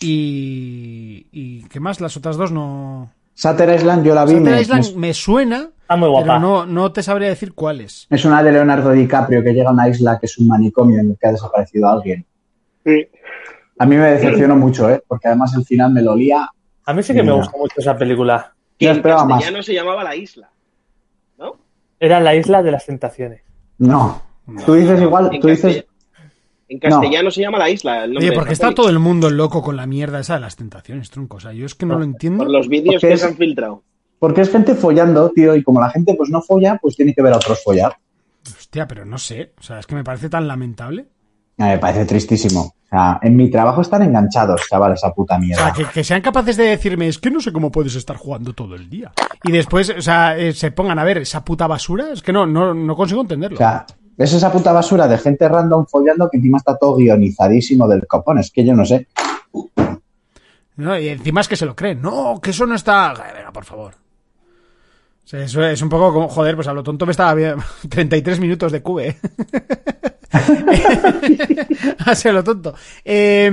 [0.00, 1.26] Y.
[1.32, 2.00] ¿Y qué más?
[2.00, 3.12] Las otras dos no.
[3.36, 4.32] Shutter Island yo la vi.
[4.34, 6.38] Shutter me- Island me- me suena, Está muy pero guapa.
[6.38, 8.06] no, no te sabría decir cuáles.
[8.10, 11.10] es una de Leonardo DiCaprio que llega a una isla que es un manicomio en
[11.10, 12.24] el que ha desaparecido alguien.
[12.84, 13.06] Sí.
[13.78, 15.02] A mí me decepcionó mucho, ¿eh?
[15.06, 16.48] Porque además el final me lo olía.
[16.86, 18.54] A mí sí que me gusta mucho esa película.
[18.78, 19.38] Que Yo en esperaba más.
[19.38, 20.50] castellano se llamaba La Isla.
[21.38, 21.56] ¿No?
[22.00, 23.42] Era la isla de las tentaciones.
[23.78, 24.22] No.
[24.64, 25.84] Tú dices igual, En tú dices.
[26.68, 28.04] En castellano se llama La Isla.
[28.04, 30.56] el nombre Oye, porque está todo el mundo loco con la mierda esa de las
[30.56, 31.36] tentaciones, tronco.
[31.36, 32.44] O sea, yo es que no lo entiendo.
[32.44, 33.82] Por los vídeos Porque que es- se han filtrado.
[34.18, 37.22] Porque es gente follando, tío, y como la gente pues no folla, pues tiene que
[37.22, 37.96] ver a otros follar.
[38.46, 39.52] Hostia, pero no sé.
[39.58, 41.06] O sea, es que me parece tan lamentable.
[41.58, 42.60] Me parece tristísimo.
[42.62, 45.62] O sea, en mi trabajo están enganchados, chaval, esa puta O mierda.
[45.64, 48.52] sea, que, que sean capaces de decirme, es que no sé cómo puedes estar jugando
[48.52, 49.12] todo el día.
[49.44, 52.46] Y después, o sea, eh, se pongan a ver esa puta basura, es que no,
[52.46, 53.56] no, no consigo entenderlo.
[53.56, 53.84] O sea,
[54.18, 58.38] es esa puta basura de gente random follando que encima está todo guionizadísimo del copón.
[58.38, 59.06] Es que yo no sé.
[60.76, 60.98] ¿no?
[60.98, 62.00] Y encima es que se lo creen.
[62.00, 63.12] No, que eso no está.
[63.34, 64.05] Venga, por favor.
[65.26, 67.62] O sea, eso es un poco como, joder, pues a lo tonto me estaba viendo
[67.88, 69.08] 33 minutos de cube.
[69.08, 69.16] ¿eh?
[72.04, 72.74] Así a lo tonto.
[73.04, 73.50] Eh,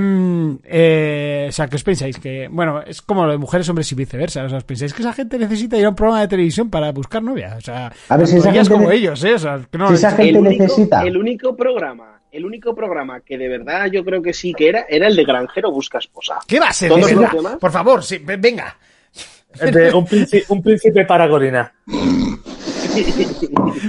[0.64, 2.18] eh, o sea, ¿qué os pensáis?
[2.18, 4.44] Que, bueno, es como lo de mujeres, hombres y viceversa.
[4.44, 6.92] O sea, ¿os pensáis que esa gente necesita ir a un programa de televisión para
[6.92, 7.54] buscar novia?
[7.58, 9.34] O sea, A ver, si tanto esa ellas gente como ellos, ¿eh?
[9.34, 11.02] O sea, que no, si esa gente El único, necesita.
[11.02, 14.86] el único programa, el único programa que de verdad yo creo que sí que era,
[14.88, 16.36] era el de Granjero Busca Esposa.
[16.46, 16.88] ¿Qué va a ser?
[16.90, 17.56] Todos los demás.
[17.60, 18.76] Por favor, sí, ve- venga.
[19.60, 21.72] De un, príncipe, un príncipe para Corina.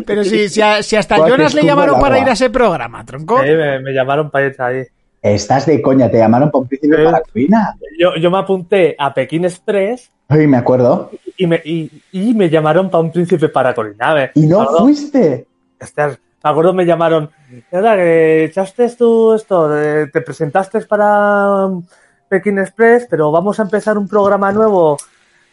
[0.05, 2.25] Pero si, si, a- si hasta Pues Jonas le llamaron el para agua.
[2.25, 3.37] ir a ese programa, tronco.
[3.37, 4.83] Ahí me, me llamaron para ir ahí.
[5.21, 7.03] Estás de coña, te llamaron por un príncipe Sí.
[7.03, 7.75] para Cuina.
[7.99, 11.09] Yo, yo me apunté a Pekín Express Ay, me acuerdo.
[11.37, 14.13] y me, y, y me llamaron para un príncipe para Corina.
[14.13, 15.47] Me Y no fuiste.
[15.81, 17.29] Ostras, me acuerdo me llamaron.
[17.71, 19.69] ¿Verdad que echaste tú esto?
[20.13, 21.83] te presentaste para um,
[22.29, 24.97] Pekín Express, pero vamos a empezar un programa nuevo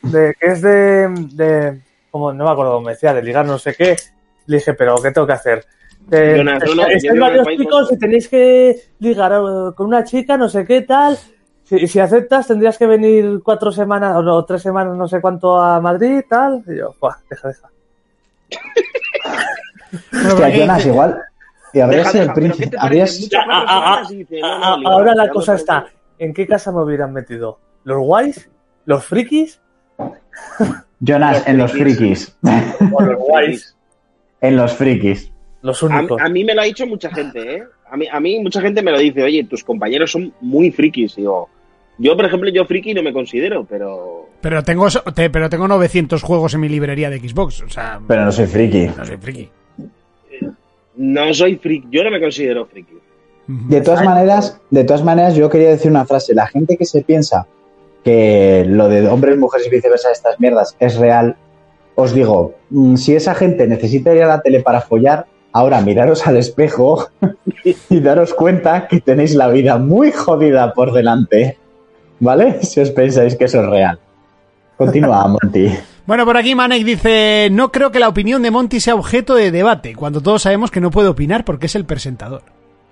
[0.02, 1.80] de que es de, de
[2.10, 3.96] como no me acuerdo cómo me decía, de ligar no sé qué.
[4.46, 5.64] Le dije, pero ¿qué tengo que hacer?
[6.10, 10.48] Eh, no, no, estáis varios chicos y tenéis que ligar eh, con una chica, no
[10.48, 11.16] sé qué tal.
[11.62, 15.58] Si, si aceptas, tendrías que venir cuatro semanas o no, tres semanas, no sé cuánto
[15.60, 16.62] a Madrid, tal.
[16.66, 17.70] Y yo, Buah, deja, deja.
[20.26, 21.22] Hostia, Jonas, igual.
[21.72, 22.70] Y habrías Deja, sido el deja, pero ¿qué príncipe.
[22.70, 22.86] te parece?
[22.86, 23.20] Habrías.
[23.20, 25.86] Muchas cuatro A- a- semanas y dice, no, no, A- ligar, Ahora la cosa está,
[26.18, 27.58] ¿en qué casa me hubieran metido?
[27.84, 28.50] ¿Los guays?
[28.84, 29.60] ¿Los frikis?
[31.00, 32.36] Jonas, en los frikis.
[32.92, 33.76] ¿O los guays?
[34.40, 35.30] en los frikis.
[35.62, 36.20] Los A, únicos.
[36.20, 37.62] a mí me lo ha dicho mucha gente, ¿eh?
[37.90, 41.14] A mí, a mí mucha gente me lo dice, oye, tus compañeros son muy frikis.
[41.16, 41.48] Digo,
[41.98, 44.28] yo, por ejemplo, yo friki no me considero, pero...
[44.40, 47.60] pero tengo, te- pero tengo 900 juegos en mi librería de Xbox.
[47.62, 48.86] O sea, Pero no soy friki.
[48.96, 49.48] no soy friki.
[50.96, 52.94] No soy friki, yo no me considero friki.
[53.46, 56.34] De todas maneras, de todas maneras, yo quería decir una frase.
[56.34, 57.46] La gente que se piensa
[58.04, 61.36] que lo de hombres, mujeres y viceversa, estas mierdas, es real,
[61.94, 66.26] os digo, mm, si esa gente necesita ir a la tele para follar, ahora miraros
[66.26, 67.08] al espejo
[67.88, 71.58] y daros cuenta que tenéis la vida muy jodida por delante.
[72.20, 72.62] ¿Vale?
[72.62, 73.98] Si os pensáis que eso es real.
[74.76, 75.70] Continúa, Monty.
[76.06, 79.50] Bueno, por aquí Manek dice, no creo que la opinión de Monty sea objeto de
[79.50, 82.42] debate, cuando todos sabemos que no puede opinar porque es el presentador.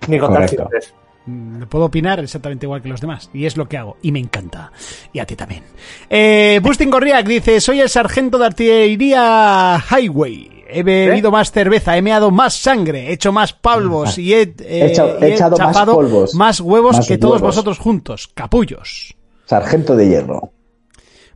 [0.06, 0.68] Ni contar Correcto.
[0.70, 0.94] chistes.
[1.26, 3.30] Mm, Puedo opinar exactamente igual que los demás.
[3.34, 3.96] Y es lo que hago.
[4.02, 4.72] Y me encanta.
[5.12, 5.62] Y a ti también.
[6.08, 10.64] Eh, Bustin Gorriak dice: Soy el sargento de artillería Highway.
[10.72, 14.54] He bebido más cerveza, he meado más sangre, he hecho más polvos y he, eh,
[14.60, 16.32] He hecho- y he echado más chapado polvos.
[16.36, 18.30] más huevos Más que todos vosotros juntos.
[18.32, 19.16] Capullos.
[19.46, 20.52] Sargento de hierro.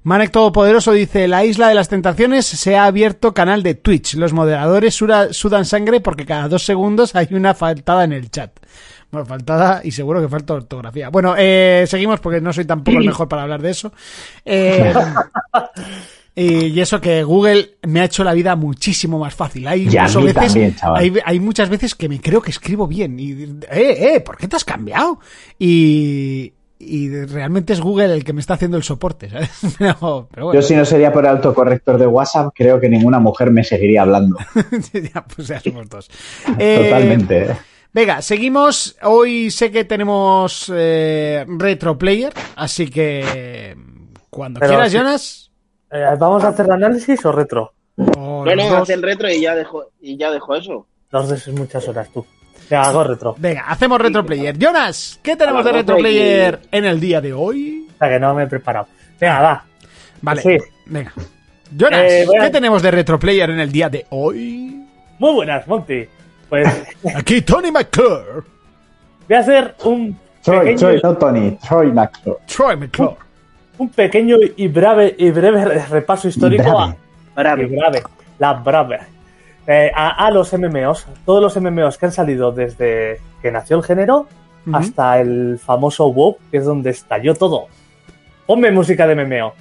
[0.05, 4.15] Manek Todopoderoso dice, la isla de las tentaciones se ha abierto canal de Twitch.
[4.15, 8.53] Los moderadores sudan sangre porque cada dos segundos hay una faltada en el chat.
[9.15, 11.09] Bueno, faltada y seguro que falta ortografía.
[11.09, 13.93] Bueno, eh, seguimos porque no soy tampoco el mejor para hablar de eso.
[14.45, 14.93] Eh,
[16.35, 19.69] y, eso que Google me ha hecho la vida muchísimo más fácil.
[19.69, 20.75] Hay, veces, también,
[21.41, 23.21] muchas veces que me creo que escribo bien.
[23.21, 23.35] Y,
[23.71, 25.21] eh, eh, ¿por qué te has cambiado?
[25.61, 29.51] Y, y realmente es Google el que me está haciendo el soporte, ¿sabes?
[29.79, 33.21] Pero, pero bueno, Yo si no sería por el autocorrector de WhatsApp, creo que ninguna
[33.21, 34.39] mujer me seguiría hablando.
[34.93, 36.11] ya, pues ya somos dos.
[36.59, 37.45] Eh, Totalmente.
[37.45, 37.57] ¿eh?
[37.95, 38.97] Venga, seguimos.
[39.03, 43.77] Hoy sé que tenemos eh, Retro Player, así que
[44.31, 44.99] cuando Pero quieras, sí.
[44.99, 45.51] Jonas.
[45.93, 47.73] Eh, ¿Vamos a hacer análisis o retro?
[48.19, 50.89] o No, hace el retro y ya dejó, y ya dejó eso.
[51.13, 52.27] Dos veces muchas horas tú.
[52.69, 53.37] Venga, hago retro.
[53.39, 54.59] Venga, hacemos retroplayer.
[54.59, 57.87] Jonas, ¿qué tenemos de Hago retroplayer en el día de hoy?
[57.95, 58.89] O sea, que no me he preparado.
[59.21, 59.65] Venga, va.
[60.21, 60.57] Vale, Sí.
[60.87, 61.13] venga.
[61.77, 64.85] Jonas, Eh, ¿qué tenemos de retroplayer en el día de hoy?
[65.21, 66.09] Muy buenas, Monty.
[66.55, 68.43] Pues Aquí Tony McClure.
[69.29, 72.39] voy a hacer un Troy, pequeño, Troy, no Tony, Troy McClure.
[72.47, 73.17] Troy McClure.
[73.79, 76.95] un pequeño y breve, y breve repaso histórico Brave.
[77.35, 77.63] a, Brave.
[77.63, 78.03] y breve,
[78.39, 79.01] la brave,
[79.67, 83.83] Eh, a, a los MMOs, todos los MMOs que han salido desde que nació el
[83.83, 84.29] género
[84.73, 87.67] hasta el famoso WoW, que es donde estalló todo.
[88.47, 89.53] Ponme música de MMO.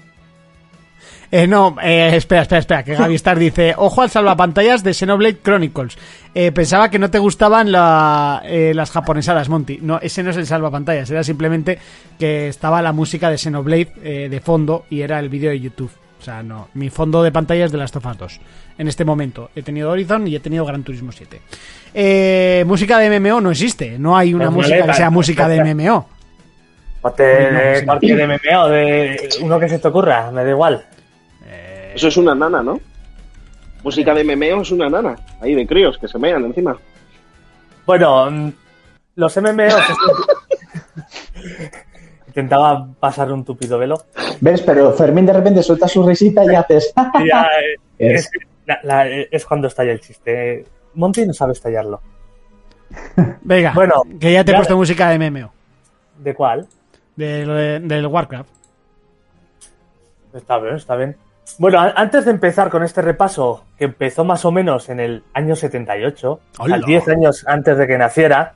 [1.36, 5.98] Eh, no, eh, espera, espera, espera, que Gavistar dice, ojo al salvapantallas de Xenoblade Chronicles.
[6.36, 9.80] Eh, pensaba que no te gustaban la- eh, las japonesadas, Monty.
[9.82, 11.80] No, ese no es el salvapantallas, era simplemente
[12.20, 15.90] que estaba la música de Xenoblade eh, de fondo y era el vídeo de YouTube.
[16.22, 18.40] O sea, no, mi fondo de pantalla es de las of Us 2.
[18.78, 21.42] En este momento he tenido Horizon y he tenido Gran Turismo 7.
[21.96, 25.14] Eh, música de MMO no existe, no hay una Pues música vale, que sea vale,
[25.16, 25.74] música de.
[25.74, 26.08] MMO.
[27.02, 28.14] Ponte No, de sí.
[28.14, 30.86] MMO, de uno que se te ocurra, me da igual.
[31.96, 32.80] Eso es una nana, ¿no?
[33.84, 35.16] Música de memeo es una nana.
[35.42, 36.78] Ahí de críos que se mean encima.
[37.86, 38.52] Bueno, mm,
[39.16, 39.74] los MMOs...
[42.28, 44.06] Intentaba pasar un tupido velo.
[44.42, 44.62] ¿Ves?
[44.62, 46.92] Pero Fermín de repente suelta su risita y haces.
[47.30, 47.48] Ya,
[48.00, 48.30] Es- es,
[48.66, 50.66] la- la- es cuando estalla el chiste.
[50.96, 52.02] Monty no sabe estallarlo.
[53.42, 55.52] Venga, Bueno, que ya te he puesto música de MMO.
[56.20, 56.68] ¿De cuál?
[57.16, 58.50] Del, del Warcraft.
[60.34, 61.16] Está bien, está bien.
[61.60, 65.56] Bueno, antes de empezar con este repaso, que empezó más o menos en el año
[65.56, 66.76] 78, ¡Hola!
[66.76, 68.54] al 10 años antes de que naciera,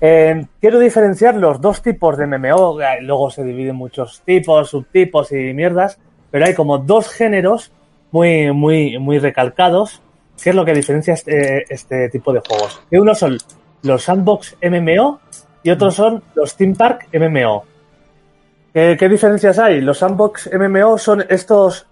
[0.00, 2.80] eh, quiero diferenciar los dos tipos de MMO.
[2.80, 5.98] eh, Luego se dividen muchos tipos, subtipos y mierdas,
[6.30, 7.72] pero hay como dos géneros
[8.10, 10.02] muy, muy, muy recalcados,
[10.42, 12.82] que es lo que diferencia este, este tipo de juegos.
[12.90, 13.38] Que unos son
[13.82, 15.20] los sandbox MMO
[15.62, 17.64] y otros son los theme park MMO.
[18.74, 19.80] ¿Qué, qué diferencias hay?
[19.80, 21.86] Los sandbox MMO son estos,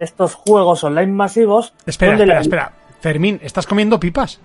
[0.00, 1.72] estos juegos online masivos.
[1.86, 2.72] Espera, espera, la- espera.
[3.00, 4.40] Fermín, ¿estás comiendo pipas?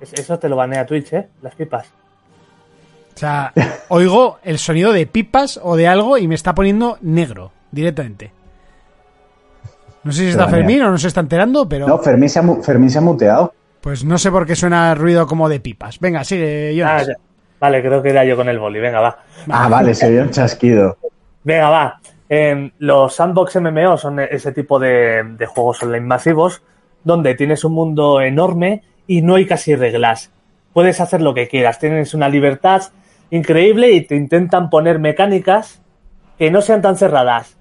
[0.00, 1.28] Es- Eso te lo banea Twitch, ¿eh?
[1.42, 1.86] Las pipas.
[3.14, 3.52] O sea,
[3.88, 8.30] oigo el sonido de pipas o de algo y me está poniendo negro directamente.
[10.04, 10.46] No sé si está.
[10.48, 13.54] Fermín o no se está enterando, pero No, Fermín se, ha, Fermín se ha muteado.
[13.80, 15.98] pues no sé por qué suena ruido como de pipas.
[15.98, 17.06] Venga, sigue, Ah, Jonas.
[17.08, 17.14] ya.
[17.58, 18.78] Vale, creo que era yo con el boli.
[18.80, 19.18] Venga, va.
[19.50, 20.98] Ah, vale, se vio un chasquido.
[21.42, 22.00] Venga, va.
[22.28, 26.62] Eh, los sandbox MMO son ese tipo de, de juegos online masivos
[27.04, 30.32] donde tienes un mundo enorme y no hay casi reglas.
[30.72, 32.82] Puedes hacer lo que quieras, tienes una libertad
[33.30, 35.80] increíble y te intentan poner mecánicas
[36.38, 37.56] que no sean tan cerradas.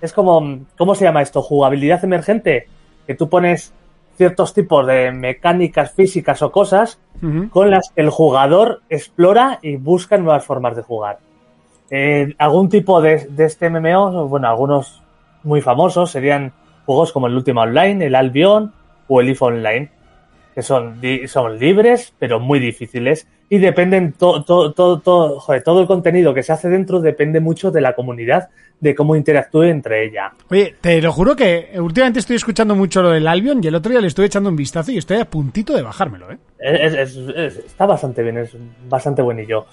[0.00, 1.42] Es como, ¿cómo se llama esto?
[1.42, 2.68] Jugabilidad emergente.
[3.06, 3.72] Que tú pones
[4.16, 6.98] ciertos tipos de mecánicas físicas o cosas
[7.50, 11.18] con las que el jugador explora y busca nuevas formas de jugar.
[11.90, 15.02] Eh, algún tipo de, de este MMO, bueno, algunos
[15.42, 16.52] muy famosos serían
[16.84, 18.72] juegos como el Última Online, el Albion
[19.08, 19.90] o el IF Online,
[20.54, 25.80] que son, son libres pero muy difíciles y dependen todo, todo, todo, todo, joder, todo
[25.80, 28.48] el contenido que se hace dentro depende mucho de la comunidad,
[28.80, 30.32] de cómo interactúe entre ella.
[30.50, 33.90] Oye, te lo juro que últimamente estoy escuchando mucho lo del Albion y el otro
[33.90, 36.38] día le estuve echando un vistazo y estoy a puntito de bajármelo, ¿eh?
[36.58, 38.54] Es- es- es- está bastante bien, es
[38.88, 39.66] bastante buenillo.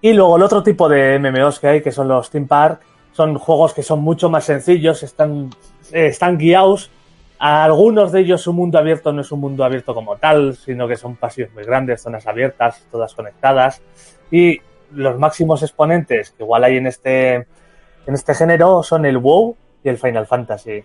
[0.00, 2.80] Y luego el otro tipo de MMOs que hay, que son los Team Park,
[3.12, 5.50] son juegos que son mucho más sencillos, están,
[5.92, 6.90] eh, están guiados.
[7.38, 10.86] A algunos de ellos su mundo abierto no es un mundo abierto como tal, sino
[10.86, 13.82] que son pasillos muy grandes, zonas abiertas, todas conectadas.
[14.30, 14.60] Y
[14.92, 19.88] los máximos exponentes que igual hay en este, en este género son el WoW y
[19.88, 20.84] el Final Fantasy.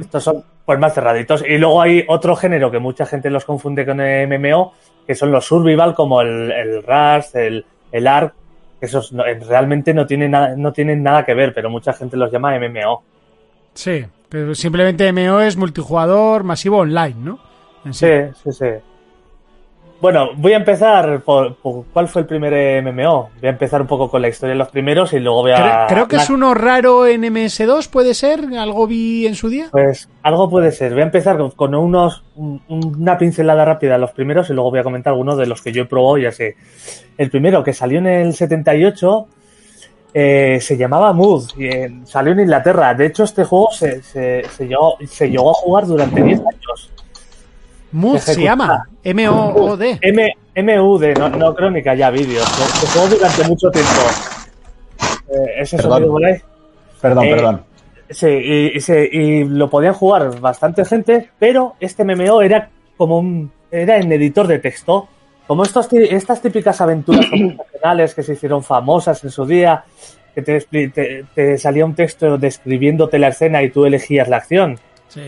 [0.00, 1.42] Estos son pues más cerraditos.
[1.44, 4.74] Y luego hay otro género que mucha gente los confunde con MMO,
[5.06, 8.06] que son los survival como el, el Rust, el, el
[8.80, 12.16] que esos no- realmente no tienen, nada, no tienen nada que ver, pero mucha gente
[12.16, 13.02] los llama MMO.
[13.74, 17.38] Sí, pero simplemente MMO es multijugador masivo online, ¿no?
[17.90, 18.06] Sí,
[18.42, 18.66] sí, sí.
[20.02, 23.30] Bueno, voy a empezar por, por cuál fue el primer MMO.
[23.40, 25.54] Voy a empezar un poco con la historia de los primeros y luego voy a...
[25.54, 28.40] Creo, creo que es uno raro en MS2, ¿puede ser?
[28.58, 29.68] ¿Algo vi en su día?
[29.70, 30.90] Pues algo puede ser.
[30.92, 34.80] Voy a empezar con, unos un- una pincelada rápida de los primeros y luego voy
[34.80, 36.46] a comentar algunos de los que yo he probado y así.
[37.16, 39.26] El primero que salió en el 78
[40.14, 42.92] eh, se llamaba Mood y eh, salió en Inglaterra.
[42.94, 46.90] De hecho, este juego se, se, se llegó, se llegó a jugar durante 10 años.
[47.92, 48.88] Mood se llama.
[49.04, 49.98] M-O-O-D.
[50.02, 50.34] M
[50.76, 52.44] MUD, no, no crónica, ya vídeos.
[52.46, 53.90] Se, jugó durante mucho tiempo.
[55.28, 56.02] Eh, ¿Ese Perdón.
[56.04, 56.40] sonido?
[57.00, 57.62] Perdón, Eh, perdón.
[58.10, 63.18] Sí, y, y se- y lo podían jugar bastante gente, pero este MMO era como
[63.18, 63.50] un.
[63.70, 65.08] era en editor de texto.
[65.46, 69.84] Como estos, estas típicas aventuras conversacionales que se hicieron famosas en su día,
[70.34, 74.78] que te, te- te salía un texto describiéndote la escena y tú elegías la acción.
[75.08, 75.22] Sí.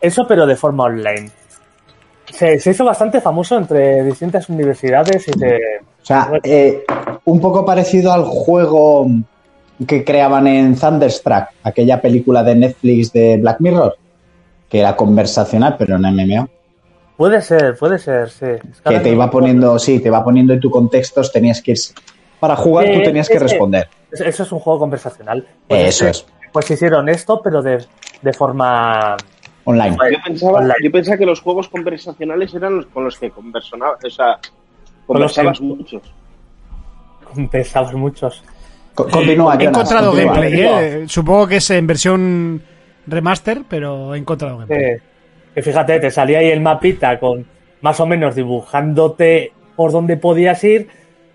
[0.00, 1.30] Eso, pero de forma online.
[2.32, 5.58] Se, se hizo bastante famoso entre distintas universidades y de.
[6.00, 6.84] O sea, eh,
[7.24, 9.06] un poco parecido al juego
[9.86, 13.96] que creaban en Thunderstruck, aquella película de Netflix de Black Mirror,
[14.68, 16.48] que era conversacional, pero en MMO.
[17.16, 18.46] Puede ser, puede ser, sí.
[18.84, 21.78] Que te iba poniendo, sí, te iba poniendo en tu contextos, tenías que ir.
[22.40, 23.88] Para jugar tú tenías que responder.
[24.10, 25.46] Eso es un juego conversacional.
[25.68, 26.26] Eso este- es.
[26.52, 27.84] Pues hicieron esto, pero de,
[28.20, 29.16] de forma.
[29.64, 29.96] Online.
[30.12, 30.74] Yo pensaba, Online.
[30.82, 34.38] yo pensaba que los juegos conversacionales eran los con los que conversaba, o sea,
[35.06, 36.02] conversabas muchos.
[37.50, 38.42] Pensabas muchos.
[38.94, 40.34] Co- Continúa, He Jonas, encontrado continúa.
[40.34, 41.04] gameplay, ¿eh?
[41.08, 42.62] Supongo que es en versión
[43.06, 44.78] remaster, pero he encontrado gameplay.
[44.96, 45.02] Que,
[45.54, 47.46] que fíjate, te salía ahí el mapita con
[47.80, 50.88] más o menos dibujándote por dónde podías ir.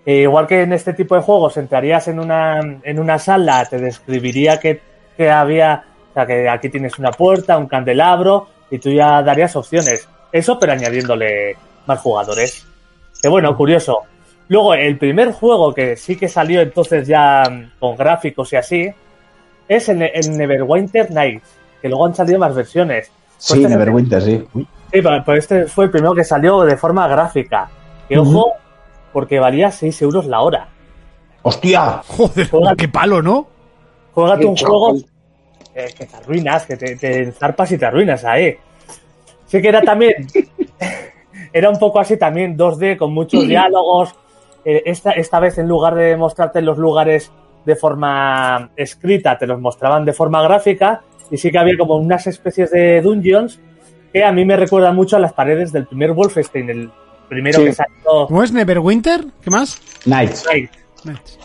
[0.06, 3.78] E igual que en este tipo de juegos, entrarías en una, en una sala, te
[3.78, 4.80] describiría que,
[5.16, 5.84] que había,
[6.18, 10.08] sea, que aquí tienes una puerta, un candelabro, y tú ya darías opciones.
[10.32, 12.66] Eso, pero añadiéndole más jugadores.
[13.22, 14.00] Que bueno, curioso.
[14.48, 18.88] Luego, el primer juego que sí que salió entonces ya mm, con gráficos y así,
[19.68, 21.48] es el, el Neverwinter Nights,
[21.82, 23.06] que luego han salido más versiones.
[23.36, 24.44] Sí, Pues este- Neverwinter, sí.
[24.54, 24.62] Uy.
[24.92, 27.68] Sí, pero, pero este fue el primero que salió de forma gráfica.
[28.08, 28.52] Que ojo,
[29.12, 30.68] porque valía 6 euros la hora.
[31.42, 32.02] ¡Hostia!
[32.06, 33.46] Joder, Juega- qué palo, ¿no?
[34.14, 34.96] Juégate un juego
[35.74, 38.56] eh, que te arruinas, que te, te enzarpas y te arruinas ahí.
[39.46, 40.26] Sí que era también,
[41.52, 44.14] era un poco así también 2D con muchos diálogos.
[44.64, 47.30] Eh, esta, esta vez en lugar de mostrarte los lugares
[47.64, 52.26] de forma escrita, te los mostraban de forma gráfica y sí que había como unas
[52.26, 53.60] especies de dungeons
[54.12, 56.90] que a mí me recuerdan mucho a las paredes del primer Wolfenstein, el
[57.28, 57.64] primero Sí.
[57.66, 58.26] que salió.
[58.26, 59.22] ¿Cómo es Neverwinter?
[59.42, 59.78] ¿Qué más?
[60.04, 60.46] Knights.
[60.50, 60.68] Ay,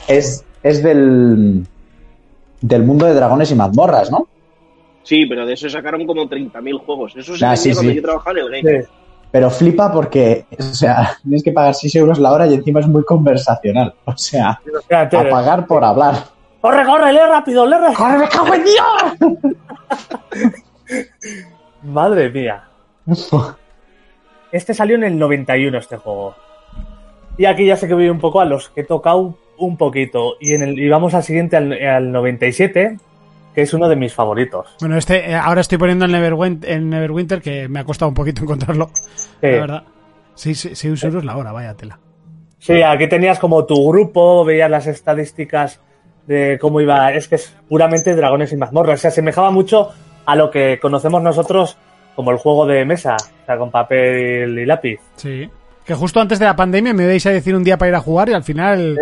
[0.08, 1.68] Es, es del,
[2.64, 4.27] del mundo de dragones y mazmorras, ¿no?
[5.03, 7.14] Sí, pero de eso sacaron como 30.000 juegos.
[7.18, 7.98] Eso se Ah, sí, cuando sí.
[7.98, 8.81] yo trabajaba en el game.
[8.84, 8.90] sí.
[9.31, 12.88] Pero flipa porque, o sea, tienes que pagar 6 euros la hora y encima es
[12.88, 13.94] muy conversacional.
[14.06, 14.61] O sea,
[14.91, 16.15] a pagar por hablar.
[16.61, 17.98] ¡Corre, corre, lee rápido, lee rápido!
[17.98, 19.34] ¡Corre, me cago en Dios!
[21.84, 22.64] Madre mía.
[24.52, 26.35] Este salió en el 91, este juego.
[27.38, 30.35] Y aquí ya sé que voy un poco a los que he tocado un poquito.
[30.39, 32.97] Y, en el, y vamos al siguiente, al, al 97,
[33.53, 34.75] que es uno de mis favoritos.
[34.80, 38.15] Bueno, este, eh, ahora estoy poniendo el Neverwinter, el Neverwinter, que me ha costado un
[38.15, 38.89] poquito encontrarlo.
[38.93, 39.34] Sí.
[39.41, 39.84] La verdad.
[40.35, 41.99] Sí, sí, 6 euros la hora, vaya tela.
[42.57, 45.81] Sí, aquí tenías como tu grupo, veías las estadísticas
[46.25, 47.11] de cómo iba.
[47.13, 49.01] Es que es puramente dragones y mazmorras.
[49.01, 49.89] Se asemejaba mucho
[50.25, 51.77] a lo que conocemos nosotros
[52.15, 54.99] como el juego de mesa, o sea, con papel y lápiz.
[55.17, 55.49] Sí.
[55.85, 57.99] Que justo antes de la pandemia me veis a decir un día para ir a
[57.99, 58.97] jugar y al final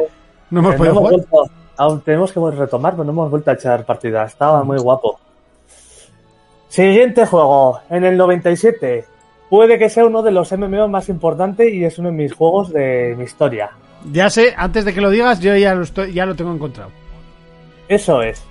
[0.51, 1.27] no hemos Eh, podido no hemos jugar.
[1.31, 4.23] vuelto- aún tenemos que retomar, pero no hemos vuelto a echar partida.
[4.25, 5.19] Estaba muy guapo.
[6.69, 9.05] Siguiente juego, en el 97.
[9.49, 12.71] Puede que sea uno de los MMO más importantes y es uno de mis juegos
[12.71, 13.71] de mi historia.
[14.11, 16.89] Ya sé, antes de que lo digas, yo ya lo, estoy, ya lo tengo encontrado.
[17.89, 18.41] Eso es.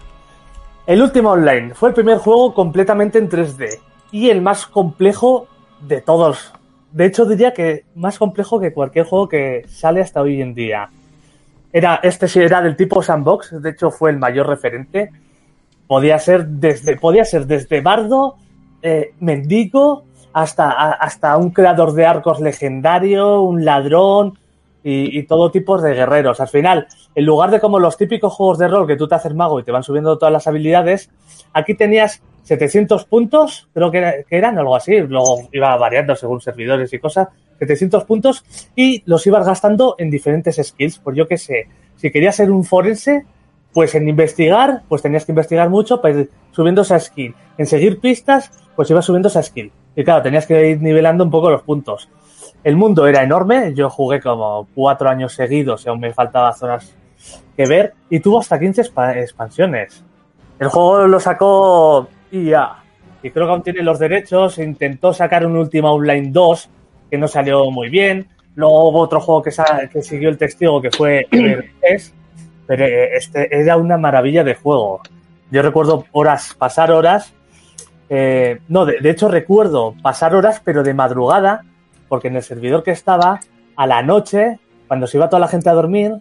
[0.86, 3.78] El último online fue el primer juego completamente en 3D
[4.12, 5.46] y el más complejo
[5.80, 6.52] de todos.
[6.92, 10.90] De hecho, diría que más complejo que cualquier juego que sale hasta hoy en día.
[11.72, 15.10] Era, este sí era del tipo sandbox, de hecho fue el mayor referente.
[15.86, 18.36] Podía ser desde, podía ser desde bardo,
[18.82, 24.38] eh, mendigo, hasta, hasta un creador de arcos legendario, un ladrón
[24.82, 26.40] y, todo tipo de guerreros.
[26.40, 29.34] Al final, en lugar de como los típicos juegos de rol que tú te haces
[29.34, 31.10] mago y te van subiendo todas las habilidades,
[31.52, 36.92] aquí tenías 700 puntos, creo que, que eran algo así, luego iba variando según servidores
[36.92, 37.28] y cosas,
[37.60, 42.34] 700 puntos y los ibas gastando en diferentes skills, pues yo qué sé, si querías
[42.34, 43.24] ser un forense,
[43.72, 47.34] pues en investigar, pues tenías que investigar mucho, pues subiendo esa skill.
[47.56, 49.70] En seguir pistas, pues ibas subiendo esa skill.
[49.94, 52.08] Y claro, tenías que ir nivelando un poco los puntos.
[52.64, 56.94] El mundo era enorme, yo jugué como cuatro años seguidos y aún me faltaba zonas
[57.56, 60.02] que ver, y tuvo hasta 15 expa- expansiones.
[60.58, 62.76] El juego lo sacó IA,
[63.22, 66.70] y creo que aún tiene los derechos, intentó sacar un Ultima Online 2,
[67.10, 71.26] que no salió muy bien, luego hubo otro juego que, siguió el testigo, que fue
[71.30, 72.14] Everest,
[72.66, 75.00] pero eh, este era una maravilla de juego.
[75.50, 77.32] Yo recuerdo horas, pasar horas,
[78.08, 81.64] eh, no, de, de hecho recuerdo pasar horas, pero de madrugada,
[82.08, 83.40] porque en el servidor que estaba,
[83.76, 84.58] a la noche,
[84.88, 86.14] cuando se iba toda la gente a dormir,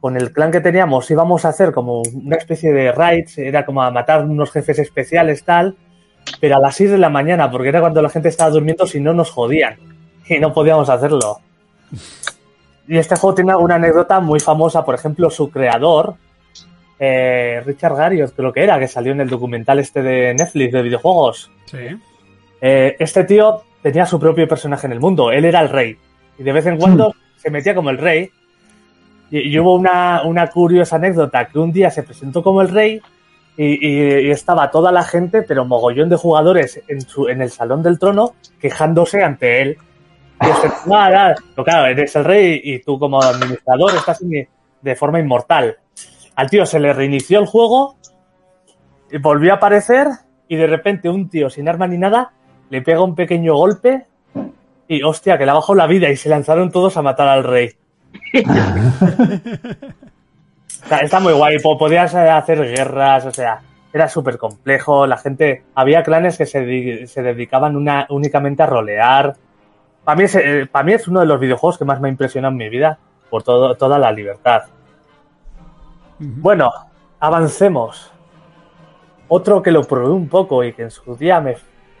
[0.00, 3.82] con el clan que teníamos íbamos a hacer como una especie de raids, era como
[3.82, 5.76] a matar unos jefes especiales tal,
[6.40, 9.00] pero a las 6 de la mañana, porque era cuando la gente estaba durmiendo si
[9.00, 9.93] no nos jodían
[10.28, 11.40] y no podíamos hacerlo.
[12.86, 16.14] Y este juego tiene una anécdota muy famosa, por ejemplo, su creador,
[16.98, 20.82] eh, Richard Garriott creo que era, que salió en el documental este de Netflix de
[20.82, 21.50] videojuegos.
[21.66, 21.78] Sí.
[22.60, 25.96] Eh, este tío tenía su propio personaje en el mundo, él era el rey.
[26.38, 28.30] Y de vez en cuando se metía como el rey.
[29.30, 33.00] Y, y hubo una, una curiosa anécdota que un día se presentó como el rey
[33.56, 37.50] y, y- y estaba toda la gente, pero mogollón de jugadores en, su, en el
[37.50, 39.78] salón del trono quejándose ante él.
[40.40, 40.46] Y.
[41.54, 44.20] Pero claro, eres el rey y tú como administrador estás
[44.82, 45.76] de forma inmortal.
[46.36, 47.96] Al tío se le reinició el juego
[49.10, 50.08] y volvió a aparecer
[50.48, 52.32] y de repente un tío sin arma ni nada
[52.70, 54.06] le pega un pequeño golpe
[54.88, 57.44] y hostia, que le ha bajado la vida y se lanzaron todos a matar al
[57.44, 57.70] rey.
[60.84, 63.60] O sea, está muy guay, po- podías eh, hacer guerras, o sea,
[63.92, 69.34] era súper complejo, la gente, había clanes que se, se dedicaban una, únicamente a rolear.
[70.04, 72.10] Para mí, es, eh, para mí es uno de los videojuegos que más me ha
[72.10, 72.98] impresionado en mi vida,
[73.30, 74.64] por todo, toda la libertad.
[76.18, 76.72] Bueno,
[77.20, 78.12] avancemos.
[79.28, 81.56] Otro que lo probé un poco y que en su día me,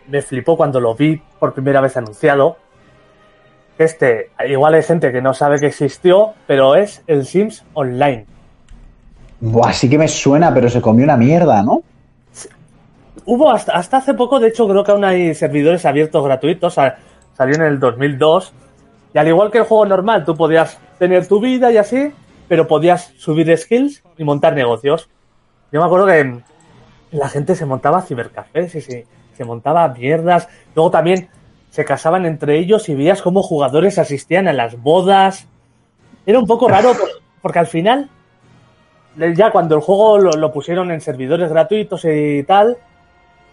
[0.08, 2.58] me flipó cuando lo vi por primera vez anunciado.
[3.78, 8.26] Este, igual hay gente que no sabe que existió, pero es el Sims Online.
[9.40, 11.82] Buah, sí que me suena, pero se comió una mierda, ¿no?
[13.26, 16.78] Hubo hasta, hasta hace poco, de hecho, creo que aún hay servidores abiertos gratuitos.
[17.34, 18.52] Salió en el 2002.
[19.14, 22.12] Y al igual que el juego normal, tú podías tener tu vida y así,
[22.48, 25.08] pero podías subir skills y montar negocios.
[25.72, 26.40] Yo me acuerdo que
[27.12, 29.06] la gente se montaba cibercafés y se,
[29.36, 30.48] se montaba mierdas.
[30.74, 31.28] Luego también
[31.70, 35.46] se casaban entre ellos y veías cómo jugadores asistían a las bodas.
[36.26, 37.08] Era un poco raro por-
[37.42, 38.08] porque al final,
[39.36, 42.76] ya cuando el juego lo, lo pusieron en servidores gratuitos y tal,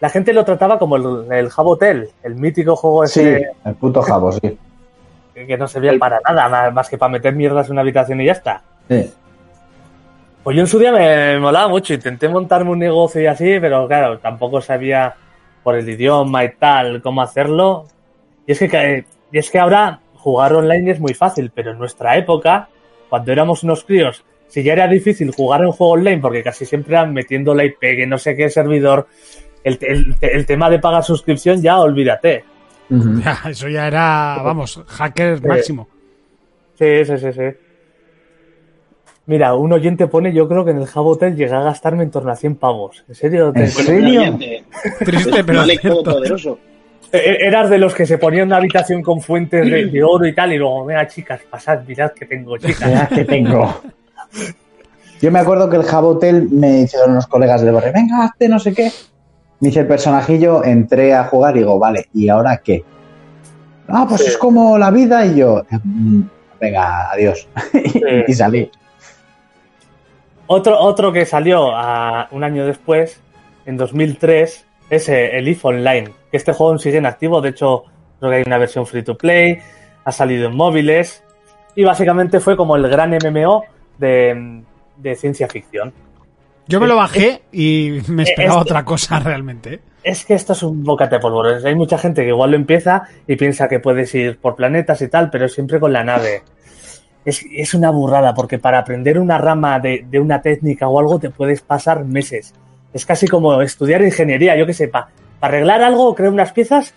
[0.02, 4.02] la gente lo trataba como el, el Jabotel, el mítico juego Sí, ese el puto
[4.02, 4.58] jabo, sí.
[5.34, 8.32] que no servía para nada, más, que para meter mierdas en una habitación y ya
[8.34, 8.64] está.
[8.90, 9.14] Sí.
[10.44, 13.88] Pues yo en su día me molaba mucho, intenté montarme un negocio y así, pero
[13.88, 15.14] claro, tampoco sabía
[15.62, 17.86] por el idioma y tal cómo hacerlo.
[18.48, 22.18] Y es que, y es que ahora jugar online es muy fácil, pero en nuestra
[22.18, 22.70] época,
[23.08, 26.96] cuando éramos unos críos, si ya era difícil jugar un juego online, porque casi siempre
[26.96, 29.08] eran metiendo la IP, que no sé qué servidor,
[29.64, 32.44] el, el- el tema de pagar suscripción ya olvídate.
[33.50, 35.46] Eso ya era, vamos, hacker Sí.
[35.48, 35.88] máximo.
[36.78, 37.42] Sí, sí, sí, sí.
[39.28, 42.32] Mira, un oyente pone, yo creo que en el Jabotel llegué a gastarme en torno
[42.32, 43.06] a 100 pavos.
[43.08, 43.48] ¿En serio?
[43.50, 44.20] ¿En Te- serio?
[44.22, 44.64] oyente,
[45.06, 45.90] Triste, pues, pero cierto.
[46.04, 46.60] todopoderoso.
[47.14, 50.34] Eh, Eras de los que se ponían una habitación con fuentes de, de oro y
[50.34, 52.88] tal, y luego, venga, chicas, pasad, mirad que tengo, chicas.
[52.90, 53.82] Mira que tengo.
[55.22, 58.60] Yo me acuerdo que el Jabotel me hicieron unos colegas del barrio, venga, hazte no
[58.60, 58.92] sé qué.
[59.62, 62.84] Me hice el personajillo, entré a jugar y digo, vale, ¿y ahora qué?
[63.88, 64.28] Ah, pues Sí.
[64.28, 66.22] es como la vida y yo, "Mm,
[66.60, 67.48] venga, adiós.
[68.28, 68.70] y salí.
[70.48, 73.22] Otro, otro que salió a- un año después,
[73.66, 77.84] en 2003, es eh, el IF Online, que este juego sigue en activo, de hecho
[78.20, 79.60] creo que hay una versión free to play,
[80.04, 81.24] ha salido en móviles,
[81.76, 83.64] y básicamente fue como el gran MMO
[83.98, 84.62] de,
[84.98, 85.94] de ciencia ficción.
[86.72, 89.74] Yo me lo bajé y me esperaba Este- otra cosa realmente.
[89.76, 89.80] ¿eh?
[90.04, 91.64] Es que esto es un bocate de polvorones.
[91.66, 95.08] Hay mucha gente que igual lo empieza y piensa que puedes ir por planetas y
[95.10, 96.42] tal, pero siempre con la nave.
[97.24, 101.20] Es, es una burrada, porque para aprender una rama de, de una técnica o algo
[101.20, 102.54] te puedes pasar meses.
[102.94, 106.96] Es casi como estudiar ingeniería, yo que sé, para arreglar algo o crear unas piezas,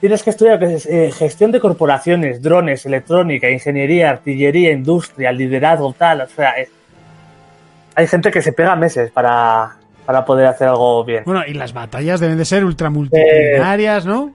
[0.00, 5.92] tienes que estudiar que es, eh, gestión de corporaciones, drones, electrónica, ingeniería, artillería, industria, liderazgo,
[5.92, 6.22] tal.
[6.22, 6.70] O sea, es-
[7.94, 11.22] hay gente que se pega meses para, para poder hacer algo bien.
[11.24, 14.32] Bueno, y las batallas deben de ser ultra multitudinarias, ¿no?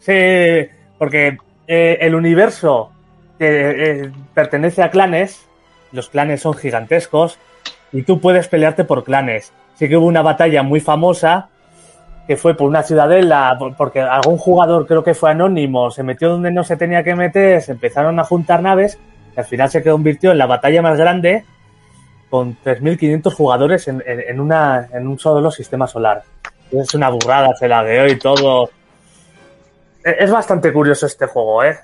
[0.00, 2.90] Sí, porque eh, el universo
[3.38, 5.46] eh, pertenece a clanes,
[5.92, 7.38] los clanes son gigantescos
[7.92, 9.52] y tú puedes pelearte por clanes.
[9.76, 11.48] Sí que hubo una batalla muy famosa
[12.26, 16.28] que fue por una ciudadela, por- porque algún jugador creo que fue anónimo, se metió
[16.30, 18.98] donde no se tenía que meter, se empezaron a juntar naves
[19.36, 21.44] y al final se convirtió en la batalla más grande
[22.30, 26.22] con 3.500 jugadores en, en- en una, en un solo sistema solar.
[26.70, 28.70] Es una burrada, se lagueó y todo.
[30.04, 31.78] E- Es bastante curioso este juego, ¿eh?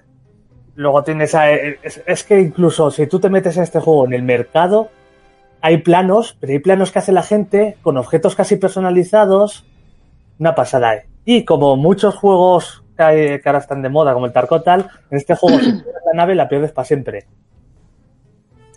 [0.77, 4.15] Luego tienes a, es, es que incluso si tú te metes en este juego en
[4.15, 4.89] el mercado,
[5.61, 9.67] hay planos, pero hay planos que hace la gente con objetos casi personalizados.
[10.39, 11.07] Una pasada, ¿eh?
[11.27, 15.35] Y como muchos juegos que, ahora están de moda, como el Tarkot tal, en este
[15.37, 17.27] juego si pierdes la nave la pierdes para siempre.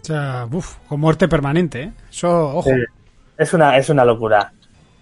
[0.04, 1.92] O sea, uf, con muerte permanente, ¿eh?
[2.12, 2.70] Eso, ojo.
[2.70, 2.76] Sí.
[3.38, 4.52] Es una, es una locura.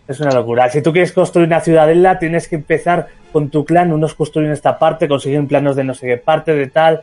[0.08, 0.70] Es una locura.
[0.70, 3.92] Si tú quieres construir una ciudadela, tienes que empezar con tu clan.
[3.94, 7.02] Unos construyen esta parte, consiguen planos de no sé qué parte, de tal.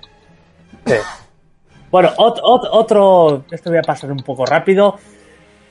[0.86, 0.94] Sí.
[1.90, 3.44] Bueno, ot- ot- otro.
[3.50, 4.96] Esto voy a pasar un poco rápido.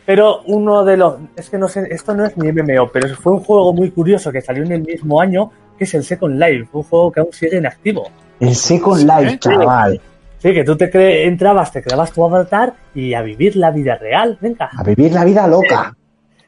[0.05, 1.15] Pero uno de los.
[1.35, 4.31] Es que no sé, esto no es ni MMO, pero fue un juego muy curioso
[4.31, 6.69] que salió en el mismo año, que es el Second Life.
[6.71, 8.09] Un juego que aún sigue en activo.
[8.39, 9.39] El Second Life, ¿Eh?
[9.39, 10.01] chaval.
[10.39, 13.95] Sí, que tú te cre- entrabas, te creabas tu avatar y a vivir la vida
[13.95, 14.37] real.
[14.39, 14.69] Venga.
[14.77, 15.95] A vivir la vida loca.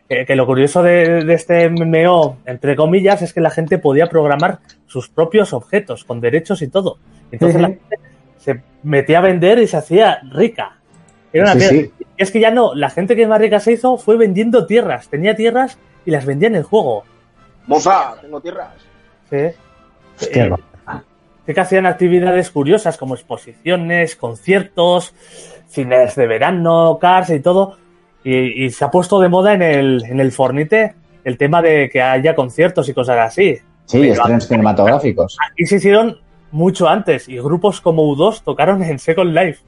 [0.08, 4.08] Que, que lo curioso de, de este MMO, entre comillas, es que la gente podía
[4.08, 6.98] programar sus propios objetos con derechos y todo.
[7.32, 7.96] Entonces la gente
[8.38, 10.78] se metía a vender y se hacía rica.
[11.32, 14.18] Era una Sí, es que ya no, la gente que más rica se hizo fue
[14.18, 15.10] vendiendo tierras.
[15.10, 17.04] Tenía tierras y las vendía en el juego.
[17.68, 18.74] Moza, tengo tierras.
[19.30, 19.38] Sí.
[20.20, 20.50] Hostia, Eh,
[21.46, 25.14] sí que hacían actividades curiosas como exposiciones, conciertos,
[25.68, 27.78] cines de verano, cars y todo.
[28.24, 31.90] Y, y se ha puesto de moda en el, en el Fornite el tema de
[31.90, 33.58] que haya conciertos y cosas así.
[33.86, 35.38] Sí, Pero estrenos cinematográficos.
[35.52, 36.18] Aquí se hicieron
[36.52, 39.62] mucho antes y grupos como U2 tocaron en Second Life.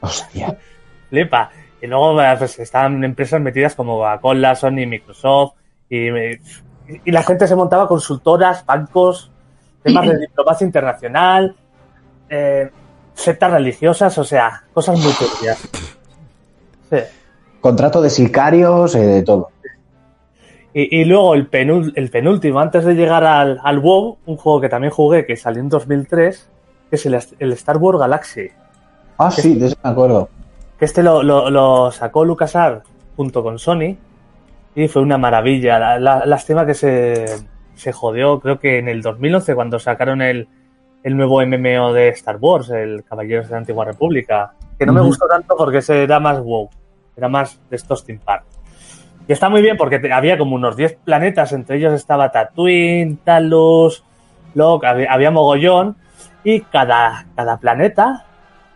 [0.00, 0.56] Hostia.
[1.10, 1.50] Flipa.
[1.82, 5.54] Y luego eh, pues, estaban empresas metidas como Coca-Cola, Sony, Microsoft.
[5.88, 9.30] Y, y la gente se montaba consultoras, bancos,
[9.82, 11.54] temas de diplomacia internacional,
[12.28, 12.70] eh,
[13.14, 15.58] sectas religiosas, o sea, cosas muy turbias.
[16.90, 16.96] Sí.
[17.60, 19.50] Contrato de sicarios, eh, de todo.
[20.72, 24.60] Y, y luego el, penul- el penúltimo, antes de llegar al, al WoW, un juego
[24.60, 26.48] que también jugué, que salió en 2003,
[26.88, 28.48] que es el, el Star Wars Galaxy.
[29.18, 30.28] Ah, sí, de eso me acuerdo.
[30.78, 33.96] Que este lo, lo, lo sacó LucasArts junto con Sony
[34.74, 35.78] y fue una maravilla.
[35.78, 37.26] La, la- lástima que se,
[37.80, 40.48] se jodió, creo que en el 2011 cuando sacaron el,
[41.02, 45.00] el nuevo MMO de Star Wars, el Caballeros de la Antigua República, que no me
[45.08, 46.68] gustó tanto porque ese era más WoW,
[47.16, 48.44] era más de estos Team Park.
[49.28, 53.18] Y está muy bien porque te- había como unos 10 planetas, entre ellos estaba Tatooine,
[53.24, 54.04] Talos,
[54.54, 55.96] Locke, había, había mogollón
[56.44, 58.26] y cada, cada planeta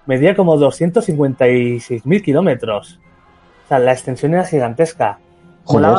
[0.07, 3.01] medía como 256.000 kilómetros.
[3.65, 5.19] O sea, la extensión era gigantesca.
[5.65, 5.91] Joder.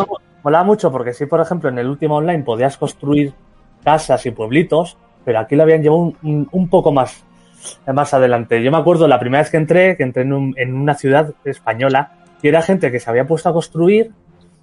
[0.46, 3.34] Molaba mucho porque sí, por ejemplo, en el último online podías construir
[3.84, 4.96] casas y pueblitos,
[5.26, 7.26] pero aquí lo habían llevado un, un- poco más,
[7.92, 8.62] más adelante.
[8.64, 11.34] Yo me acuerdo la primera vez que entré, que entré en, un- en una ciudad
[11.46, 12.12] española,
[12.44, 14.12] y era gente que se había puesto a construir,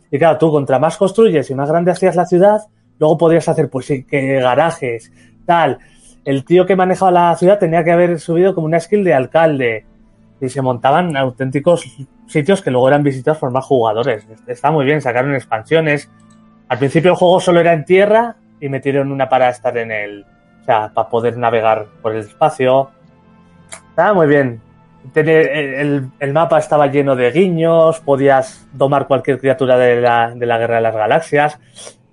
[0.09, 2.61] y claro, tú contra más construyes y más grande hacías la ciudad,
[3.01, 5.11] luego podías hacer pues que garajes,
[5.45, 5.79] tal.
[6.25, 9.85] El tío que manejaba la ciudad tenía que haber subido como una skill de alcalde,
[10.43, 11.85] y se montaban auténticos
[12.27, 14.27] sitios que luego eran visitados por más jugadores.
[14.49, 16.11] Está muy bien, sacaron expansiones.
[16.69, 20.27] Al principio el juego solo era en tierra y metieron una para estar en el.
[20.63, 22.91] O sea, para poder navegar por el espacio.
[23.91, 24.61] Estaba muy bien.
[25.15, 30.59] El, el mapa estaba lleno de guiños, podías domar cualquier criatura de la, de la
[30.59, 31.61] Guerra de las Galaxias.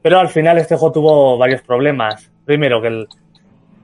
[0.02, 2.32] Pero al final este juego tuvo varios problemas.
[2.46, 3.08] Primero, que el,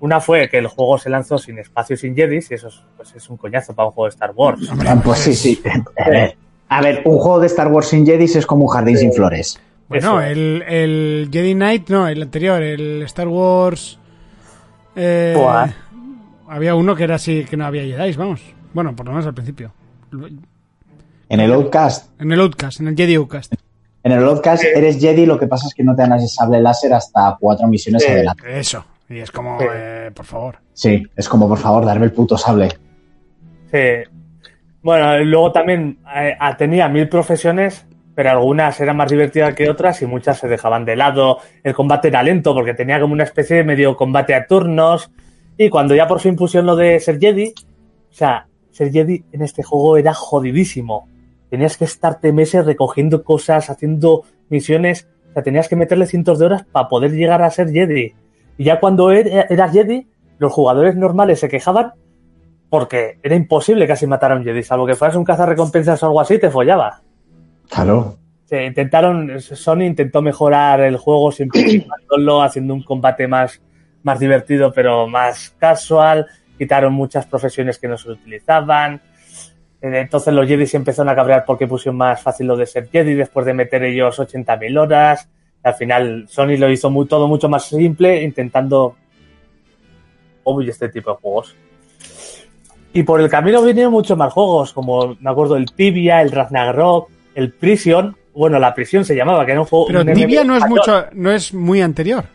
[0.06, 2.82] una fue que el juego se lanzó sin espacio y sin Jedis, y eso es,
[2.96, 4.62] pues es un coñazo para un juego de Star Wars.
[4.88, 5.62] Ah, Pues sí, sí.
[5.98, 6.38] A ver,
[6.70, 9.60] a ver, un juego de Star Wars sin Jedis es como un jardín sin flores.
[9.88, 10.32] Bueno, Eso.
[10.32, 14.00] el, el Jedi Knight, no, el anterior, el Star Wars.
[14.96, 15.68] eh, Buah.
[16.48, 18.42] había uno que era así, que no había Jedi, vamos.
[18.74, 19.72] Bueno, por lo menos al principio.
[21.30, 23.54] En el Outcast, En el Outcast, en el Jedi Outcast.
[24.04, 26.62] en el Outcast eres Jedi, lo que pasa es que no te dan ese sable
[26.62, 28.12] láser hasta cuatro misiones Sí.
[28.12, 28.60] adelante.
[28.60, 28.86] Eso.
[29.10, 29.66] Y es como, Sí.
[29.72, 30.58] eh, por favor.
[30.74, 32.70] Sí, es como, por favor, darme el puto sable.
[33.72, 34.10] Sí.
[34.82, 40.06] Bueno, luego también eh, tenía mil profesiones, pero algunas eran más divertidas que otras y
[40.06, 41.40] muchas se dejaban de lado.
[41.64, 45.12] El combate era lento porque tenía como una especie de medio combate a turnos.
[45.58, 47.54] Y cuando ya por fin pusieron lo de ser Jedi,
[48.10, 51.08] o sea, ser Jedi en este juego era jodidísimo.
[51.50, 55.08] Tenías que estarte meses recogiendo cosas, haciendo misiones.
[55.30, 58.14] O sea, tenías que meterle cientos de horas para poder llegar a ser Jedi.
[58.58, 60.08] Y ya cuando er- eras Jedi,
[60.38, 61.94] los jugadores normales se quejaban
[62.70, 66.22] porque era imposible casi matar a un Jedi, salvo que fueras un cazarrecompensas o algo
[66.22, 67.02] así, te follaba.
[67.70, 68.18] Claro.
[68.46, 73.62] Se intentaron, Sony intentó mejorar el juego simplificándolo, haciendo un combate más,
[74.04, 76.28] más divertido, pero más casual.
[76.58, 79.02] Quitaron muchas profesiones que no se utilizaban.
[79.82, 82.88] Eh, Entonces los Jedi se empezaron a cabrear porque pusieron más fácil lo de ser
[82.90, 85.30] Jedi después de meter ellos 80.000 horas.
[85.66, 88.96] Al final Sony lo hizo muy, todo mucho más simple, intentando
[90.44, 91.56] uy, este tipo de juegos.
[92.94, 97.10] Y por el camino vinieron muchos más juegos, como me acuerdo el Tibia, el Ragnarok,
[97.34, 98.16] el Prison.
[98.36, 99.88] Bueno, la prisión se llamaba, que era un juego.
[99.88, 102.26] Pero un Tibia no es mucho, no es muy anterior.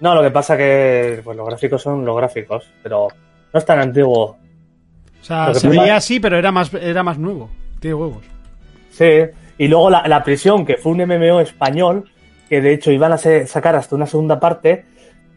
[0.00, 3.08] No, lo que pasa que pues, los gráficos son los gráficos, pero
[3.50, 4.36] no es tan antiguo.
[5.22, 7.48] O sea, se veía así, pero era más, era más nuevo.
[7.80, 8.24] Tiene huevos.
[8.90, 9.22] Sí,
[9.56, 12.11] y luego la, la prisión, que fue un MMO español,
[12.52, 14.84] que de hecho iban a sacar hasta una segunda parte,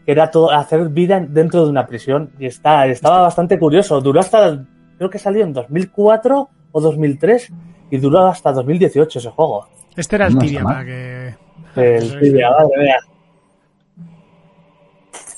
[0.04, 2.32] que era todo hacer vida dentro de una prisión.
[2.38, 4.02] Y está, estaba bastante curioso.
[4.02, 4.66] Duró hasta,
[4.98, 7.50] creo que salió en 2004 o 2003,
[7.90, 9.66] y duró hasta 2018 ese juego.
[9.96, 11.34] Este era el No tibia, para que.
[11.76, 12.96] El Tibia, madre mía.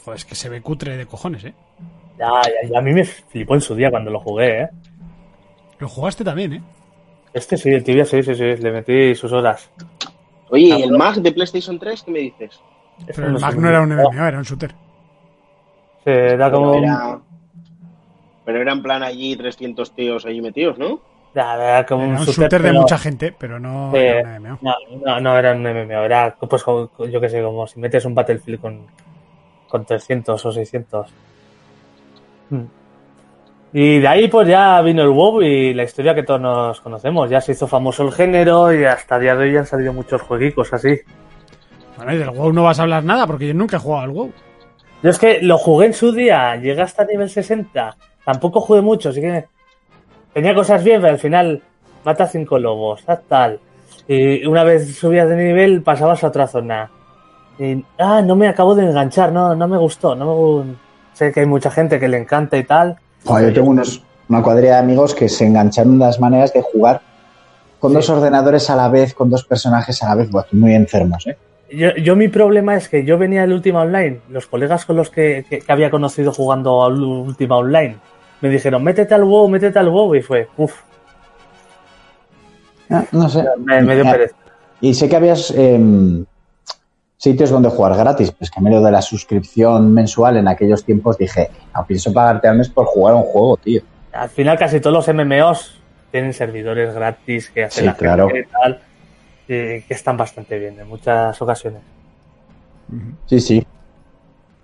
[0.05, 1.55] Joder, es que se ve cutre de cojones, ¿eh?
[2.19, 4.69] Ya, ya, ya a mí me flipó en su día cuando lo jugué, ¿eh?
[5.79, 6.63] Lo jugaste también, ¿eh?
[7.33, 9.71] Este sí, el Tibia sí, sí, sí, le metí sus horas.
[10.51, 12.61] Oye, ¿y el mag de PlayStation 3 qué me dices?
[13.15, 14.71] Pero el Mag no era un MMO, era un shooter.
[16.05, 16.73] Sí, era como...
[16.73, 17.19] Pero era,
[18.45, 21.01] pero era en plan allí 300 tíos allí metidos, ¿no?
[21.35, 23.99] era como Era un shooter, shooter de pero- mucha gente, pero no Sí.
[23.99, 24.59] era un MMO.
[24.63, 28.05] No, no, no era un MMO, era pues como, yo que sé, como si metes
[28.05, 28.87] un Battlefield con,
[29.69, 31.11] con 300 o 600.
[32.51, 32.63] Hmm.
[33.73, 37.29] Y de ahí pues ya vino el WoW y la historia que todos nos conocemos.
[37.29, 40.23] Ya se hizo famoso el género y hasta el día de hoy han salido muchos
[40.23, 40.99] jueguicos así.
[41.97, 44.11] Bueno, y del WoW no vas a hablar nada porque yo nunca he jugado al
[44.11, 44.33] WoW.
[45.03, 47.97] Yo es que lo jugué en su día, llegué hasta nivel 60.
[48.25, 49.45] Tampoco jugué mucho, así que
[50.33, 51.63] tenía cosas bien, pero al final
[52.05, 53.61] mata cinco lobos, tal.
[54.09, 56.91] Y una vez subías de nivel, pasabas a otra zona.
[57.59, 60.15] Y, ah, no me acabo de enganchar, no, no me gustó.
[60.15, 60.75] No me
[61.13, 62.97] Sé que hay mucha gente que le encanta y tal.
[63.25, 66.63] Joder, yo tengo unos, una cuadrilla de amigos que se engancharon en las maneras de
[66.63, 67.01] jugar
[67.79, 70.29] con dos ordenadores a la vez, con dos personajes a la vez.
[70.53, 71.37] Muy enfermos, ¿eh?
[71.71, 75.11] Yo, yo mi problema es que yo venía del Ultima Online, los colegas con los
[75.11, 77.97] que, que- que había conocido jugando al Ultima Online,
[78.41, 80.75] me dijeron, métete al WoW, métete al WoW, y fue, uff,
[82.91, 83.45] Ah, No sé.
[83.59, 84.35] me, me dio Ah, pereza.
[84.81, 86.25] Y sé que habías em,
[87.19, 91.19] sitios donde jugar gratis, pues que me lo de la suscripción mensual en aquellos tiempos
[91.19, 93.83] dije, no pienso pagarte al mes por jugar un juego, tío.
[94.13, 95.79] Al final casi todos los MMOs
[96.11, 98.29] tienen servidores gratis que hacen Sí, la claro.
[98.29, 98.81] gente y tal,
[99.47, 101.83] y que están bastante bien en muchas ocasiones.
[103.27, 103.67] Sí, sí.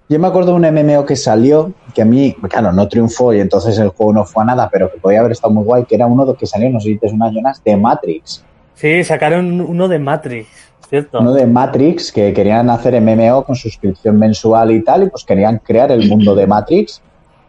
[0.09, 3.41] Yo me acuerdo de un MMO que salió, que a mí, claro, no triunfó y
[3.41, 5.95] entonces el juego no fue a nada, pero que podía haber estado muy guay, que
[5.95, 8.45] era uno de que salió, no sé si te suena, Jonas, de Matrix.
[8.75, 10.49] Sí, sacaron uno de Matrix,
[10.89, 11.19] ¿cierto?
[11.21, 15.59] Uno de Matrix, que querían hacer MMO con suscripción mensual y tal, y pues querían
[15.59, 17.03] crear el mundo de Matrix.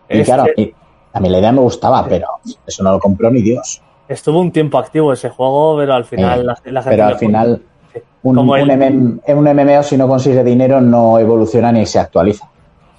[0.09, 0.73] Y Es claro, y
[1.13, 2.27] a mí la idea me gustaba, pero
[2.67, 3.81] eso no lo compró ni Dios.
[4.07, 7.17] Estuvo un tiempo activo ese juego, pero al final Eh, la, la gente Pero al
[7.17, 7.61] final,
[7.93, 7.99] sí.
[8.23, 11.97] un, como, un el- MM un MMO si no consigue dinero no evoluciona ni se
[11.99, 12.47] actualiza.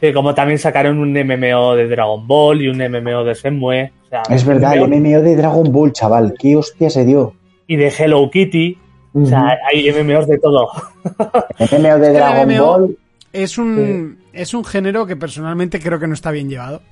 [0.00, 4.22] sí, como también sacaron un MMO de Dragon Ball y un MMO de o sea,
[4.30, 7.34] Es verdad, el MMO MMO de Dragon Ball, chaval, qué hostia se dio.
[7.68, 8.78] Y de Hello Kitty.
[9.22, 10.68] O sea, hay MMOs de todo.
[11.58, 12.98] MMO de Dragon MMO Ball,
[13.32, 16.82] Es un, es un género que personalmente creo que no está bien llevado,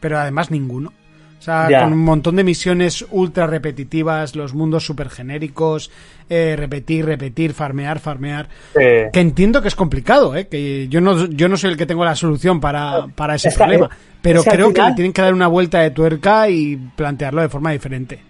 [0.00, 0.92] pero además ninguno.
[1.38, 1.82] O sea, Ya.
[1.82, 5.90] con un montón de misiones ultra repetitivas, los mundos súper genéricos,
[6.30, 8.48] eh, repetir, repetir, farmear, farmear.
[8.80, 10.46] Eh, Que entiendo que es complicado, ¿eh?
[10.48, 13.54] que yo no, yo no soy el que tengo la solución para, para ese Es
[13.54, 13.90] que- problema,
[14.22, 17.42] pero es creo que final- le tienen que dar una vuelta de tuerca y plantearlo
[17.42, 18.20] de forma diferente.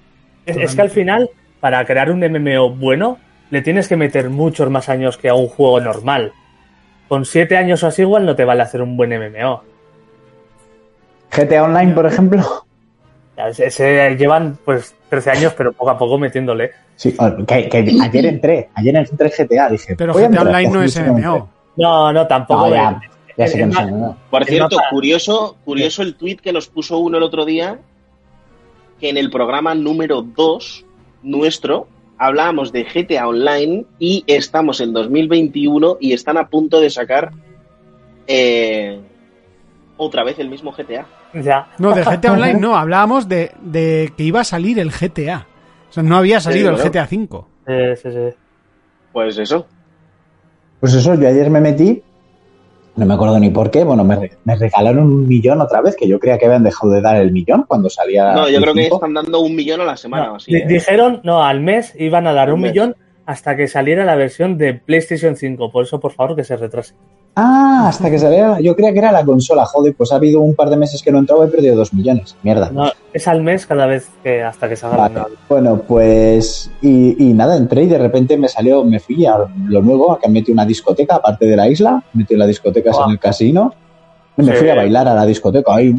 [0.44, 3.18] es, es que al final, para crear un MMO bueno,
[3.54, 6.32] le tienes que meter muchos más años que a un juego normal.
[7.08, 9.62] Con siete años o así igual no te vale hacer un buen MMO.
[11.30, 12.42] GTA Online, por ejemplo.
[13.52, 16.70] Se- se llevan pues 13 años, pero poco a poco metiéndole.
[16.96, 17.16] Sí,
[17.46, 19.96] que, que ayer entré, ayer entré en GTA, dije.
[19.96, 21.00] Pero GTA entrar, Online no es.
[21.00, 21.48] MMO.
[21.76, 22.68] No, no, tampoco.
[22.68, 23.00] No, ya,
[23.36, 24.16] ya sé que es no más- es MMO.
[24.30, 27.78] Por cierto, curioso, curioso el tweet que nos puso uno el otro día,
[29.00, 30.84] que en el programa número 2
[31.24, 31.88] nuestro
[32.26, 37.30] hablábamos de GTA Online y estamos en 2021 y están a punto de sacar
[38.26, 39.00] eh,
[39.96, 41.06] otra vez el mismo GTA.
[41.34, 41.68] Ya.
[41.78, 45.46] No, de GTA Online no, hablábamos de, de que iba a salir el GTA.
[45.90, 46.76] O sea, no había salido el.
[46.76, 47.44] GTA V.
[47.66, 48.36] Sí, sí, sí.
[49.12, 49.66] Pues eso.
[50.80, 52.02] Pues eso, yo ayer me metí,
[52.96, 56.06] no me acuerdo ni por qué, bueno, me, me regalaron un millón otra vez, que
[56.06, 58.32] yo creía que habían dejado de dar el millón cuando salía.
[58.34, 60.52] No, yo creo que están dando un millón a la semana No, o así.
[60.52, 60.66] di- ¿eh?
[60.68, 62.96] Dijeron, no, al mes iban a dar Un un millón
[63.26, 65.72] hasta que saliera la versión de PlayStation 5.
[65.72, 66.94] Por eso, por favor, que se retrase.
[67.36, 70.54] Ah, hasta que saliera, yo creía que era la consola, joder, pues ha habido un
[70.54, 72.36] par de meses que no entraba y he perdido dos millones.
[72.44, 72.70] Mierda.
[72.70, 75.20] No, es al mes cada vez que hasta que salga Vale.
[75.48, 76.70] Bueno, pues.
[76.80, 79.36] Y, y nada, entré y de repente me salió, me fui a
[79.66, 83.10] lo nuevo, a que metí una discoteca, aparte de la isla, metí las discotecas en
[83.10, 83.74] el casino.
[84.36, 84.58] Y me Sí.
[84.58, 85.92] fui a bailar a la discoteca ahí.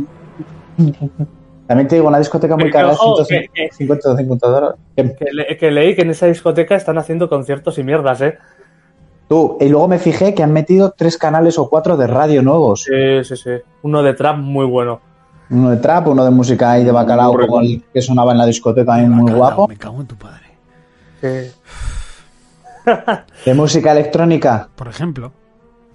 [1.68, 4.78] También te digo, una discoteca muy cara, ojo, 150 que- que- 50 o 50 dólares.
[4.96, 8.38] Que- que leí que en esa discoteca están haciendo conciertos y mierdas, ¿eh?
[9.28, 12.84] Tú, y luego me fijé que han metido tres canales o cuatro de radio nuevos.
[12.84, 13.50] Sí, sí, sí.
[13.82, 15.02] Uno de trap muy bueno.
[15.50, 18.38] Uno de trap, uno de música y de bacalao, Muy como el que sonaba en
[18.40, 19.68] la discoteca, también muy guapo.
[19.68, 20.46] Me cago en tu padre.
[21.22, 21.52] Sí.
[23.46, 25.32] De música electrónica, Por ejemplo.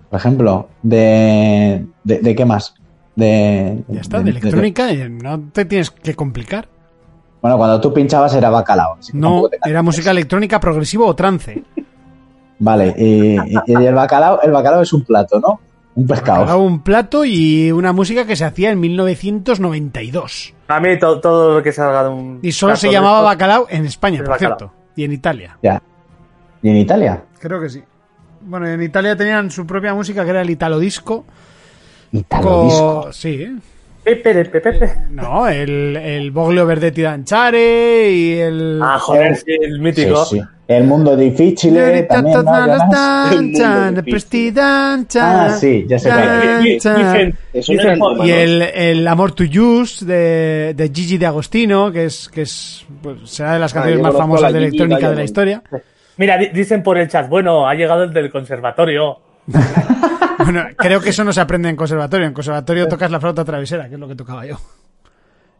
[0.08, 1.86] por ejemplo, de.
[2.02, 2.74] ¿De, de qué más?
[3.14, 3.82] De.
[3.88, 6.68] Ya está, de electrónica eh, no te tienes que complicar.
[7.42, 8.98] Bueno, cuando tú pinchabas era bacalao.
[9.12, 11.62] No, era música electrónica progresivo o trance.
[12.60, 15.58] Vale, y, y- y el bacalao, el bacalao es un plato, ¿no?
[15.96, 16.44] Un pescado.
[16.44, 20.54] Era un plato y una música que se hacía en 1992.
[20.68, 22.38] A mí to- todo lo que salga de un.
[22.42, 24.58] Y solo se llamaba bacalao en España, por bacalao.
[24.58, 24.74] cierto.
[24.96, 25.58] Y en Italia.
[25.62, 25.82] Ya.
[26.62, 27.22] ¿Y en Italia?
[27.40, 27.82] Creo que sí.
[28.42, 31.24] Bueno, en Italia tenían su propia música que era el Italo Disco.
[32.12, 33.08] Italo disco.
[33.12, 33.56] Sí, ¿eh?
[34.02, 34.94] Pepe, Pepe, Pepe.
[35.10, 38.80] No, el, el Boglio Verdetti Danciare y el...
[38.82, 40.24] Ah, joder, sí, el mítico.
[40.24, 40.44] Sí, sí.
[40.70, 42.06] El mundo difícil eh.
[45.20, 46.62] Ah, sí, ya sé cuál.
[48.24, 52.86] Y el, el Amor to Use de, de Gigi de Agostino, que es, que es
[53.02, 55.62] pues, será de las Ah, canciones más famosas de Gigi electrónica de la historia.
[56.16, 59.18] Mira, di- dicen por el chat, bueno, ha llegado el del conservatorio.
[60.42, 62.26] Bueno, creo que eso no se aprende en conservatorio.
[62.26, 64.56] En conservatorio tocas la flauta travesera, que es lo que tocaba yo.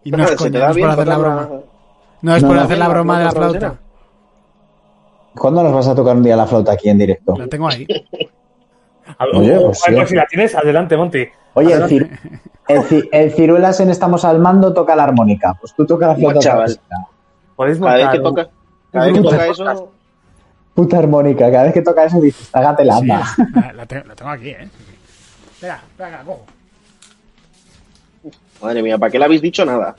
[0.04, 1.48] Y no es coña, no por hacer la broma.
[2.22, 3.80] No es por hacer la broma de la flauta flauta.
[5.35, 7.36] ¿Cuándo nos vas a tocar un día la flauta aquí en directo?
[7.36, 7.86] La tengo ahí.
[9.35, 10.07] Oye, pues sí.
[10.07, 11.27] si la tienes, adelante, Monty.
[11.55, 12.19] Oye, el, cir-
[12.69, 15.55] el, ci- el ciruelas en Estamos al Mando toca la armónica.
[15.61, 16.39] Pues tú tocas la flauta.
[16.40, 16.66] chaval.
[16.78, 17.09] travesera.
[17.57, 18.48] Podéis Cada vez que toca,
[18.93, 19.93] cada vez que toca eso,
[20.74, 21.51] Puta armónica.
[21.51, 23.24] Cada vez que toca eso dices, tágate la Sí, anda.
[23.55, 24.69] la, la tengo, la tengo aquí, ¿eh?
[25.55, 26.44] Espera, espera, cojo.
[28.62, 29.94] madre mía, ¿para qué le habéis dicho nada?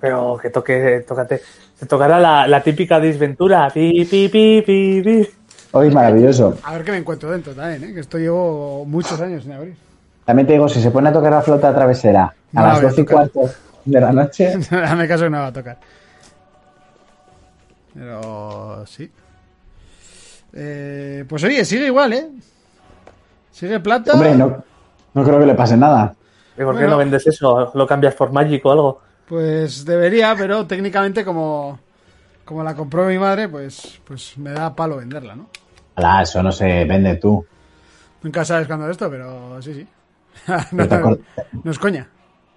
[0.00, 1.40] Pero que toque, tócate.
[1.78, 3.70] Se tocará la, la típica disventura.
[3.72, 5.28] Pi, pi, pi, pi, pi.
[5.72, 6.58] Hoy maravilloso.
[6.64, 7.94] A ver qué me encuentro dentro también, ¿eh?
[7.94, 9.76] Que esto llevo muchos años sin abrir.
[10.24, 12.24] También te digo, si se pone a tocar la flauta travesera
[12.54, 13.40] a No las 12 y cuarto
[13.84, 15.78] de la noche, Dame caso que no va a tocar.
[17.94, 19.10] Pero sí.
[20.52, 22.28] Eh, pues oye, sigue igual, ¿eh?
[23.52, 24.14] Sigue plata.
[24.14, 24.62] hombre, no,
[25.14, 26.14] no creo que le pase nada.
[26.56, 26.90] ¿Y por qué Bueno.
[26.90, 27.70] no vendes eso?
[27.74, 29.00] ¿Lo cambias por Magic o algo?
[29.28, 31.78] Pues debería, pero técnicamente como,
[32.44, 35.48] como la compró mi madre, pues, pues me da palo venderla, ¿no?
[35.96, 37.44] Alá, eso no se vende tú.
[38.22, 39.86] Nunca sabes cuándo es esto, pero sí, sí.
[40.72, 42.06] No, es coña.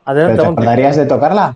[0.06, 1.56] ¿Pero te acordarías de tocarla?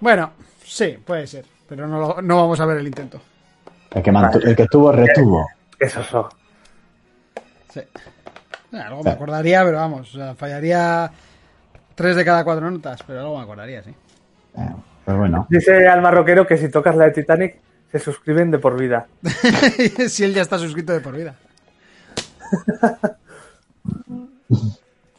[0.00, 0.32] Bueno,
[0.64, 3.20] sí, puede ser, pero no, lo- no vamos a ver el intento.
[3.94, 5.46] El que, mantu- el que tuvo, retuvo.
[5.78, 6.28] Eso, eso.
[7.72, 7.80] Sí.
[7.80, 11.10] Eh, algo me acordaría, pero vamos, o sea, fallaría
[11.94, 13.94] tres de cada cuatro notas, pero algo me acordaría, sí.
[15.04, 15.46] Pues bueno.
[15.50, 17.56] Dice al marroquero que si tocas la de Titanic,
[17.92, 19.06] se suscriben de por vida.
[20.08, 21.34] si él ya está suscrito de por vida.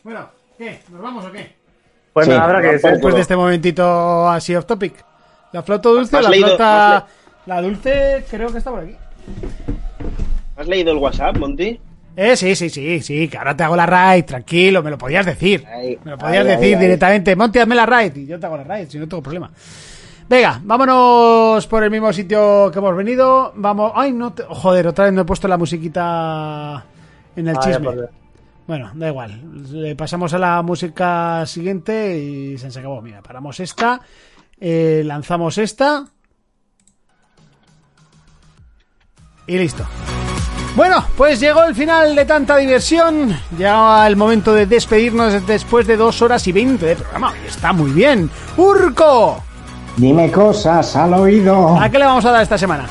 [0.04, 0.82] bueno, ¿qué?
[0.90, 1.56] ¿Nos vamos o qué?
[2.14, 2.78] Bueno, Sí, habrá que.
[2.78, 5.04] Después de este momentito así off topic.
[5.52, 7.08] La flauta dulce, ¿Has la leído- flauta...
[7.46, 8.96] La dulce creo que está por aquí.
[10.58, 11.80] ¿Has leído el WhatsApp, Monty?
[12.18, 15.26] Eh, sí, sí, sí, sí, que ahora te hago la raid, tranquilo, me lo podías
[15.26, 15.66] decir.
[15.68, 16.82] Ahí, me lo podías ahí, decir ahí.
[16.82, 19.52] directamente, Monty, hazme la raid y yo te hago la raid, si no tengo problema.
[20.27, 23.52] Venga, vámonos por el mismo sitio que hemos venido.
[23.58, 23.92] Vamos.
[23.94, 24.34] Ay, no.
[24.34, 26.84] te- Joder, otra vez no he puesto la musiquita
[27.35, 27.90] en el Ah, chisme.
[28.66, 29.72] Bueno, da igual.
[29.72, 33.02] Le pasamos a la música siguiente y se acabó.
[33.03, 34.02] Mira, paramos esta.
[34.60, 36.06] eh, lanzamos esta.
[39.45, 39.85] Y listo.
[40.76, 43.34] Bueno, pues llegó el final de tanta diversión.
[43.58, 47.34] Ya el momento de despedirnos después de dos horas y veinte de programa.
[47.44, 48.30] Y está muy bien.
[48.58, 49.42] ¡Urco!
[49.95, 51.80] Dime cosas al oído.
[51.80, 52.86] ¿A qué le vamos a dar esta semana?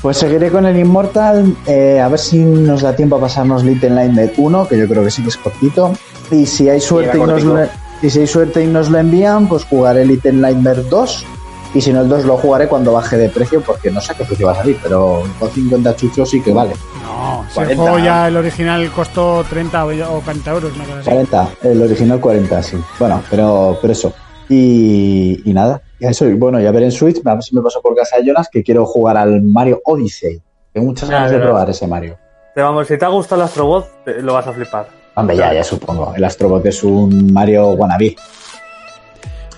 [0.00, 3.90] Pues seguiré con el Immortal, eh, a ver si nos da tiempo a pasarnos Little
[3.90, 5.92] Nightmare 1, que yo creo que sí que es cortito.
[6.30, 7.58] Y si hay suerte, y nos, lo,
[8.00, 11.26] y si hay suerte y nos lo envían, pues jugaré Little Nightmare 2.
[11.74, 14.24] Y si no, el 2 lo jugaré cuando baje de precio, porque no sé qué
[14.24, 16.74] precio va a salir, pero con 50 chuchos sí que vale.
[17.02, 17.82] No, si el 40.
[17.82, 21.10] juego ya el original costó 30 o o 40 euros, una cosa así.
[21.10, 22.76] 40, el original 40, sí.
[22.98, 24.12] Bueno, pero, pero eso.
[24.50, 26.26] Y, y nada, y eso.
[26.26, 28.48] Y bueno, ya veré en Switch, a ver si me paso por casa de Jonas,
[28.52, 30.42] que quiero jugar al Mario Odyssey.
[30.74, 32.18] Tengo muchas ganas de probar ese Mario.
[32.54, 33.88] Pero vamos, si te ha gustado el Astrobot,
[34.20, 34.88] lo vas a flipar.
[35.14, 36.12] Hombre, ya, ya supongo.
[36.14, 38.14] El Astrobot es un Mario wannabe.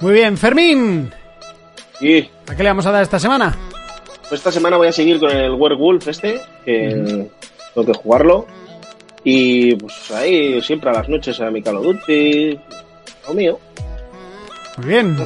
[0.00, 1.12] Muy bien, Fermín.
[2.48, 3.56] ¿A qué le vamos a dar esta semana?
[4.28, 7.28] pues esta semana voy a seguir con el Werewolf este, que
[7.74, 8.46] tengo que jugarlo.
[9.22, 12.58] Y pues ahí siempre a las noches a mi Call of Duty,
[13.28, 13.58] lo mío,
[14.78, 15.16] Muy bien.
[15.16, 15.24] ya.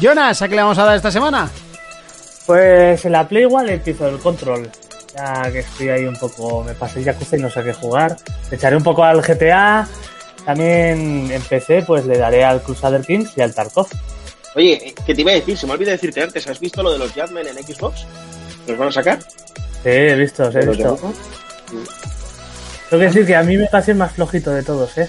[0.00, 1.48] Jonas, ¿a qué le vamos a dar esta semana?
[2.46, 4.68] Pues en la Play igual empiezo el control.
[5.16, 8.16] Ya que estoy ahí un poco, me pasé el Yakuza y no sé qué jugar.
[8.50, 9.86] Le echaré un poco al GTA.
[10.44, 13.88] también en PC pues le daré al Crusader Kings y al Tarkov.
[14.54, 15.56] Oye, ¿qué te iba a decir?
[15.56, 18.06] Se me olvidó decirte antes, ¿has visto lo de los Jadmen en Xbox?
[18.66, 19.20] ¿Los van a sacar?
[19.22, 20.96] Sí, he visto, he ¿Los de visto.
[22.90, 25.08] Tengo que decir que a mí me parece el más flojito de todos, ¿eh?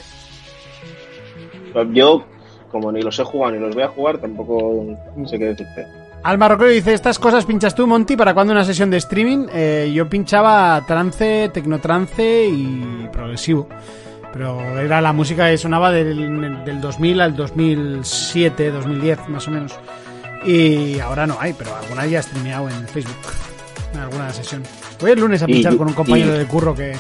[1.93, 2.23] Yo,
[2.69, 4.85] como ni los he jugado ni los voy a jugar, tampoco
[5.25, 5.87] sé qué decirte.
[6.23, 9.47] Al marroquero dice, estas cosas pinchas tú, Monty, ¿para cuándo una sesión de streaming?
[9.51, 13.67] Eh, yo pinchaba trance, tecnotrance y progresivo.
[14.33, 19.73] Pero era la música que sonaba del, del 2000 al 2007, 2010, más o menos.
[20.45, 23.15] Y ahora no hay, pero alguna ya he streameado en Facebook.
[23.93, 24.63] En alguna sesión.
[24.99, 26.95] Voy el lunes a Y- pinchar con un compañero y- de curro que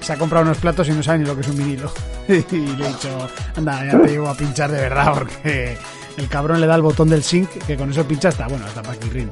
[0.00, 1.90] se ha comprado unos platos y no sabe ni lo que es un vinilo.
[2.28, 5.76] y le he dicho, anda, ya te llevo a pinchar de verdad porque
[6.16, 8.82] el cabrón le da el botón del sync que con eso pincha hasta, bueno, hasta
[9.12, 9.28] Ring.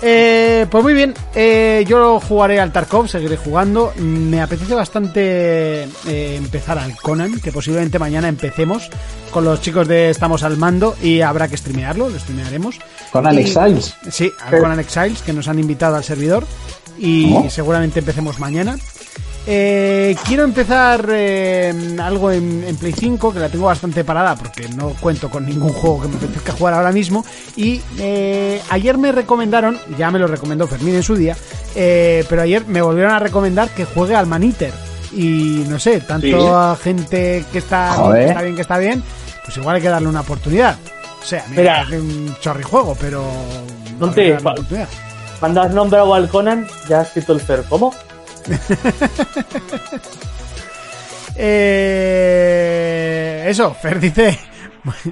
[0.00, 3.92] Eh, pues muy bien, eh, yo jugaré al Tarkov, seguiré jugando.
[3.98, 8.88] Me apetece bastante eh, empezar al Conan, que posiblemente mañana empecemos
[9.32, 12.76] con los chicos de Estamos al Mando y habrá que streamearlo, lo streamearemos.
[13.10, 13.94] Conan Y- Exiles.
[14.10, 16.44] Sí, al Conan Exiles, que nos han invitado al servidor
[16.96, 17.50] y ¿Cómo?
[17.50, 18.78] seguramente empecemos mañana.
[19.50, 24.68] Eh, quiero empezar eh, algo en, en Play 5, que la tengo bastante parada porque
[24.68, 27.24] no cuento con ningún juego que me apetezca jugar ahora mismo.
[27.56, 31.34] Y eh, ayer me recomendaron, ya me lo recomendó Fermín en su día,
[31.74, 34.72] eh, pero ayer me volvieron a recomendar que juegue al Maniter.
[35.12, 36.34] Y no sé, tanto Sí.
[36.36, 38.24] a gente que está, Joder.
[38.24, 39.02] que está bien, que está bien,
[39.46, 40.76] pues igual hay que darle una oportunidad.
[41.22, 41.76] O sea, Mira.
[41.84, 43.24] parece un chorrijuego, pero...
[43.98, 44.36] No te-.
[45.40, 47.64] Cuando has nombrado al Conan, ya has escrito el Fer.
[47.68, 47.94] ¿Cómo?
[51.80, 54.38] Eh, eso, Fer dice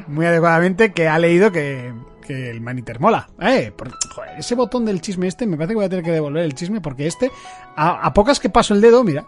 [0.08, 1.92] muy, adecuadamente que ha leído que,
[2.26, 3.28] que el Maniter mola.
[3.40, 6.10] Eh, por- joder, ese botón del chisme este, me parece que voy a tener que
[6.12, 7.30] devolver el chisme porque este,
[7.76, 9.24] a, a pocas que paso el dedo, mira,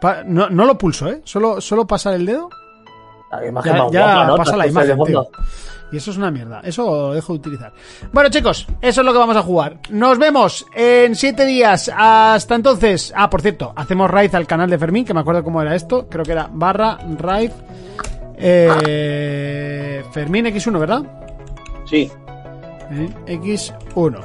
[0.00, 1.20] pa- no, no lo pulso, ¿eh?
[1.24, 2.48] Solo, solo pasar el dedo
[3.32, 4.36] La imagen ya, más ya guapa, ¿no?
[4.36, 5.28] pasa la imagen, tío.
[5.90, 6.60] Y eso es una mierda.
[6.62, 7.72] Eso lo dejo de utilizar.
[8.12, 9.78] Bueno, chicos, eso es lo que vamos a jugar.
[9.88, 11.90] Nos vemos en siete días.
[11.96, 13.12] Hasta entonces.
[13.16, 16.06] Ah, por cierto, hacemos raid al canal de Fermín, que me acuerdo cómo era esto.
[16.10, 17.52] Creo que era barra raid.
[18.36, 21.02] Eh, Fermín X1, ¿verdad?
[21.88, 22.10] Sí.
[22.90, 24.20] Eh, X1.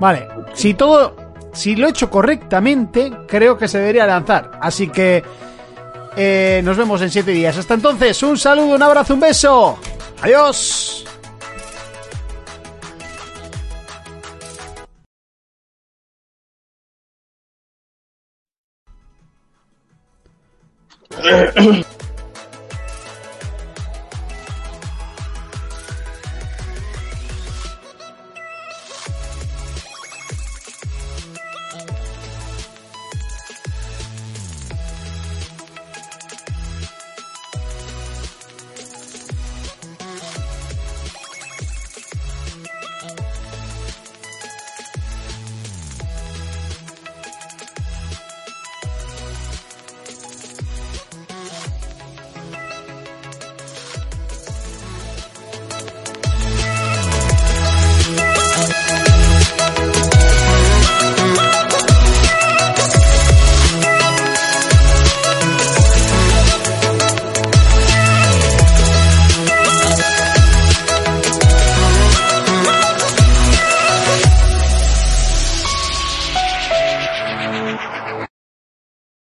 [0.00, 0.28] Vale.
[0.54, 1.14] Si todo.
[1.52, 4.52] Si lo he hecho correctamente, creo que se debería lanzar.
[4.60, 5.22] Así que.
[6.16, 7.56] eh, nos vemos en siete días.
[7.56, 9.78] Hasta entonces, un saludo, un abrazo, un beso.
[10.22, 11.04] Adiós.